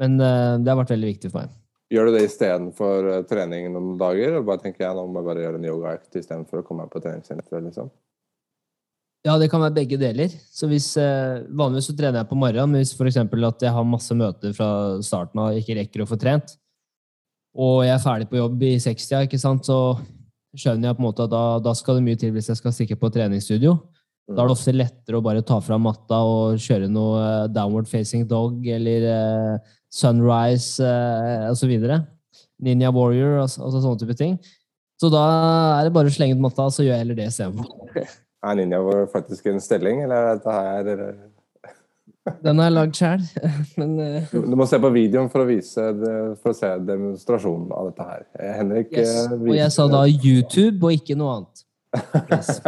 Men 0.00 0.14
uh, 0.22 0.54
det 0.62 0.70
har 0.70 0.78
vært 0.78 0.92
veldig 0.94 1.08
viktig 1.10 1.30
for 1.32 1.42
meg. 1.42 1.56
Gjør 1.92 2.08
du 2.08 2.14
det 2.14 2.22
istedenfor 2.24 3.08
uh, 3.10 3.16
trening 3.28 3.66
noen 3.74 3.98
dager? 4.00 4.38
Og 4.38 4.46
bare 4.48 4.62
tenker 4.62 4.86
jeg 4.86 4.96
nå 4.96 5.04
må 5.10 5.20
jeg 5.20 5.28
bare 5.28 5.42
gjøre 5.42 5.60
en 5.60 5.66
yogaøkt 5.68 6.20
istedenfor 6.22 6.62
å 6.62 6.64
komme 6.64 6.86
meg 6.86 6.94
på 6.94 7.02
treningssenteret? 7.04 7.66
Liksom. 7.66 7.90
Ja, 9.26 9.34
det 9.36 9.50
kan 9.50 9.60
være 9.60 9.74
begge 9.80 9.98
deler. 10.00 10.32
Så 10.54 10.68
hvis, 10.70 10.92
eh, 10.96 11.42
Vanligvis 11.50 11.90
så 11.90 11.96
trener 11.98 12.22
jeg 12.22 12.30
på 12.30 12.38
morgenen, 12.38 12.70
men 12.70 12.80
hvis 12.80 12.94
for 12.96 13.08
at 13.10 13.62
jeg 13.62 13.72
har 13.74 13.84
masse 13.84 14.14
møter 14.14 14.54
fra 14.54 15.02
starten 15.02 15.40
av 15.42 15.50
og 15.50 15.58
ikke 15.58 15.76
rekker 15.80 16.04
å 16.04 16.08
få 16.08 16.16
trent, 16.16 16.54
og 17.58 17.82
jeg 17.84 17.94
er 17.96 18.04
ferdig 18.04 18.28
på 18.30 18.38
jobb 18.38 18.62
i 18.62 18.78
60, 18.78 19.26
ikke 19.26 19.40
sant, 19.40 19.66
så 19.66 19.98
skjønner 20.56 20.90
jeg 20.90 20.98
på 20.98 21.02
en 21.02 21.08
måte 21.08 21.24
at 21.26 21.32
da, 21.32 21.44
da 21.62 21.74
skal 21.76 21.98
det 21.98 22.04
mye 22.06 22.18
til 22.20 22.32
hvis 22.34 22.50
jeg 22.52 22.60
skal 22.60 22.74
stikke 22.74 22.98
på 23.00 23.10
treningsstudio. 23.12 23.76
Da 24.28 24.42
er 24.42 24.50
det 24.50 24.56
ofte 24.58 24.74
lettere 24.74 25.16
å 25.18 25.24
bare 25.24 25.44
ta 25.46 25.56
fram 25.64 25.86
matta 25.88 26.20
og 26.28 26.60
kjøre 26.60 26.90
noe 26.92 27.20
eh, 27.24 27.48
downward 27.52 27.88
facing 27.88 28.26
dog 28.28 28.66
eller 28.68 29.06
eh, 29.08 29.74
sunrise 29.88 30.84
eh, 30.84 31.48
osv. 31.48 31.72
Ninja 32.60 32.92
warrior, 32.92 33.38
altså, 33.46 33.62
altså 33.64 33.80
sånne 33.84 34.02
type 34.02 34.18
ting. 34.18 34.36
Så 35.00 35.08
da 35.14 35.24
er 35.78 35.86
det 35.86 35.94
bare 35.94 36.10
å 36.10 36.12
slenge 36.12 36.36
ut 36.36 36.42
matta, 36.42 36.66
så 36.74 36.84
gjør 36.84 36.96
jeg 36.96 37.04
heller 37.04 37.20
det 37.20 37.28
istedenfor. 37.32 38.08
Er 38.46 38.54
ninja 38.54 38.78
Warrior 38.78 39.08
faktisk 39.10 39.48
en 39.50 39.56
stelling, 39.58 40.04
eller 40.04 40.14
er 40.14 40.36
dette 40.38 40.52
her 40.54 40.90
eller? 40.92 41.14
Den 42.44 42.58
jeg 42.62 42.72
lagd 42.74 42.94
sjæl, 42.98 43.22
men 43.80 43.90
uh... 44.00 44.32
Du 44.32 44.56
må 44.58 44.66
se 44.68 44.78
på 44.82 44.90
videoen 44.94 45.28
for 45.32 45.40
å, 45.44 45.46
det- 45.48 46.36
for 46.42 46.50
å 46.52 46.54
se 46.56 46.70
demonstrasjonen 46.88 47.72
av 47.74 47.82
dette 47.90 48.04
her. 48.08 48.22
Eh, 48.38 48.52
Henrik 48.58 48.88
yes. 48.92 49.14
eh, 49.26 49.32
Og 49.38 49.54
jeg 49.56 49.70
sa 49.74 49.82
da 49.92 50.00
YouTube 50.08 50.78
og 50.88 50.92
ikke 50.98 51.14
noe 51.18 51.30
annet. 51.38 51.56
Yes. 52.28 52.48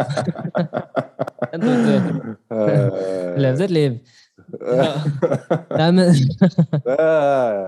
Levde 3.45 3.65
et 3.67 3.75
liv. 3.75 3.93
Ja. 4.51 4.93
Nei, 5.77 5.91
men 5.93 6.07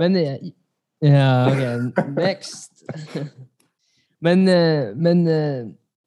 Men 0.00 0.12
Ja, 1.02 1.48
ok. 1.50 1.62
Next. 2.16 2.72
Men, 4.22 4.38
men 4.96 5.18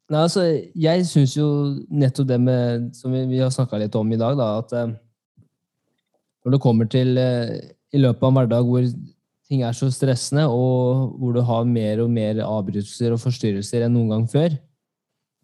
Nei, 0.06 0.22
altså, 0.22 0.42
jeg 0.78 1.06
syns 1.10 1.34
jo 1.38 1.48
nettopp 1.90 2.28
det 2.30 2.38
med 2.42 2.92
Som 2.94 3.12
vi, 3.16 3.24
vi 3.32 3.40
har 3.42 3.50
snakka 3.54 3.78
litt 3.82 3.96
om 3.98 4.12
i 4.14 4.20
dag, 4.22 4.38
da, 4.38 4.48
at 4.62 4.72
når 6.46 6.56
det 6.56 6.62
kommer 6.64 6.90
til 6.90 7.18
eh, 7.18 7.58
i 7.96 8.02
løpet 8.02 8.24
av 8.24 8.32
en 8.32 8.40
hverdag 8.40 8.70
hvor 8.70 8.88
ting 9.46 9.62
er 9.66 9.76
så 9.78 9.90
stressende, 9.94 10.46
og 10.50 11.18
hvor 11.20 11.36
du 11.36 11.42
har 11.46 11.68
mer 11.70 12.02
og 12.06 12.10
mer 12.14 12.40
avbrytelser 12.46 13.14
og 13.14 13.22
forstyrrelser 13.22 13.86
enn 13.86 13.94
noen 13.98 14.16
gang 14.16 14.30
før, 14.32 14.56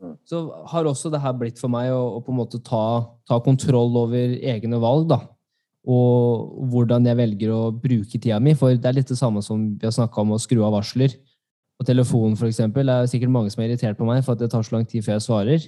Mm. 0.01 0.15
så 0.25 0.39
har 0.65 0.87
også 0.89 1.11
det 1.13 1.19
her 1.21 1.33
blitt 1.37 1.59
for 1.61 1.69
meg 1.69 1.91
å, 1.93 2.15
å 2.17 2.21
på 2.25 2.31
en 2.33 2.39
måte 2.39 2.57
ta, 2.65 3.05
ta 3.29 3.35
kontroll 3.45 3.93
over 4.01 4.31
egne 4.33 4.79
valg, 4.81 5.03
da 5.11 5.19
og 5.89 6.69
hvordan 6.69 7.07
jeg 7.09 7.17
velger 7.17 7.51
å 7.53 7.61
bruke 7.73 8.19
tida 8.19 8.39
mi. 8.39 8.53
For 8.57 8.75
det 8.77 8.85
er 8.85 8.99
litt 8.99 9.09
det 9.09 9.17
samme 9.17 9.41
som 9.41 9.63
vi 9.73 9.87
har 9.87 9.95
snakka 9.95 10.21
om 10.21 10.35
å 10.35 10.41
skru 10.41 10.61
av 10.65 10.75
varsler. 10.75 11.15
På 11.79 11.87
telefonen, 11.87 12.37
eksempel, 12.37 12.85
det 12.85 12.93
er 12.93 13.09
sikkert 13.09 13.33
mange 13.33 13.49
som 13.49 13.63
er 13.63 13.71
irritert 13.71 13.97
på 13.97 14.05
meg 14.05 14.21
for 14.25 14.35
at 14.35 14.43
det 14.43 14.51
tar 14.53 14.61
så 14.61 14.75
lang 14.75 14.85
tid 14.85 15.05
før 15.05 15.17
jeg 15.17 15.25
svarer. 15.25 15.65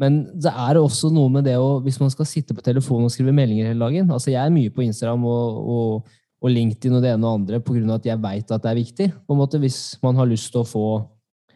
Men 0.00 0.24
det 0.34 0.50
er 0.50 0.80
også 0.80 1.10
noe 1.14 1.30
med 1.30 1.46
det 1.46 1.54
å, 1.60 1.78
hvis 1.84 2.00
man 2.02 2.10
skal 2.10 2.26
sitte 2.26 2.54
på 2.56 2.64
telefonen 2.66 3.06
og 3.06 3.12
skrive 3.14 3.34
meldinger 3.36 3.68
hele 3.70 3.78
dagen 3.78 4.08
altså 4.10 4.32
Jeg 4.32 4.40
er 4.42 4.50
mye 4.50 4.72
på 4.74 4.82
Instagram 4.82 5.22
og, 5.30 5.60
og, 5.74 6.16
og 6.42 6.50
LinkedIn 6.50 6.96
og 6.98 7.04
det 7.04 7.12
ene 7.12 7.28
og 7.28 7.38
andre 7.38 7.60
pga. 7.62 7.84
at 7.94 8.08
jeg 8.08 8.22
veit 8.22 8.50
at 8.50 8.64
det 8.64 8.72
er 8.72 8.80
viktig. 8.80 9.10
På 9.26 9.36
en 9.36 9.42
måte, 9.44 9.60
hvis 9.62 9.98
man 10.02 10.18
har 10.18 10.26
lyst 10.30 10.50
til 10.50 10.64
å 10.64 10.66
få 10.66 10.88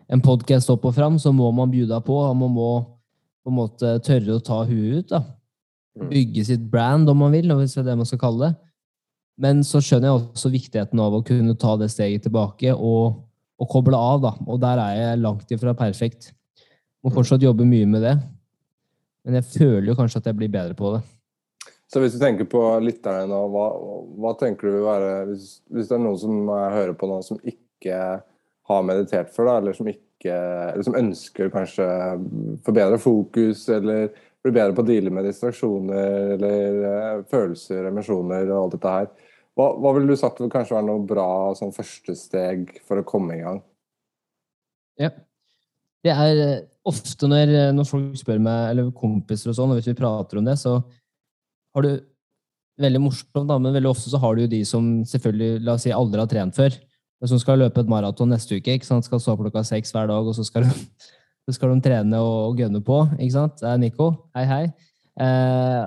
en 0.08 0.22
podkast 0.24 0.70
opp 0.70 0.86
og 0.88 0.94
fram, 0.94 1.18
så 1.18 1.34
må 1.34 1.50
man 1.52 1.72
bjuda 1.72 1.98
på. 2.00 2.14
og 2.28 2.36
Man 2.36 2.54
må 2.54 2.70
på 3.42 3.50
en 3.50 3.58
måte 3.58 3.98
tørre 4.06 4.38
å 4.38 4.44
ta 4.44 4.62
huet 4.68 5.02
ut. 5.02 5.10
da 5.10 5.24
bygge 6.06 6.44
sitt 6.46 6.64
brand, 6.70 7.08
om 7.10 7.22
man 7.24 7.34
vil, 7.34 7.50
hvis 7.58 7.76
det 7.76 7.82
er 7.82 7.90
det 7.90 7.98
man 8.00 8.08
skal 8.08 8.22
kalle 8.22 8.48
det. 8.48 8.54
Men 9.38 9.62
så 9.66 9.80
skjønner 9.82 10.10
jeg 10.10 10.18
også 10.18 10.50
viktigheten 10.50 11.02
av 11.02 11.14
å 11.14 11.22
kunne 11.26 11.54
ta 11.58 11.76
det 11.78 11.90
steget 11.92 12.26
tilbake 12.26 12.74
og, 12.74 13.20
og 13.58 13.70
koble 13.70 13.98
av. 13.98 14.22
da. 14.24 14.32
Og 14.46 14.58
der 14.62 14.82
er 14.82 14.96
jeg 14.98 15.22
langt 15.22 15.54
ifra 15.54 15.74
perfekt. 15.78 16.32
Må 17.04 17.12
fortsatt 17.14 17.44
jobbe 17.44 17.66
mye 17.68 17.86
med 17.86 18.02
det. 18.04 18.16
Men 19.26 19.38
jeg 19.38 19.48
føler 19.52 19.90
jo 19.90 19.96
kanskje 19.98 20.22
at 20.22 20.28
jeg 20.30 20.38
blir 20.38 20.50
bedre 20.52 20.76
på 20.78 20.96
det. 20.96 21.04
Så 21.88 22.02
hvis 22.02 22.16
du 22.16 22.20
tenker 22.20 22.48
på 22.48 22.60
lytterne 22.84 23.28
nå, 23.30 23.38
hva, 23.52 23.66
hva 24.20 24.34
tenker 24.40 24.68
du 24.68 24.74
vil 24.74 24.84
være 24.84 25.12
hvis, 25.30 25.46
hvis 25.72 25.88
det 25.88 25.96
er 25.96 26.02
noen 26.04 26.20
som 26.20 26.50
eh, 26.52 26.66
hører 26.74 26.96
på 26.98 27.08
nå 27.08 27.22
som 27.24 27.40
ikke 27.48 28.00
har 28.68 28.84
meditert 28.84 29.32
før, 29.32 29.48
da, 29.48 29.54
eller 29.62 29.76
som 29.76 29.88
ikke 29.88 30.04
eller 30.34 30.82
som 30.82 30.96
ønsker 30.98 31.52
kanskje 31.54 31.84
forbedre 32.66 32.98
fokus, 32.98 33.62
eller 33.70 34.08
bli 34.42 34.52
bedre 34.52 34.74
på 34.74 34.82
å 34.82 34.88
deale 34.88 35.12
med 35.14 35.24
distraksjoner 35.28 36.34
eller 36.34 36.82
eh, 36.90 37.24
følelser, 37.30 37.88
emosjoner 37.88 38.50
og 38.50 38.58
alt 38.64 38.76
dette 38.76 38.94
her. 38.96 39.08
Hva, 39.58 39.70
hva 39.80 39.94
ville 39.96 40.12
du 40.12 40.18
sagt 40.18 40.42
vil 40.42 40.52
kanskje 40.52 40.76
være 40.76 40.88
noe 40.90 41.06
bra 41.08 41.28
sånn 41.58 41.74
første 41.74 42.14
steg 42.18 42.76
for 42.86 43.00
å 43.00 43.06
komme 43.06 43.38
i 43.38 43.42
gang? 43.46 43.62
Ja. 45.00 45.10
Det 46.04 46.14
er 46.14 46.42
eh, 46.44 46.60
ofte 46.88 47.28
når, 47.30 47.54
når 47.76 47.88
folk 47.88 48.16
spør 48.20 48.40
meg, 48.42 48.70
eller 48.72 48.92
kompiser 48.96 49.52
og 49.52 49.58
sånn, 49.58 49.72
og 49.74 49.80
hvis 49.80 49.90
vi 49.90 49.98
prater 49.98 50.40
om 50.40 50.48
det, 50.48 50.56
så 50.60 50.78
har 51.76 51.84
du 51.84 51.92
veldig 52.78 53.00
morsomt, 53.02 53.48
da, 53.48 53.58
men 53.60 53.74
veldig 53.74 53.90
ofte 53.90 54.10
så 54.12 54.20
har 54.22 54.36
du 54.36 54.44
jo 54.44 54.50
de 54.52 54.62
som 54.66 54.90
selvfølgelig, 55.08 55.62
la 55.66 55.74
oss 55.74 55.86
si, 55.86 55.94
aldri 55.94 56.22
har 56.22 56.30
trent 56.30 56.58
før, 56.58 56.74
men 57.18 57.30
som 57.32 57.40
skal 57.42 57.58
løpe 57.62 57.82
et 57.82 57.90
maraton 57.90 58.30
neste 58.30 58.58
uke, 58.58 58.76
ikke 58.78 58.86
sant? 58.86 59.06
skal 59.06 59.22
stå 59.22 59.34
klokka 59.40 59.64
seks 59.66 59.94
hver 59.94 60.10
dag, 60.10 60.26
og 60.26 60.36
så 60.36 60.46
skal 60.46 60.68
de, 60.68 60.74
så 61.48 61.56
skal 61.56 61.74
de 61.74 61.84
trene 61.84 62.20
og, 62.22 62.52
og 62.52 62.62
gønne 62.62 62.82
på, 62.84 63.00
ikke 63.18 63.34
sant? 63.34 63.58
Det 63.60 63.70
er 63.72 63.80
Nico. 63.82 64.12
Hei, 64.36 64.44
hei. 64.48 64.62
Eh, 65.18 65.84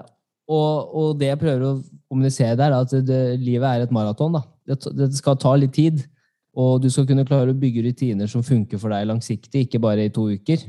og, 0.51 0.95
og 0.99 1.13
det 1.19 1.31
jeg 1.31 1.39
prøver 1.39 1.63
å 1.63 1.75
kommunisere 2.11 2.57
der, 2.59 2.75
er 2.75 2.83
at 2.83 3.07
det, 3.07 3.21
livet 3.39 3.69
er 3.69 3.85
et 3.85 3.95
maraton. 3.95 4.35
Det, 4.67 4.81
det 4.97 5.13
skal 5.15 5.39
ta 5.39 5.55
litt 5.55 5.73
tid, 5.77 6.03
og 6.51 6.81
du 6.83 6.89
skal 6.91 7.07
kunne 7.07 7.23
klare 7.27 7.53
å 7.53 7.57
bygge 7.57 7.85
rutiner 7.85 8.27
som 8.27 8.43
funker 8.43 8.81
for 8.81 8.91
deg 8.91 9.07
langsiktig, 9.07 9.65
ikke 9.65 9.79
bare 9.83 10.09
i 10.09 10.11
to 10.11 10.27
uker. 10.33 10.67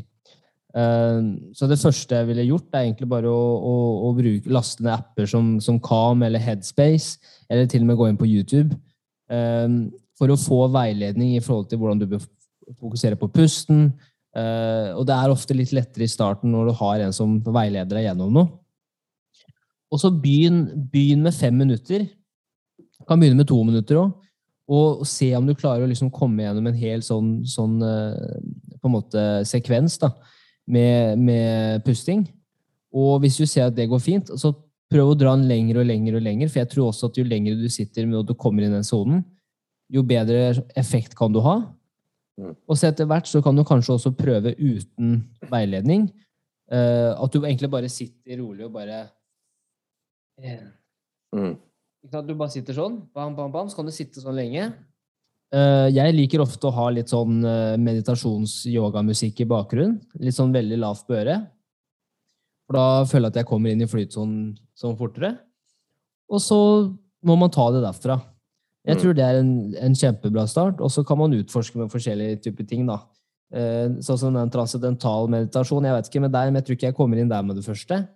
Eh, 0.72 1.24
så 1.52 1.68
det 1.68 1.80
første 1.80 2.16
jeg 2.16 2.28
ville 2.30 2.46
gjort, 2.48 2.70
er 2.72 2.86
egentlig 2.86 3.08
bare 3.10 3.30
å, 3.30 3.40
å, 3.56 3.74
å 4.08 4.12
bruke, 4.16 4.52
laste 4.52 4.84
ned 4.84 4.94
apper 4.94 5.28
som, 5.28 5.56
som 5.60 5.80
Calm 5.84 6.24
eller 6.24 6.42
Headspace, 6.42 7.18
eller 7.52 7.68
til 7.68 7.84
og 7.84 7.90
med 7.90 8.00
gå 8.00 8.08
inn 8.08 8.20
på 8.20 8.28
YouTube, 8.30 8.78
eh, 9.32 9.68
for 10.18 10.32
å 10.32 10.40
få 10.40 10.64
veiledning 10.72 11.36
i 11.36 11.44
forhold 11.44 11.68
til 11.68 11.82
hvordan 11.82 12.00
du 12.00 12.08
bør 12.14 12.24
fokusere 12.78 13.18
på 13.20 13.28
pusten. 13.34 13.90
Eh, 14.36 14.90
og 14.96 15.04
det 15.08 15.18
er 15.18 15.34
ofte 15.34 15.56
litt 15.56 15.74
lettere 15.76 16.06
i 16.06 16.10
starten 16.10 16.54
når 16.54 16.70
du 16.70 16.74
har 16.80 17.04
en 17.04 17.14
som 17.16 17.36
veileder 17.44 17.98
deg 17.98 18.08
gjennom 18.08 18.32
noe. 18.32 18.48
Og 19.92 20.00
så 20.00 20.08
begynn, 20.08 20.64
begynn 20.88 21.24
med 21.26 21.36
fem 21.36 21.52
minutter. 21.52 22.06
Kan 23.04 23.20
begynne 23.20 23.42
med 23.42 23.50
to 23.50 23.58
minutter 23.60 24.00
òg. 24.00 24.14
Og 24.72 25.02
se 25.04 25.26
om 25.36 25.44
du 25.44 25.52
klarer 25.58 25.84
å 25.84 25.90
liksom 25.90 26.08
komme 26.14 26.46
gjennom 26.46 26.70
en 26.70 26.78
hel 26.78 27.02
sånn, 27.04 27.42
sånn 27.44 27.74
på 27.82 28.88
en 28.88 28.94
måte 28.94 29.24
sekvens 29.44 29.98
da, 30.00 30.14
med, 30.72 31.20
med 31.20 31.84
pusting. 31.86 32.24
Og 32.92 33.20
hvis 33.22 33.38
du 33.40 33.46
ser 33.48 33.68
at 33.68 33.76
det 33.76 33.88
går 33.90 34.02
fint, 34.02 34.32
så 34.40 34.52
prøv 34.92 35.12
å 35.12 35.18
dra 35.18 35.34
den 35.36 35.48
lenger 35.48 35.80
og 35.80 35.86
lenger. 35.88 36.18
og 36.18 36.24
lenger, 36.24 36.50
For 36.52 36.62
jeg 36.62 36.70
tror 36.72 36.90
også 36.90 37.08
at 37.08 37.20
jo 37.20 37.24
lenger 37.28 37.56
du 37.60 37.68
sitter 37.72 38.08
med 38.08 38.20
og 38.20 38.26
du 38.28 38.34
kommer 38.34 38.64
inn 38.64 38.74
i 38.74 38.78
den 38.80 38.86
sonen, 38.88 39.24
jo 39.92 40.04
bedre 40.08 40.64
effekt 40.78 41.16
kan 41.18 41.32
du 41.32 41.40
ha. 41.44 41.56
Mm. 42.40 42.54
Og 42.64 42.76
så 42.78 42.88
etter 42.88 43.08
hvert 43.08 43.28
så 43.28 43.42
kan 43.44 43.56
du 43.56 43.64
kanskje 43.68 43.96
også 43.98 44.14
prøve 44.16 44.54
uten 44.56 45.18
veiledning. 45.50 46.10
eh, 46.72 47.12
at 47.12 47.32
du 47.32 47.42
egentlig 47.42 47.68
bare 47.70 47.88
sitter 47.92 48.38
rolig 48.40 48.64
og 48.64 48.72
bare 48.72 49.02
eh, 50.40 50.62
Mm. 51.32 51.56
Du 52.26 52.34
bare 52.34 52.52
sitter 52.52 52.76
sånn, 52.76 52.98
bam, 53.14 53.34
bam, 53.36 53.52
bam, 53.52 53.68
så 53.70 53.78
kan 53.78 53.86
du 53.88 53.92
sitte 53.94 54.20
sånn 54.20 54.36
lenge. 54.36 54.66
Eh, 55.52 55.88
jeg 55.92 56.14
liker 56.16 56.40
ofte 56.40 56.64
å 56.70 56.72
ha 56.72 56.86
litt 56.90 57.10
sånn 57.12 57.42
uh, 57.44 57.76
meditations-yogamusikk 57.76 59.42
i 59.44 59.48
bakgrunnen. 59.50 59.98
Litt 60.22 60.34
sånn 60.36 60.52
veldig 60.54 60.78
lavt 60.80 61.04
på 61.08 61.16
øret. 61.18 61.48
For 62.66 62.78
da 62.78 62.84
føler 63.04 63.26
jeg 63.28 63.32
at 63.34 63.40
jeg 63.42 63.48
kommer 63.50 63.70
inn 63.74 63.82
i 63.84 63.88
flytsonen 63.90 64.54
sånn 64.80 64.96
fortere. 64.96 65.34
Og 66.32 66.40
så 66.40 66.56
må 67.28 67.36
man 67.36 67.50
ta 67.52 67.66
det 67.74 67.82
derfra. 67.84 68.16
Jeg 68.86 68.96
Mm. 68.96 69.00
tror 69.02 69.14
det 69.14 69.24
er 69.24 69.36
en, 69.38 69.74
en 69.76 69.94
kjempebra 69.94 70.46
start, 70.48 70.80
og 70.80 70.90
så 70.90 71.04
kan 71.06 71.18
man 71.18 71.32
utforske 71.36 71.76
med 71.76 71.90
forskjellige 71.92 72.40
typer 72.42 72.66
ting. 72.66 72.86
da. 72.86 73.02
Eh, 73.52 73.88
sånn 74.00 74.18
som 74.18 74.32
den 74.34 74.50
transcendental 74.50 75.28
meditasjon. 75.28 75.84
Jeg 75.84 75.92
vet 75.98 76.08
ikke 76.08 76.20
med 76.24 76.32
deg, 76.32 76.46
men 76.48 76.54
jeg 76.62 76.64
tror 76.64 76.76
ikke 76.78 76.88
jeg 76.88 76.96
kommer 76.96 77.18
inn 77.20 77.28
der 77.28 77.42
med 77.42 77.56
det 77.56 77.64
første. 77.68 78.08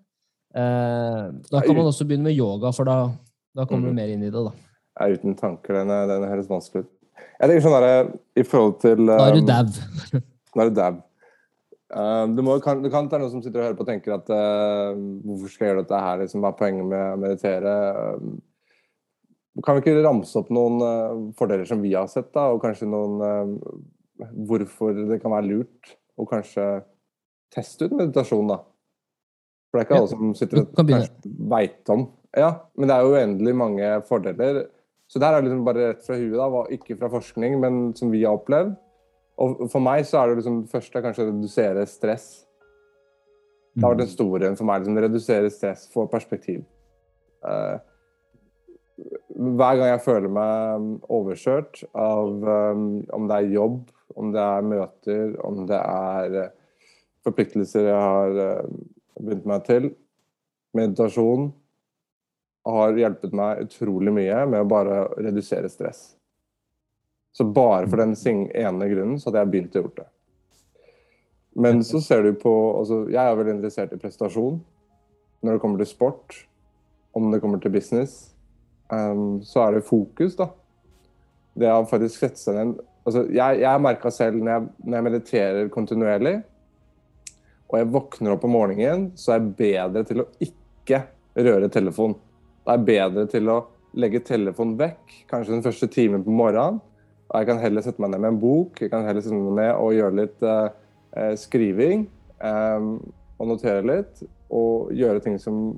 Eh, 0.57 1.31
da 1.53 1.61
kan 1.61 1.77
man 1.77 1.85
også 1.93 2.09
begynne 2.09 2.25
med 2.25 2.35
yoga, 2.39 2.73
for 2.73 2.85
da, 2.89 3.13
da 3.55 3.67
kommer 3.67 3.91
Mm. 3.91 3.93
du 3.93 4.01
mer 4.01 4.09
inn 4.09 4.23
i 4.25 4.31
det. 4.31 4.33
da. 4.33 4.53
Er 4.99 5.13
uten 5.19 5.37
tanker. 5.37 5.75
Den, 5.75 5.91
er- 5.91 6.07
den 6.09 6.25
høres 6.31 6.49
vanskelig 6.49 6.87
ut. 6.87 6.91
Jeg 7.17 7.51
tenker 7.51 7.65
sånn 7.65 7.77
der, 7.77 8.09
I 8.37 8.45
forhold 8.47 8.79
til 8.85 9.05
Nå 9.05 9.19
er 9.21 9.37
du 9.37 9.43
um, 9.43 9.51
dau. 9.51 9.65
Nå 10.57 10.65
er 10.65 10.71
du 10.73 10.81
dau. 10.81 11.03
Det, 11.87 12.43
må, 12.43 12.57
kan, 12.65 12.81
det 12.83 12.91
kan 12.91 13.07
være 13.09 13.23
noen 13.23 13.33
som 13.37 13.43
sitter 13.45 13.61
og 13.61 13.69
hører 13.69 13.79
på 13.79 13.85
og 13.85 13.91
tenker 13.93 14.17
at 14.17 14.31
uh, 14.33 14.97
hvorfor 15.23 15.53
skal 15.53 15.67
jeg 15.67 15.73
gjøre 15.73 15.85
dette 15.85 16.03
her? 16.03 16.21
Liksom, 16.23 16.43
hva 16.43 16.51
er 16.51 16.59
poenget 16.59 16.89
med 16.91 17.05
å 17.13 17.21
meditere? 17.23 17.75
Uh, 17.95 19.63
kan 19.65 19.77
vi 19.77 19.85
ikke 19.85 20.03
ramse 20.05 20.37
opp 20.41 20.51
noen 20.53 20.83
uh, 20.83 21.21
fordeler 21.39 21.69
som 21.69 21.85
vi 21.85 21.95
har 21.95 22.09
sett, 22.13 22.33
da, 22.35 22.49
og 22.53 22.61
kanskje 22.65 22.91
noen 22.91 23.23
uh, 23.23 23.77
Hvorfor 24.17 24.97
det 24.97 25.19
kan 25.21 25.35
være 25.35 25.45
lurt 25.51 25.91
å 26.17 26.25
kanskje 26.25 26.63
teste 27.53 27.85
ut 27.85 27.99
meditasjon, 27.99 28.49
da? 28.49 28.63
For 29.69 29.77
det 29.77 29.83
er 29.83 29.89
ikke 29.91 29.99
alle 29.99 30.09
som 30.09 30.31
sitter 30.39 30.63
og 30.63 30.89
du 30.89 30.95
veit 31.51 31.93
om. 31.93 32.07
Ja, 32.33 32.49
men 32.81 32.89
det 32.89 32.97
er 32.97 33.05
jo 33.05 33.13
uendelig 33.13 33.53
mange 33.61 33.91
fordeler. 34.09 34.63
Så 35.07 35.21
det 35.23 35.29
her 35.29 35.39
er 35.39 35.45
liksom 35.47 35.65
bare 35.67 35.91
rett 35.93 36.03
fra 36.07 36.19
huet, 36.19 36.35
da, 36.35 36.63
ikke 36.75 36.97
fra 36.99 37.11
forskning, 37.13 37.61
men 37.63 37.81
som 37.99 38.11
vi 38.11 38.25
har 38.25 38.39
opplevd. 38.39 38.75
Og 39.43 39.67
for 39.71 39.85
meg 39.85 40.07
så 40.09 40.21
er 40.21 40.31
det 40.31 40.41
liksom 40.41 40.63
det 40.65 40.73
første 40.73 41.03
kanskje 41.05 41.27
å 41.27 41.31
redusere 41.31 41.85
stress. 41.91 42.29
Det 43.77 43.85
har 43.85 43.93
vært 43.93 44.07
den 44.07 44.15
store 44.15 44.49
en 44.49 44.57
for 44.57 44.69
meg. 44.69 44.83
Liksom, 44.83 44.99
redusere 45.05 45.53
stress, 45.53 45.85
få 45.93 46.07
perspektiv. 46.11 46.65
Uh, 47.45 47.77
hver 49.37 49.77
gang 49.77 49.91
jeg 49.91 50.05
føler 50.07 50.33
meg 50.33 50.87
overkjørt 51.13 51.83
av 51.93 52.47
um, 52.49 52.87
om 53.13 53.29
det 53.29 53.37
er 53.37 53.53
jobb, 53.53 53.83
om 54.17 54.33
det 54.33 54.41
er 54.41 54.71
møter, 54.71 55.37
om 55.45 55.61
det 55.69 55.81
er 55.83 56.39
uh, 56.47 56.55
forpliktelser 57.29 57.91
jeg 57.91 58.01
har 58.01 58.41
uh, 58.41 58.73
begynt 59.21 59.47
meg 59.53 59.69
til, 59.69 59.91
meditasjon 60.77 61.51
har 62.67 62.99
hjulpet 62.99 63.35
meg 63.37 63.65
utrolig 63.67 64.13
mye 64.15 64.43
med 64.51 64.65
å 64.65 64.69
bare 64.69 65.03
redusere 65.23 65.71
stress. 65.71 66.17
Så 67.37 67.45
bare 67.45 67.87
for 67.87 68.01
den 68.01 68.15
ene 68.57 68.89
grunnen 68.91 69.21
så 69.21 69.29
hadde 69.29 69.43
jeg 69.45 69.53
begynt 69.53 69.77
å 69.77 69.83
gjøre 69.83 69.99
det. 70.01 70.07
Men 71.57 71.83
så 71.85 72.01
ser 72.05 72.23
du 72.25 72.35
på 72.37 72.53
altså 72.77 73.07
Jeg 73.09 73.23
er 73.23 73.37
veldig 73.37 73.55
interessert 73.55 73.93
i 73.95 74.01
prestasjon 74.01 74.59
når 75.45 75.57
det 75.57 75.61
kommer 75.63 75.81
til 75.81 75.89
sport, 75.89 76.35
om 77.15 77.31
det 77.31 77.41
kommer 77.41 77.61
til 77.63 77.73
business. 77.73 78.35
Um, 78.91 79.43
så 79.45 79.63
er 79.63 79.77
det 79.77 79.87
fokus, 79.87 80.35
da. 80.37 80.49
Det 81.55 81.69
har 81.71 81.87
faktisk 81.89 82.21
sett 82.21 82.41
seg 82.41 82.57
ned 82.57 82.75
altså, 83.07 83.25
Jeg, 83.33 83.61
jeg 83.63 83.83
merka 83.83 84.11
selv 84.13 84.41
når 84.41 84.53
jeg, 84.53 84.69
når 84.85 84.97
jeg 84.97 85.07
mediterer 85.07 85.73
kontinuerlig, 85.73 86.35
og 87.67 87.79
jeg 87.81 87.91
våkner 87.95 88.35
opp 88.35 88.45
om 88.47 88.55
morgenen, 88.55 89.09
så 89.19 89.35
er 89.35 89.41
jeg 89.41 89.55
bedre 89.61 90.05
til 90.07 90.23
å 90.23 90.29
ikke 90.43 91.03
røre 91.37 91.71
telefonen. 91.73 92.17
Da 92.67 92.75
er 92.75 92.87
bedre 92.87 93.27
til 93.31 93.47
å 93.53 93.61
legge 93.97 94.25
telefonen 94.27 94.75
vekk, 94.81 95.21
kanskje 95.31 95.55
den 95.55 95.65
første 95.65 95.89
timen 95.93 96.25
på 96.27 96.35
morgenen. 96.35 96.81
Jeg 97.31 97.47
kan 97.49 97.61
heller 97.63 97.83
sette 97.83 98.03
meg 98.03 98.13
ned 98.13 98.23
med 98.23 98.35
en 98.35 98.41
bok, 98.43 98.81
jeg 98.83 98.91
kan 98.91 99.07
heller 99.07 99.23
sette 99.23 99.39
meg 99.39 99.57
ned 99.59 99.73
og 99.79 99.95
gjøre 99.95 100.19
litt 100.21 100.45
eh, 100.47 101.33
skriving. 101.39 102.07
Eh, 102.43 102.89
og 103.37 103.51
notere 103.51 103.85
litt, 103.85 104.23
og 104.55 104.93
gjøre 104.97 105.23
ting 105.25 105.37
som 105.41 105.77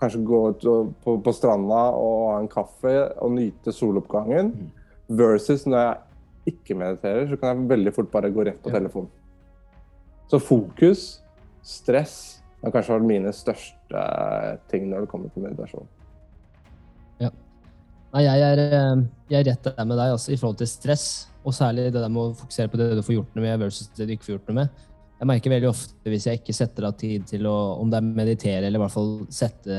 kanskje 0.00 0.22
gå 0.28 0.40
ut 0.52 0.64
på, 1.04 1.16
på, 1.24 1.34
stranda 1.36 1.82
og 1.96 2.16
ha 2.30 2.38
en 2.40 2.48
kaffe 2.52 2.94
og 3.22 3.34
nyte 3.36 3.72
soloppgangen. 3.72 4.52
Mm. 4.52 4.70
Versus 5.18 5.66
når 5.68 5.78
jeg 5.82 6.54
ikke 6.54 6.78
mediterer, 6.78 7.28
så 7.30 7.38
kan 7.40 7.52
jeg 7.52 7.70
veldig 7.70 7.92
fort 7.94 8.10
bare 8.12 8.32
gå 8.32 8.48
rett 8.48 8.62
på 8.62 8.72
ja. 8.72 8.78
telefonen. 8.78 9.12
Så 10.30 10.40
fokus, 10.42 11.04
stress, 11.62 12.16
har 12.62 12.74
kanskje 12.74 12.96
vært 12.96 13.10
mine 13.12 13.34
største 13.36 14.06
ting 14.72 14.88
når 14.90 15.04
det 15.04 15.12
kommer 15.12 15.30
til 15.30 15.46
meditasjon. 15.46 15.86
Nei, 18.16 18.22
jeg 18.24 18.44
er, 18.48 18.60
eh, 18.64 19.00
jeg 19.28 19.42
er 19.42 19.48
rett 19.50 19.66
der 19.66 19.84
med 19.84 19.98
deg 20.00 20.14
altså, 20.14 20.30
i 20.32 20.38
forhold 20.40 20.56
til 20.56 20.68
stress. 20.70 21.26
Og 21.44 21.52
særlig 21.52 21.90
det 21.90 22.00
der 22.00 22.08
med 22.08 22.22
å 22.22 22.36
fokusere 22.38 22.70
på 22.72 22.78
det 22.80 22.94
du 22.96 23.02
får 23.04 23.18
gjort 23.18 23.34
noe 23.36 23.44
med, 23.44 23.58
versus 23.60 23.90
det 23.92 24.06
du 24.08 24.14
ikke 24.14 24.24
får 24.24 24.32
gjort 24.32 24.48
noe 24.48 24.56
med. 24.62 24.86
Jeg 25.20 25.28
merker 25.28 25.52
veldig 25.52 25.68
ofte 25.68 26.12
hvis 26.12 26.24
jeg 26.28 26.40
ikke 26.40 26.56
setter 26.56 26.88
av 26.88 26.96
tid 26.96 27.26
til 27.28 27.44
å 27.48 27.52
om 27.82 27.92
det 27.92 28.00
er 28.00 28.08
meditere, 28.08 28.64
eller 28.64 28.80
i 28.80 28.82
hvert 28.86 28.94
fall 28.94 29.12
sette 29.28 29.76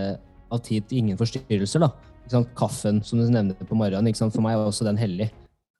av 0.54 0.62
tid 0.70 0.86
til 0.86 1.02
ingen 1.02 1.18
forstyrrelser. 1.18 1.82
da. 1.82 2.46
Kaffen 2.58 3.02
som 3.02 3.18
du 3.18 3.26
nevnte 3.26 3.66
på 3.66 3.78
morgenen, 3.78 4.14
for 4.14 4.46
meg 4.46 4.54
er 4.54 4.70
også 4.70 4.86
den 4.86 5.02
hellig. 5.02 5.32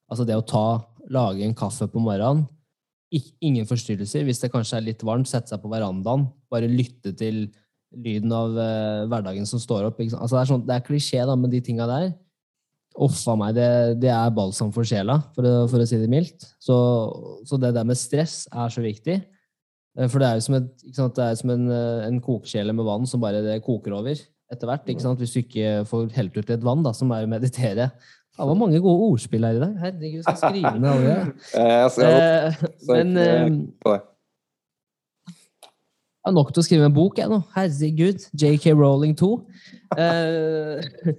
Altså 0.10 0.26
det 0.26 0.42
å 0.42 0.46
ta, 0.46 0.66
lage 1.14 1.46
en 1.46 1.56
kaffe 1.58 1.86
på 1.86 2.02
morgenen, 2.02 2.48
ingen 3.14 3.70
forstyrrelser. 3.70 4.26
Hvis 4.26 4.42
det 4.42 4.50
kanskje 4.52 4.82
er 4.82 4.88
litt 4.90 5.06
varmt, 5.06 5.30
sette 5.30 5.54
seg 5.54 5.62
på 5.62 5.70
verandaen, 5.70 6.26
bare 6.50 6.72
lytte 6.72 7.14
til 7.14 7.52
lyden 7.94 8.34
av 8.34 8.58
uh, 8.58 9.06
hverdagen 9.08 9.46
som 9.46 9.62
står 9.62 9.92
opp. 9.92 10.02
Altså 10.02 10.34
det, 10.34 10.42
er 10.42 10.56
sånn, 10.56 10.66
det 10.66 10.74
er 10.76 10.88
klisjé 10.90 11.22
da, 11.22 11.38
med 11.38 11.54
de 11.54 11.62
tinga 11.62 11.86
der. 11.90 12.16
Uff 12.98 13.20
meg, 13.38 13.54
det, 13.54 13.70
det, 14.02 14.10
er 14.10 14.34
balsam 14.34 14.72
for 14.74 14.88
sjela, 14.88 15.20
for 15.36 15.46
å, 15.46 15.56
for 15.70 15.84
å 15.84 15.86
si 15.86 16.00
det 16.02 16.10
mildt. 16.10 16.48
Så, 16.58 16.76
så, 17.46 17.60
det 17.62 17.76
der 17.76 17.86
med 17.86 18.00
stress 18.00 18.48
er 18.50 18.74
så 18.74 18.82
viktig. 18.82 19.20
Eh, 19.98 20.08
for 20.10 20.24
det 20.24 20.30
er 20.30 20.40
jo 20.40 20.48
som, 20.48 20.58
et, 20.58 20.72
det 20.82 21.28
er 21.28 21.38
som 21.38 21.54
en, 21.54 21.68
eh, 21.74 22.08
en 22.08 22.18
kokekjele 22.24 22.74
med 22.74 22.88
vann 22.88 23.06
som 23.10 23.22
bare 23.22 23.44
det 23.46 23.60
koker 23.66 24.00
over 24.00 24.18
etter 24.18 24.70
hvert. 24.70 24.90
Hvis 25.20 25.36
du 25.36 25.42
ikke 25.44 25.86
får 25.90 26.10
helt 26.18 26.38
ut 26.40 26.54
litt 26.54 26.66
vann, 26.66 26.82
da, 26.86 26.96
som 26.96 27.12
er 27.14 27.28
å 27.28 27.32
meditere. 27.32 27.92
Det 28.38 28.46
var 28.46 28.58
mange 28.58 28.82
gode 28.82 29.12
ordspill 29.12 29.46
her 29.46 29.58
i 29.58 29.62
dag. 29.64 29.80
Herregud, 29.82 30.22
skal 30.26 30.38
skrive 30.42 30.76
ned 30.78 30.90
alle 30.92 31.08
det. 31.14 32.12
Eh, 32.12 32.62
men 32.90 33.18
eh, 33.18 33.98
jeg 36.28 36.34
har 36.34 36.36
nok 36.36 36.50
til 36.52 36.60
å 36.62 36.66
skrive 36.68 36.88
en 36.90 36.96
bok, 36.96 37.18
jeg 37.22 37.32
nå. 37.32 37.40
Herregud. 37.56 38.26
JK 38.36 38.74
Rowling 38.76 39.14
2. 39.18 39.30
Eh, 39.96 41.18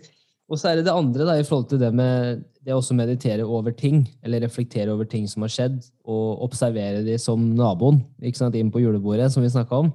Og 0.49 0.57
så 0.57 0.71
er 0.71 0.79
det 0.79 0.87
det 0.87 0.95
andre 0.97 1.27
da, 1.29 1.35
i 1.37 1.45
forhold 1.45 1.69
til 1.69 1.81
det 1.83 1.91
med 1.93 2.45
det 2.65 2.73
å 2.77 2.97
meditere 2.97 3.45
over 3.45 3.75
ting, 3.77 4.03
eller 4.25 4.43
reflektere 4.45 4.93
over 4.95 5.09
ting 5.09 5.27
som 5.29 5.45
har 5.45 5.53
skjedd, 5.53 5.77
og 6.09 6.45
observere 6.47 7.05
de 7.05 7.19
som 7.21 7.43
naboen 7.57 8.01
ikke 8.23 8.41
sant, 8.41 8.57
inn 8.57 8.73
på 8.73 8.81
julebordet, 8.81 9.29
som 9.33 9.45
vi 9.45 9.53
snakka 9.53 9.83
om. 9.85 9.93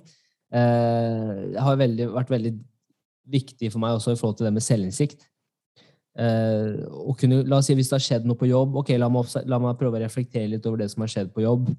Eh, 0.53 1.57
har 1.57 1.79
veldig, 1.79 2.09
vært 2.13 2.33
veldig 2.33 2.53
viktig 3.33 3.71
for 3.73 3.81
meg 3.81 3.97
også 3.97 4.13
i 4.13 4.19
forhold 4.19 4.37
til 4.37 4.49
det 4.49 4.53
med 4.53 4.65
selvinnsikt. 4.65 5.25
Eh, 6.13 6.83
kunne, 7.17 7.41
la 7.49 7.57
oss 7.57 7.71
si 7.71 7.73
Hvis 7.73 7.89
det 7.89 7.97
har 7.97 8.05
skjedd 8.05 8.27
noe 8.29 8.37
på 8.37 8.51
jobb, 8.51 8.77
ok, 8.83 8.93
la 9.01 9.09
meg, 9.09 9.33
la 9.49 9.57
meg 9.63 9.79
prøve 9.79 9.97
å 9.97 10.03
reflektere 10.03 10.51
litt 10.51 10.67
over 10.69 10.83
det 10.83 10.91
som 10.93 11.01
har 11.05 11.13
skjedd 11.13 11.33
på 11.33 11.45
jobb. 11.45 11.71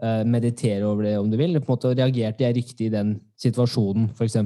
Eh, 0.00 0.22
meditere 0.24 0.86
over 0.86 1.08
det, 1.08 1.16
om 1.18 1.30
du 1.30 1.36
vil. 1.40 1.58
På 1.58 1.74
en 1.74 1.76
måte 1.76 1.96
Reagerte 1.96 2.46
jeg 2.46 2.56
riktig 2.56 2.86
i 2.88 2.94
den 2.94 3.16
situasjonen, 3.40 4.12
f.eks.? 4.14 4.38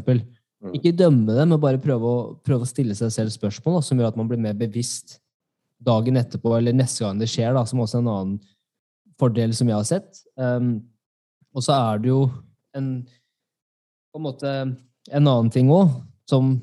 Mm. 0.65 0.73
Ikke 0.79 0.95
dømme 0.97 1.35
det, 1.37 1.45
men 1.45 1.61
bare 1.61 1.83
prøve 1.83 2.09
å, 2.09 2.23
prøve 2.47 2.65
å 2.65 2.71
stille 2.71 2.97
seg 2.97 3.13
selv 3.13 3.35
spørsmål 3.35 3.79
da, 3.79 3.85
som 3.85 4.01
gjør 4.01 4.13
at 4.13 4.19
man 4.19 4.31
blir 4.31 4.41
mer 4.41 4.57
bevisst 4.57 5.19
dagen 5.85 6.17
etterpå 6.17 6.55
eller 6.57 6.77
neste 6.77 7.05
gang 7.05 7.21
det 7.21 7.29
skjer, 7.29 7.53
da, 7.57 7.67
som 7.69 7.83
også 7.85 7.99
er 7.99 8.05
en 8.05 8.13
annen 8.15 8.39
fordel 9.21 9.53
som 9.55 9.69
jeg 9.69 9.77
har 9.77 9.89
sett. 9.89 10.23
Um, 10.41 10.79
og 11.55 11.67
så 11.67 11.77
er 11.77 12.01
det 12.03 12.11
jo 12.11 12.23
en 12.75 12.97
en 14.15 14.23
måte 14.23 14.51
en 14.55 15.27
annen 15.27 15.51
ting 15.53 15.71
òg, 15.75 15.91
som 16.31 16.55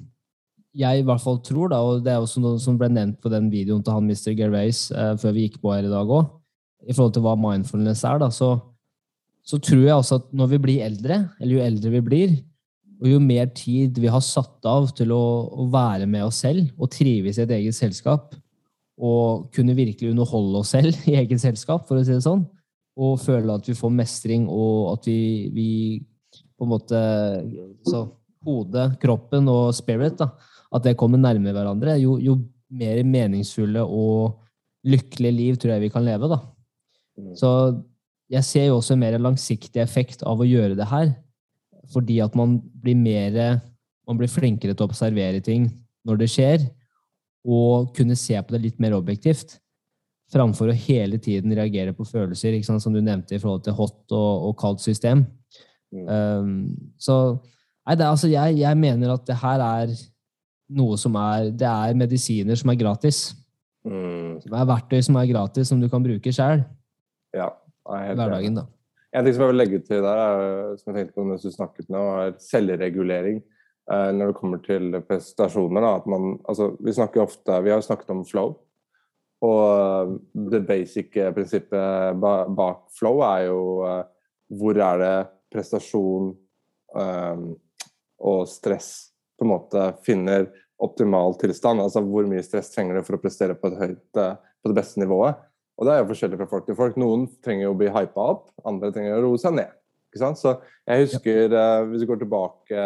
jeg 0.78 1.02
i 1.02 1.06
hvert 1.06 1.22
fall 1.24 1.41
tror, 1.43 1.72
da, 1.74 1.82
og 1.84 2.04
det 2.06 2.14
er 2.14 2.24
også 2.24 2.41
noe 2.43 2.60
som 2.64 2.78
ble 2.80 2.88
nevnt 2.91 3.20
på 3.22 3.32
den 3.32 3.49
videoen 3.52 3.84
til 3.84 3.97
han 3.97 4.08
Mr. 4.08 4.32
Gervais 4.38 4.86
uh, 4.95 5.18
før 5.20 5.36
vi 5.36 5.47
gikk 5.47 5.60
på 5.64 5.74
her 5.74 5.88
i 5.88 5.91
dag 5.91 6.08
òg, 6.08 6.30
i 6.88 6.95
forhold 6.95 7.16
til 7.18 7.26
hva 7.26 7.36
mindfulness 7.38 8.06
er, 8.08 8.22
da, 8.24 8.30
så, 8.34 8.54
så 9.43 9.60
tror 9.60 9.84
jeg 9.84 9.97
også 9.97 10.22
at 10.22 10.32
når 10.38 10.54
vi 10.54 10.62
blir 10.64 10.86
eldre, 10.86 11.20
eller 11.41 11.58
jo 11.58 11.66
eldre 11.66 11.93
vi 11.97 12.04
blir, 12.08 12.38
og 13.02 13.10
jo 13.10 13.18
mer 13.24 13.49
tid 13.58 13.97
vi 13.97 14.10
har 14.14 14.22
satt 14.22 14.66
av 14.70 14.91
til 14.97 15.12
å, 15.16 15.24
å 15.64 15.66
være 15.74 16.06
med 16.10 16.28
oss 16.28 16.43
selv 16.43 16.70
og 16.78 16.91
trives 16.93 17.39
i 17.39 17.45
et 17.47 17.54
eget 17.58 17.78
selskap, 17.78 18.36
og 19.02 19.47
kunne 19.56 19.74
virkelig 19.78 20.12
underholde 20.12 20.62
oss 20.62 20.76
selv 20.76 20.97
i 21.10 21.18
eget 21.24 21.41
selskap, 21.41 21.88
for 21.89 21.97
å 21.97 22.06
si 22.06 22.14
det 22.14 22.22
sånn, 22.26 22.45
og 23.02 23.20
føle 23.24 23.58
at 23.58 23.68
vi 23.70 23.78
får 23.78 23.93
mestring, 23.97 24.45
og 24.52 24.93
at 24.93 25.10
vi, 25.10 25.49
vi 25.56 25.70
på 26.58 26.68
en 26.68 26.74
måte 26.76 27.06
så 27.89 28.08
Hodet, 28.41 28.95
kroppen 28.97 29.45
og 29.54 29.68
spirit, 29.78 30.16
da, 30.18 30.32
at 30.74 30.82
det 30.82 30.95
kommer 30.97 31.20
nærmere 31.22 31.54
hverandre, 31.54 31.93
jo, 32.02 32.16
jo 32.18 32.39
mer 32.74 33.04
meningsfulle 33.06 33.84
og 33.86 34.39
lykkelige 34.89 35.36
liv 35.36 35.60
tror 35.62 35.76
jeg 35.76 35.84
vi 35.84 35.91
kan 35.93 36.02
leve. 36.02 36.26
da. 36.32 36.39
Mm. 37.22 37.36
Så 37.38 37.52
jeg 38.34 38.47
ser 38.47 38.66
jo 38.72 38.80
også 38.80 38.97
mer 38.97 39.20
langsiktig 39.22 39.84
effekt 39.84 40.26
av 40.26 40.41
å 40.41 40.47
gjøre 40.47 40.74
det 40.80 40.88
her 40.89 41.12
fordi 41.90 42.20
at 42.24 42.36
man 42.38 42.60
blir 42.84 42.98
mer 42.98 43.62
Man 44.10 44.18
blir 44.18 44.28
flinkere 44.28 44.74
til 44.74 44.84
å 44.84 44.90
observere 44.90 45.40
ting 45.40 45.70
når 46.04 46.18
det 46.20 46.28
skjer, 46.34 46.64
og 47.48 47.92
kunne 47.96 48.18
se 48.18 48.36
på 48.42 48.56
det 48.56 48.60
litt 48.64 48.80
mer 48.82 48.96
objektivt. 48.98 49.54
Framfor 50.34 50.72
å 50.72 50.76
hele 50.76 51.20
tiden 51.22 51.54
reagere 51.56 51.94
på 51.96 52.04
følelser, 52.10 52.58
som 52.66 52.92
du 52.92 53.00
nevnte 53.00 53.38
i 53.38 53.40
forhold 53.40 53.64
til 53.64 53.78
hot 53.78 54.16
og, 54.16 54.48
og 54.50 54.58
kaldt 54.60 54.84
system. 54.84 55.22
Mm. 55.94 56.08
Um, 56.10 56.92
så 57.00 57.16
nei, 57.86 57.96
det, 57.96 58.08
altså, 58.08 58.28
jeg, 58.32 58.58
jeg, 58.62 58.80
mener 58.80 59.14
at 59.14 59.26
det 59.28 59.38
her 59.42 59.64
er 59.66 59.96
noe 60.72 60.96
som 60.96 61.18
er 61.20 61.50
Det 61.52 61.68
er 61.68 61.98
medisiner 62.00 62.56
som 62.56 62.72
er 62.72 62.80
gratis. 62.80 63.24
Mm. 63.84 64.40
Det 64.44 64.56
er 64.56 64.70
verktøy 64.70 65.02
som 65.04 65.18
er 65.20 65.32
gratis, 65.34 65.68
som 65.68 65.82
du 65.82 65.90
kan 65.92 66.04
bruke 66.04 66.32
sjøl. 66.36 66.64
Ja, 67.36 67.50
hverdagen, 67.88 68.62
da. 68.62 68.68
En 69.12 69.26
ting 69.26 69.36
som 69.36 69.43
jeg 69.43 69.51
vil 69.51 69.59
legge 69.59 69.80
til 69.84 70.03
der, 70.05 70.20
er, 70.20 70.76
som 70.80 70.91
jeg 70.91 71.01
tenkte 71.01 71.18
på 71.18 71.26
mens 71.28 71.43
du 71.43 71.51
snakket 71.51 71.89
nå, 71.91 72.03
er 72.22 72.38
selvregulering 72.39 73.41
eh, 73.41 74.09
når 74.16 74.32
det 74.32 74.38
kommer 74.38 74.62
til 74.64 74.95
prestasjoner. 75.07 75.84
Da, 75.84 76.12
man, 76.12 76.38
altså, 76.47 76.72
vi 76.80 76.95
ofte, 77.20 77.57
vi 77.66 77.74
har 77.74 77.84
snakket 77.84 78.14
om 78.16 78.24
flow. 78.28 78.55
Og 79.43 79.59
eh, 79.68 80.16
det 80.53 80.64
basic 80.70 81.20
prinsippet 81.36 82.22
bak 82.22 82.86
flow 82.95 83.20
er 83.28 83.49
jo 83.49 83.62
eh, 83.89 84.01
hvor 84.62 84.80
er 84.80 84.99
det 84.99 85.16
prestasjon 85.51 86.32
um, 86.95 87.45
og 88.20 88.41
stress 88.47 88.89
på 89.39 89.43
en 89.43 89.51
måte 89.51 89.86
finner 90.05 90.49
optimal 90.84 91.36
tilstand. 91.39 91.84
Altså 91.84 92.03
hvor 92.03 92.28
mye 92.28 92.43
stress 92.43 92.72
trenger 92.72 92.99
du 92.99 93.07
for 93.07 93.16
å 93.16 93.22
prestere 93.24 93.55
på, 93.59 93.72
høyt, 93.76 94.03
på 94.12 94.72
det 94.72 94.76
beste 94.76 94.99
nivået. 95.03 95.39
Og 95.80 95.88
det 95.88 95.93
er 95.93 96.01
jo 96.01 96.09
forskjellig 96.11 96.39
fra 96.41 96.49
folk 96.51 96.67
til 96.67 96.78
folk. 96.78 96.97
Noen 96.99 97.28
trenger 97.45 97.65
jo 97.67 97.76
å 97.76 97.80
bli 97.80 97.89
hypa 97.93 98.26
opp, 98.36 98.49
andre 98.67 98.91
trenger 98.93 99.17
å 99.17 99.24
roe 99.26 99.39
seg 99.41 99.55
ned. 99.57 99.72
Ikke 100.11 100.22
sant? 100.22 100.39
Så 100.41 100.57
jeg 100.89 101.05
husker, 101.05 101.55
uh, 101.55 101.88
hvis 101.89 102.03
vi 102.03 102.09
går 102.11 102.22
tilbake 102.26 102.86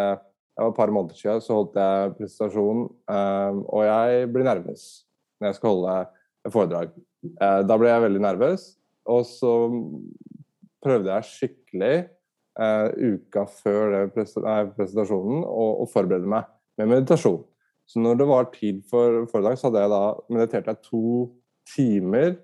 det 0.55 0.63
var 0.63 0.71
et 0.71 0.77
par 0.77 0.91
måneder 0.93 1.17
siden, 1.19 1.41
så 1.43 1.57
holdt 1.57 1.75
jeg 1.75 2.13
presentasjon, 2.15 2.86
uh, 3.11 3.57
og 3.65 3.81
jeg 3.83 4.29
blir 4.31 4.45
nervøs 4.47 4.86
når 5.36 5.49
jeg 5.49 5.57
skal 5.57 5.73
holde 5.73 5.95
foredrag. 6.53 6.93
Uh, 7.41 7.59
da 7.67 7.75
ble 7.81 7.89
jeg 7.91 8.03
veldig 8.05 8.21
nervøs, 8.23 8.67
og 9.11 9.25
så 9.27 9.55
prøvde 10.86 11.11
jeg 11.11 11.31
skikkelig 11.31 11.95
uka 12.55 13.41
før 13.51 14.05
presentasjonen 14.15 15.41
og 15.43 15.81
forberede 15.91 16.29
meg 16.31 16.45
med 16.79 16.88
meditasjon. 16.88 17.41
Så 17.83 17.99
når 17.99 18.21
det 18.21 18.27
var 18.29 18.47
tid 18.53 18.79
for 18.88 19.25
foredrag, 19.27 19.57
så 19.59 19.67
hadde 19.67 19.81
jeg 19.83 19.91
da 19.91 20.03
meditert 20.31 20.69
jeg 20.71 20.86
to 20.88 21.01
timer 21.67 22.38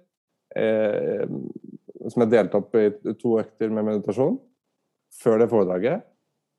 eh, 0.57 1.25
som 2.09 2.23
jeg 2.23 2.31
delte 2.31 2.59
opp 2.59 2.75
i 2.79 2.87
to 3.19 3.37
økter 3.41 3.71
med 3.73 3.87
meditasjon 3.87 4.39
før 5.21 5.41
det 5.41 5.49
foredraget. 5.51 6.05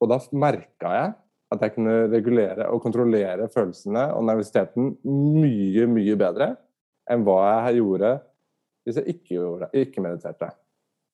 Og 0.02 0.10
da 0.10 0.18
merka 0.34 0.94
jeg 0.96 1.12
at 1.52 1.64
jeg 1.66 1.74
kunne 1.74 1.96
regulere 2.12 2.66
og 2.72 2.82
kontrollere 2.84 3.48
følelsene 3.52 4.08
og 4.16 4.24
nervøsiteten 4.28 4.94
mye, 5.04 5.86
mye 5.90 6.18
bedre 6.18 6.54
enn 7.10 7.24
hva 7.26 7.38
jeg 7.68 7.80
gjorde 7.82 8.12
hvis 8.82 8.98
jeg 8.98 9.14
ikke, 9.14 9.36
gjorde, 9.36 9.68
ikke 9.78 10.02
mediterte. 10.02 10.48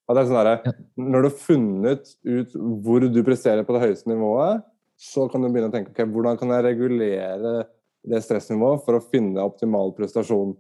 Er 0.08 0.24
sånn 0.24 0.38
der, 0.40 0.76
Når 0.96 1.20
du 1.20 1.28
har 1.28 1.40
funnet 1.42 2.12
ut 2.24 2.54
hvor 2.84 3.04
du 3.04 3.18
presterer 3.26 3.66
på 3.66 3.74
det 3.76 3.82
høyeste 3.82 4.08
nivået, 4.08 4.62
så 4.96 5.26
kan 5.28 5.44
du 5.44 5.50
begynne 5.50 5.68
å 5.68 5.74
tenke 5.74 5.92
ok, 5.92 6.00
hvordan 6.14 6.38
kan 6.40 6.54
jeg 6.54 6.64
regulere 6.64 7.66
det 8.08 8.22
stressnivået 8.24 8.86
for 8.86 8.96
å 8.96 9.04
finne 9.04 9.44
optimal 9.44 9.92
prestasjon. 9.98 10.56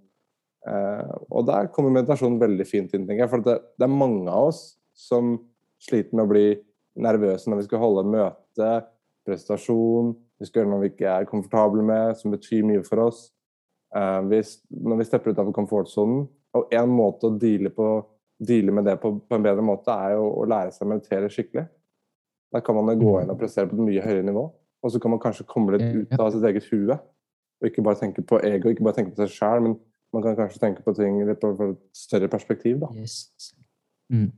Eh, 0.66 1.12
og 1.30 1.46
der 1.48 1.70
kommer 1.74 1.94
meditasjon 1.94 2.40
veldig 2.40 2.66
fint 2.66 2.94
inn, 2.94 3.06
tenker 3.06 3.24
jeg. 3.24 3.32
For 3.32 3.44
det, 3.44 3.58
det 3.78 3.86
er 3.86 3.94
mange 3.94 4.26
av 4.32 4.50
oss 4.50 4.62
som 4.98 5.36
sliter 5.82 6.18
med 6.18 6.26
å 6.26 6.32
bli 6.32 6.46
nervøse 6.98 7.50
når 7.50 7.60
vi 7.60 7.68
skal 7.68 7.82
holde 7.82 8.08
møte, 8.10 8.70
prestasjon, 9.28 10.14
vi 10.38 10.48
skal 10.48 10.62
gjøre 10.62 10.72
noe 10.72 10.84
vi 10.84 10.92
ikke 10.92 11.10
er 11.12 11.28
komfortable 11.28 11.84
med, 11.86 12.16
som 12.18 12.34
betyr 12.34 12.66
mye 12.66 12.84
for 12.86 13.06
oss. 13.08 13.28
Eh, 13.94 14.20
hvis, 14.30 14.58
når 14.70 15.02
vi 15.02 15.08
stepper 15.08 15.34
ut 15.34 15.42
av 15.42 15.50
komfortsonen. 15.56 16.26
Og 16.56 16.70
én 16.74 16.88
måte 16.90 17.28
å 17.28 17.34
deale, 17.36 17.70
på, 17.74 17.88
deale 18.40 18.72
med 18.74 18.86
det 18.88 18.96
på, 19.02 19.12
på 19.20 19.36
en 19.36 19.44
bedre 19.44 19.64
måte, 19.64 19.92
er 19.92 20.16
jo 20.16 20.30
å 20.40 20.46
lære 20.48 20.72
seg 20.74 20.86
å 20.86 20.90
meditere 20.94 21.28
skikkelig. 21.32 21.66
Da 22.54 22.62
kan 22.64 22.78
man 22.78 22.96
gå 22.96 23.18
inn 23.20 23.28
og 23.28 23.36
prestere 23.40 23.68
på 23.68 23.76
et 23.76 23.84
mye 23.84 24.04
høyere 24.04 24.24
nivå. 24.24 24.46
Og 24.80 24.94
så 24.94 25.00
kan 25.02 25.12
man 25.12 25.20
kanskje 25.20 25.46
komme 25.48 25.74
litt 25.74 25.90
ut 25.92 26.14
av 26.16 26.30
sitt 26.32 26.46
eget 26.48 26.68
hue. 26.72 26.96
Og 27.58 27.68
ikke 27.68 27.84
bare 27.84 27.98
tenke 28.00 28.24
på 28.24 28.38
ego, 28.46 28.70
ikke 28.72 28.86
bare 28.86 28.96
tenke 29.00 29.12
på 29.12 29.24
seg 29.24 29.34
sjæl, 29.34 29.64
men 29.66 29.76
man 30.14 30.24
kan 30.24 30.36
kanskje 30.38 30.62
tenke 30.62 30.84
på 30.84 30.94
ting 30.96 31.20
litt 31.28 31.40
på 31.42 31.52
på 31.56 31.70
et 31.74 31.82
større 31.96 32.30
perspektiv. 32.32 32.80
da. 32.80 32.88
Yes. 32.96 33.52
Mm. 34.12 34.30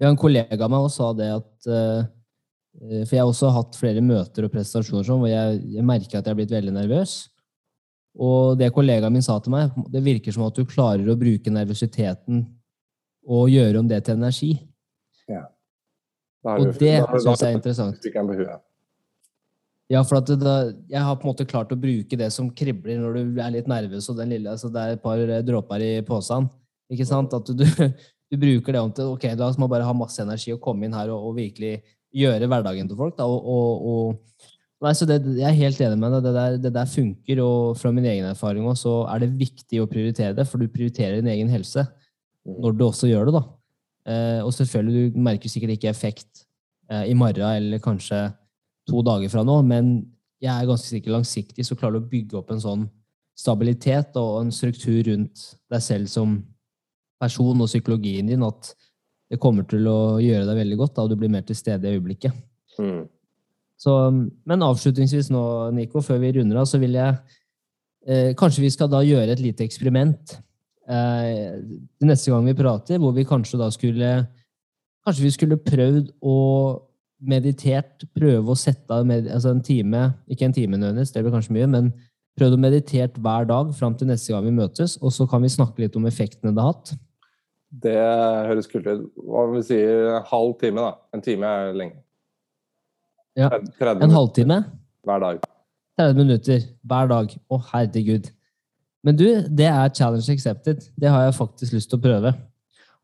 Ja, 0.00 0.08
en 0.08 0.20
kollega 0.20 0.56
av 0.64 0.70
meg 0.72 0.86
også 0.86 0.96
sa 1.02 1.10
det 1.18 1.28
at 1.34 1.68
uh, 1.68 2.06
For 3.02 3.16
jeg 3.16 3.20
har 3.20 3.28
også 3.28 3.50
hatt 3.50 3.76
flere 3.76 4.00
møter 4.00 4.46
og 4.46 4.52
presentasjoner 4.54 5.04
sånn, 5.04 5.20
hvor 5.24 5.28
jeg, 5.32 5.60
jeg 5.74 5.84
merker 5.84 6.20
at 6.20 6.28
jeg 6.28 6.32
er 6.32 6.38
blitt 6.38 6.54
veldig 6.54 6.72
nervøs. 6.76 7.14
Og 8.14 8.56
det 8.58 8.70
kollegaen 8.74 9.12
min 9.12 9.24
sa 9.26 9.36
til 9.42 9.52
meg, 9.54 9.74
det 9.90 10.02
virker 10.06 10.34
som 10.34 10.46
at 10.46 10.56
du 10.56 10.62
klarer 10.66 11.10
å 11.10 11.18
bruke 11.18 11.50
nervøsiteten 11.52 12.44
og 13.30 13.50
gjøre 13.50 13.82
om 13.82 13.90
det 13.90 14.04
til 14.06 14.16
energi. 14.18 14.52
Da 16.40 16.56
Det, 16.56 16.64
Og 16.64 16.78
det 16.78 17.22
syns 17.22 17.42
jeg 17.42 17.52
er 17.52 17.56
interessant. 17.56 17.98
fikk 18.02 18.14
jeg 18.14 18.26
på 18.26 18.36
huet. 18.38 18.60
Ja, 19.90 20.04
for 20.06 20.22
da, 20.22 20.54
jeg 20.86 21.02
har 21.02 21.16
på 21.18 21.26
en 21.26 21.32
måte 21.32 21.46
klart 21.50 21.72
å 21.74 21.78
bruke 21.78 22.14
det 22.18 22.28
som 22.30 22.52
kribler 22.54 23.00
når 23.00 23.16
du 23.16 23.40
er 23.42 23.54
litt 23.56 23.70
nervøs, 23.70 24.06
og 24.12 24.20
den 24.20 24.30
lille, 24.36 24.52
altså 24.52 24.70
det 24.70 24.82
er 24.82 24.94
et 24.94 25.02
par 25.02 25.18
eh, 25.18 25.42
dråper 25.42 25.82
i 25.82 25.92
posen. 26.06 26.46
Ikke 26.90 27.06
sant? 27.08 27.34
At 27.34 27.50
du, 27.50 27.64
du, 27.66 28.36
bruker 28.38 28.76
det 28.76 28.82
om 28.82 28.92
til 28.94 29.10
ok, 29.16 29.32
da 29.38 29.50
må 29.58 29.66
bare 29.70 29.88
ha 29.88 29.96
masse 29.96 30.22
energi 30.22 30.54
og 30.54 30.62
komme 30.62 30.86
inn 30.86 30.94
her 30.94 31.10
og, 31.10 31.30
og 31.30 31.36
virkelig 31.40 31.80
gjøre 32.14 32.46
hverdagen 32.50 32.90
til 32.90 32.98
folk. 32.98 33.16
Da, 33.18 33.26
og, 33.26 33.86
og 33.90 34.50
Nei, 34.80 34.94
så 34.96 35.04
det, 35.04 35.18
Jeg 35.36 35.44
er 35.44 35.58
helt 35.58 35.80
enig 35.84 35.98
med 36.00 36.14
deg. 36.14 36.22
Det 36.24 36.30
der, 36.32 36.54
det 36.64 36.70
der 36.72 36.86
funker. 36.88 37.40
Og 37.44 37.76
fra 37.76 37.90
min 37.92 38.06
egen 38.08 38.24
erfaring 38.30 38.64
også, 38.64 38.86
så 38.86 38.94
er 39.12 39.24
det 39.24 39.34
viktig 39.36 39.82
å 39.82 39.88
prioritere 39.90 40.32
det, 40.38 40.46
for 40.48 40.62
du 40.62 40.70
prioriterer 40.72 41.18
din 41.20 41.28
egen 41.34 41.50
helse 41.52 41.84
når 42.48 42.78
du 42.78 42.86
også 42.86 43.10
gjør 43.10 43.28
det. 43.28 43.34
da. 43.36 43.42
Eh, 44.08 44.40
og 44.40 44.54
selvfølgelig, 44.56 45.10
du 45.12 45.20
merker 45.20 45.52
sikkert 45.52 45.74
ikke 45.74 45.90
effekt 45.90 46.46
eh, 46.88 47.10
i 47.10 47.18
morgen 47.18 47.44
eller 47.44 47.82
kanskje 47.84 48.22
to 48.90 49.02
dager 49.06 49.30
fra 49.32 49.44
nå, 49.46 49.60
men 49.66 49.92
jeg 50.40 50.50
er 50.52 50.68
ganske 50.68 50.88
sikker 50.88 51.14
langsiktig 51.14 51.66
så 51.66 51.76
klarer 51.78 51.98
du 51.98 52.04
å 52.04 52.10
bygge 52.10 52.38
opp 52.40 52.50
en 52.54 52.62
sånn 52.62 52.86
stabilitet 53.38 54.16
og 54.20 54.40
en 54.42 54.52
struktur 54.52 55.02
rundt 55.08 55.44
deg 55.70 55.84
selv 55.84 56.10
som 56.12 56.38
person 57.20 57.60
og 57.60 57.68
psykologien 57.68 58.28
din 58.28 58.44
at 58.44 58.72
det 59.30 59.38
kommer 59.40 59.66
til 59.68 59.86
å 59.86 60.18
gjøre 60.20 60.48
deg 60.48 60.58
veldig 60.58 60.78
godt 60.80 60.96
da, 60.96 61.04
og 61.04 61.12
du 61.12 61.18
blir 61.20 61.30
mer 61.32 61.44
til 61.46 61.56
stede 61.58 61.86
i 61.86 61.96
øyeblikket. 61.96 62.34
Mm. 62.80 63.04
Så, 63.80 63.94
men 64.48 64.64
avslutningsvis 64.66 65.30
nå, 65.32 65.42
Nico, 65.76 66.02
før 66.04 66.18
vi 66.20 66.34
runder 66.36 66.60
av, 66.60 66.68
så 66.68 66.80
vil 66.80 66.98
jeg 66.98 67.14
eh, 68.04 68.32
Kanskje 68.36 68.64
vi 68.66 68.72
skal 68.74 68.90
da 68.92 69.00
gjøre 69.04 69.32
et 69.32 69.40
lite 69.40 69.64
eksperiment 69.64 70.34
eh, 70.90 71.56
neste 72.04 72.32
gang 72.32 72.44
vi 72.48 72.56
prater, 72.58 73.00
hvor 73.00 73.14
vi 73.16 73.24
kanskje 73.28 73.60
da 73.60 73.70
skulle 73.72 74.10
Kanskje 75.06 75.24
vi 75.24 75.32
skulle 75.32 75.60
prøvd 75.64 76.10
å 76.20 76.36
meditert 77.20 78.06
prøve 78.16 78.52
å 78.52 78.58
sette 78.58 78.94
av 78.94 79.04
med, 79.06 79.28
altså 79.28 79.52
en 79.52 79.62
time 79.64 80.06
Ikke 80.30 80.46
en 80.46 80.54
time 80.56 80.78
nødvendigvis, 80.78 81.12
det 81.12 81.22
blir 81.24 81.34
kanskje 81.34 81.56
mye, 81.56 81.68
men 81.70 81.92
prøv 82.38 82.56
å 82.56 82.60
meditert 82.60 83.18
hver 83.20 83.46
dag 83.48 83.74
fram 83.76 83.96
til 83.98 84.08
neste 84.08 84.32
gang 84.32 84.46
vi 84.46 84.56
møtes, 84.56 84.96
og 85.02 85.12
så 85.12 85.26
kan 85.28 85.42
vi 85.44 85.52
snakke 85.52 85.84
litt 85.84 85.96
om 85.98 86.08
effektene 86.08 86.54
det 86.56 86.64
har 86.64 86.72
hatt. 86.72 86.94
Det 87.70 87.96
høres 88.48 88.66
kult 88.70 88.88
ut. 88.88 89.06
Hva 89.20 89.44
vil 89.52 89.64
si 89.66 89.78
en 89.78 90.24
halv 90.26 90.56
time, 90.62 90.82
da? 90.82 90.94
En 91.14 91.22
time 91.22 91.46
er 91.46 91.76
lenge. 91.76 92.00
Ja. 93.38 93.50
En 93.92 94.10
halvtime, 94.10 94.64
hver 95.06 95.22
dag. 95.22 95.44
30 96.00 96.18
minutter 96.18 96.64
hver 96.88 97.10
dag. 97.10 97.34
Å, 97.52 97.58
herregud. 97.70 98.30
Men 99.06 99.16
du, 99.16 99.26
det 99.48 99.68
er 99.68 99.92
challenge 99.96 100.32
accepted. 100.32 100.88
Det 100.98 101.12
har 101.12 101.28
jeg 101.28 101.36
faktisk 101.38 101.76
lyst 101.76 101.92
til 101.92 102.00
å 102.00 102.04
prøve. 102.04 102.34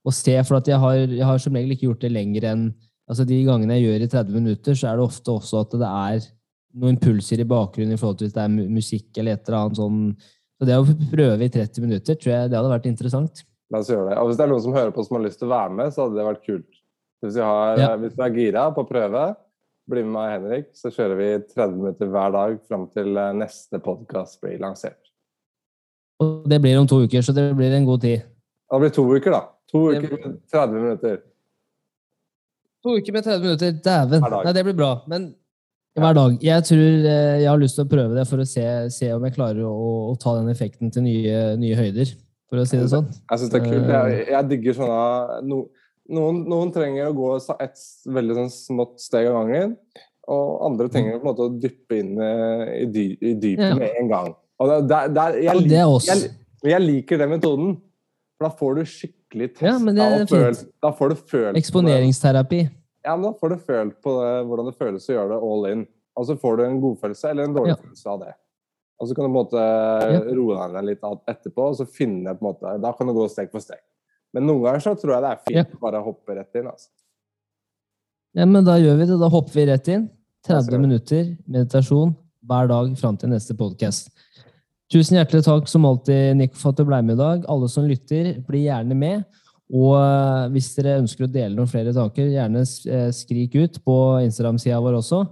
Og 0.07 0.15
se, 0.15 0.35
for 0.47 0.63
jeg 0.67 0.81
har, 0.81 0.99
jeg 1.05 1.27
har 1.27 1.41
som 1.43 1.57
regel 1.57 1.75
ikke 1.75 1.89
gjort 1.89 2.05
det 2.05 2.13
lenger 2.15 2.49
enn 2.51 2.67
altså 3.07 3.27
De 3.29 3.39
gangene 3.47 3.77
jeg 3.79 3.87
gjør 3.87 4.05
i 4.05 4.09
30 4.13 4.41
minutter, 4.41 4.79
så 4.79 4.91
er 4.91 4.99
det 4.99 5.07
ofte 5.07 5.35
også 5.35 5.61
at 5.63 5.77
det 5.79 5.91
er 5.91 6.31
noen 6.77 6.97
impulser 6.97 7.41
i 7.41 7.49
bakgrunnen 7.49 7.97
i 7.97 8.01
forhold 8.01 8.19
til 8.21 8.29
hvis 8.29 8.37
det 8.37 8.43
er 8.45 8.73
musikk 8.77 9.21
eller 9.21 9.37
et 9.37 9.49
eller 9.49 9.59
annet 9.61 9.81
sånn. 9.81 10.01
Så 10.57 10.69
det 10.69 10.77
å 10.81 10.87
prøve 11.13 11.47
i 11.47 11.53
30 11.53 11.85
minutter, 11.85 12.19
tror 12.19 12.33
jeg 12.33 12.51
det 12.51 12.59
hadde 12.59 12.73
vært 12.73 12.89
interessant. 12.91 13.45
La 13.73 13.81
oss 13.83 13.91
gjøre 13.91 14.11
det. 14.11 14.19
Og 14.21 14.29
hvis 14.29 14.39
det 14.39 14.45
er 14.45 14.53
noen 14.53 14.65
som 14.65 14.77
hører 14.77 14.93
på 14.95 15.05
som 15.07 15.19
har 15.19 15.25
lyst 15.27 15.41
til 15.41 15.49
å 15.49 15.55
være 15.55 15.75
med, 15.79 15.93
så 15.95 16.05
hadde 16.05 16.19
det 16.19 16.29
vært 16.29 16.45
kult. 16.47 16.79
Hvis, 17.25 17.35
vi 17.35 17.43
har, 17.43 17.81
Ja. 17.81 17.91
hvis 17.97 18.15
du 18.15 18.23
er 18.23 18.37
gira 18.37 18.67
på 18.75 18.85
å 18.85 18.89
prøve, 18.89 19.25
bli 19.89 20.03
med 20.03 20.13
meg, 20.13 20.31
Henrik, 20.35 20.69
så 20.75 20.91
kjører 20.91 21.17
vi 21.21 21.29
30 21.55 21.77
minutter 21.81 22.11
hver 22.11 22.33
dag 22.35 22.59
fram 22.69 22.87
til 22.91 23.17
eh, 23.17 23.33
neste 23.33 23.81
podkast 23.83 24.41
blir 24.43 24.59
lansert. 24.63 25.13
Og 26.23 26.49
det 26.49 26.61
blir 26.63 26.79
om 26.81 26.89
to 26.89 27.03
uker, 27.05 27.23
så 27.23 27.35
det 27.37 27.51
blir 27.57 27.75
en 27.77 27.87
god 27.87 28.03
tid. 28.03 28.25
Det 28.71 28.81
blir 28.83 28.95
to 28.95 29.05
uker, 29.13 29.31
da. 29.37 29.43
To 29.73 29.83
uker 29.93 30.17
med 30.17 30.39
30 30.51 30.81
minutter. 30.81 31.19
To 32.85 32.97
uker 32.99 33.13
med 33.17 33.25
30 33.27 33.43
minutter, 33.45 33.73
dæven. 33.85 34.25
Nei, 34.45 34.53
det 34.55 34.65
blir 34.67 34.77
bra. 34.79 34.91
Men 35.11 35.31
hver 35.97 36.13
dag. 36.19 36.35
Jeg 36.45 36.65
tror 36.69 36.83
eh, 37.09 37.39
jeg 37.41 37.49
har 37.49 37.61
lyst 37.61 37.79
til 37.79 37.87
å 37.87 37.89
prøve 37.89 38.19
det 38.19 38.27
for 38.29 38.43
å 38.43 38.47
se, 38.49 38.65
se 38.93 39.09
om 39.17 39.25
jeg 39.25 39.35
klarer 39.39 39.65
å, 39.65 39.73
å 40.13 40.15
ta 40.21 40.35
den 40.37 40.51
effekten 40.53 40.93
til 40.93 41.07
nye, 41.07 41.39
nye 41.61 41.79
høyder, 41.79 42.13
for 42.51 42.61
å 42.61 42.67
si 42.69 42.77
det 42.77 42.91
sånn. 42.93 43.09
Jeg 43.33 43.41
syns 43.43 43.55
det 43.55 43.61
er 43.63 43.65
kult. 43.65 43.89
Jeg, 43.95 44.27
jeg 44.35 44.49
digger 44.53 44.77
sånne 44.77 45.41
no, 45.49 45.63
noen, 46.13 46.43
noen 46.53 46.75
trenger 46.75 47.09
å 47.09 47.17
gå 47.17 47.31
et 47.65 47.81
veldig 48.19 48.37
sånn 48.43 48.53
smått 48.53 49.01
steg 49.03 49.31
av 49.31 49.39
gangen. 49.41 49.73
Og 50.29 50.53
andre 50.69 50.91
trenger 50.93 51.17
på 51.17 51.23
en 51.23 51.31
måte 51.31 51.47
å 51.47 51.55
dyppe 51.65 52.01
inn 52.03 52.13
eh, 52.21 52.63
i, 52.83 52.87
dy, 52.93 53.07
i 53.17 53.35
dypet 53.41 53.71
Ja. 53.71 53.75
med 53.79 53.97
en 54.03 54.13
gang. 54.13 54.33
Og 54.61 54.73
det, 54.89 55.01
det, 55.17 55.27
jeg, 55.47 55.67
jeg, 56.09 56.31
jeg 56.65 56.85
liker 56.85 57.21
den 57.25 57.33
metoden. 57.39 57.77
For 58.37 58.51
da 58.51 58.53
får 58.59 58.77
du 58.77 58.85
skikkelig 58.85 59.16
testa 59.31 59.67
Ja, 59.67 59.79
men 59.79 59.95
det 59.95 60.07
og 60.23 60.29
følt. 60.29 60.65
Da 60.83 60.91
får 60.93 61.09
du 61.09 61.15
følt. 61.17 61.57
Eksponeringsterapi. 61.57 62.61
Ja, 63.05 63.17
men 63.17 63.23
da 63.23 63.33
får 63.39 63.49
du 63.51 63.57
følt 63.63 64.01
på 64.03 64.15
det, 64.23 64.33
hvordan 64.47 64.67
det 64.71 64.77
føles 64.79 65.07
å 65.09 65.15
gjøre 65.15 65.29
det 65.35 65.39
all 65.43 65.67
in. 65.73 65.87
Og 66.17 66.27
så 66.27 66.37
får 66.41 66.57
du 66.57 66.63
en 66.65 66.81
godfølelse 66.81 67.31
eller 67.31 67.45
en 67.45 67.55
dårlig 67.55 67.75
Ja. 67.75 67.77
følelse 67.77 68.07
av 68.07 68.21
det. 68.21 68.35
Og 68.99 69.09
så 69.09 69.15
kan 69.15 69.25
du 69.25 69.29
på 69.29 69.37
en 69.37 69.45
måte 69.45 70.35
roe 70.35 70.69
deg 70.73 70.85
litt 70.85 71.01
etterpå, 71.03 71.69
og 71.69 71.77
så 71.77 71.87
finne 71.87 72.33
på 72.35 72.41
en 72.47 72.55
måte 72.55 72.81
Da 72.81 72.93
kan 72.93 73.07
du 73.07 73.13
gå 73.13 73.29
steg 73.31 73.51
for 73.51 73.61
steg. 73.61 73.79
Men 74.33 74.47
noen 74.47 74.63
ganger 74.65 74.81
så 74.81 74.95
tror 74.99 75.13
jeg 75.15 75.23
det 75.23 75.31
er 75.31 75.43
fint 75.47 75.57
Ja. 75.71 75.77
å 75.77 75.81
bare 75.81 76.03
hoppe 76.03 76.35
rett 76.35 76.55
inn. 76.55 76.67
altså. 76.67 76.89
Ja, 78.35 78.45
men 78.45 78.65
da 78.65 78.73
gjør 78.79 78.99
vi 78.99 79.07
det. 79.07 79.19
Da 79.21 79.29
hopper 79.29 79.53
vi 79.53 79.67
rett 79.67 79.89
inn. 79.89 80.11
30 80.47 80.79
minutter 80.79 81.37
meditasjon 81.49 82.15
hver 82.47 82.69
dag 82.69 82.97
fram 82.99 83.17
til 83.17 83.29
neste 83.31 83.55
podkast. 83.57 84.11
Tusen 84.93 85.19
hjertelig 85.19 85.43
takk 85.43 85.67
som 85.67 85.87
alltid, 85.89 86.37
Nico, 86.39 86.55
for 86.61 86.71
at 86.71 86.79
du 86.79 86.87
ble 86.87 87.01
med 87.03 87.17
i 87.17 87.19
dag. 87.19 87.47
Alle 87.51 87.69
som 87.71 87.89
lytter, 87.89 88.37
bli 88.47 88.67
gjerne 88.69 88.95
med. 88.99 89.25
Og 89.75 89.97
eh, 89.99 90.45
hvis 90.55 90.71
dere 90.77 91.01
ønsker 91.01 91.27
å 91.27 91.31
dele 91.31 91.57
noen 91.57 91.71
flere 91.71 91.95
tanker, 91.95 92.29
gjerne 92.31 92.63
eh, 92.63 93.09
skrik 93.15 93.57
ut 93.59 93.81
på 93.83 93.97
Instagram-sida 94.23 94.79
vår 94.83 95.01
også. 95.01 95.25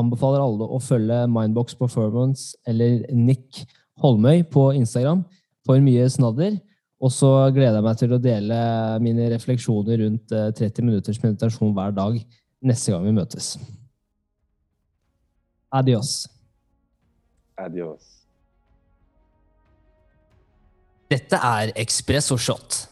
Anbefaler 0.00 0.40
alle 0.40 0.64
å 0.64 0.80
følge 0.80 1.26
Mindbox 1.28 1.76
Performance 1.76 2.56
eller 2.68 3.02
Nick 3.12 3.66
Holmøy 4.00 4.46
på 4.48 4.70
Instagram 4.78 5.26
for 5.66 5.82
mye 5.84 6.08
snadder. 6.08 6.56
Og 7.02 7.12
så 7.12 7.28
gleder 7.52 7.80
jeg 7.80 7.84
meg 7.84 8.00
til 8.00 8.14
å 8.14 8.20
dele 8.22 8.62
mine 9.04 9.28
refleksjoner 9.34 10.00
rundt 10.06 10.32
eh, 10.32 10.48
30 10.56 10.88
minutters 10.88 11.20
meditasjon 11.20 11.76
hver 11.76 11.92
dag 11.98 12.16
neste 12.64 12.94
gang 12.94 13.04
vi 13.04 13.14
møtes. 13.18 13.52
Adios. 15.72 16.22
Adios. 17.60 18.11
Dette 21.12 21.36
er 21.36 21.76
Espresso 21.76 22.38
Shot. 22.38 22.88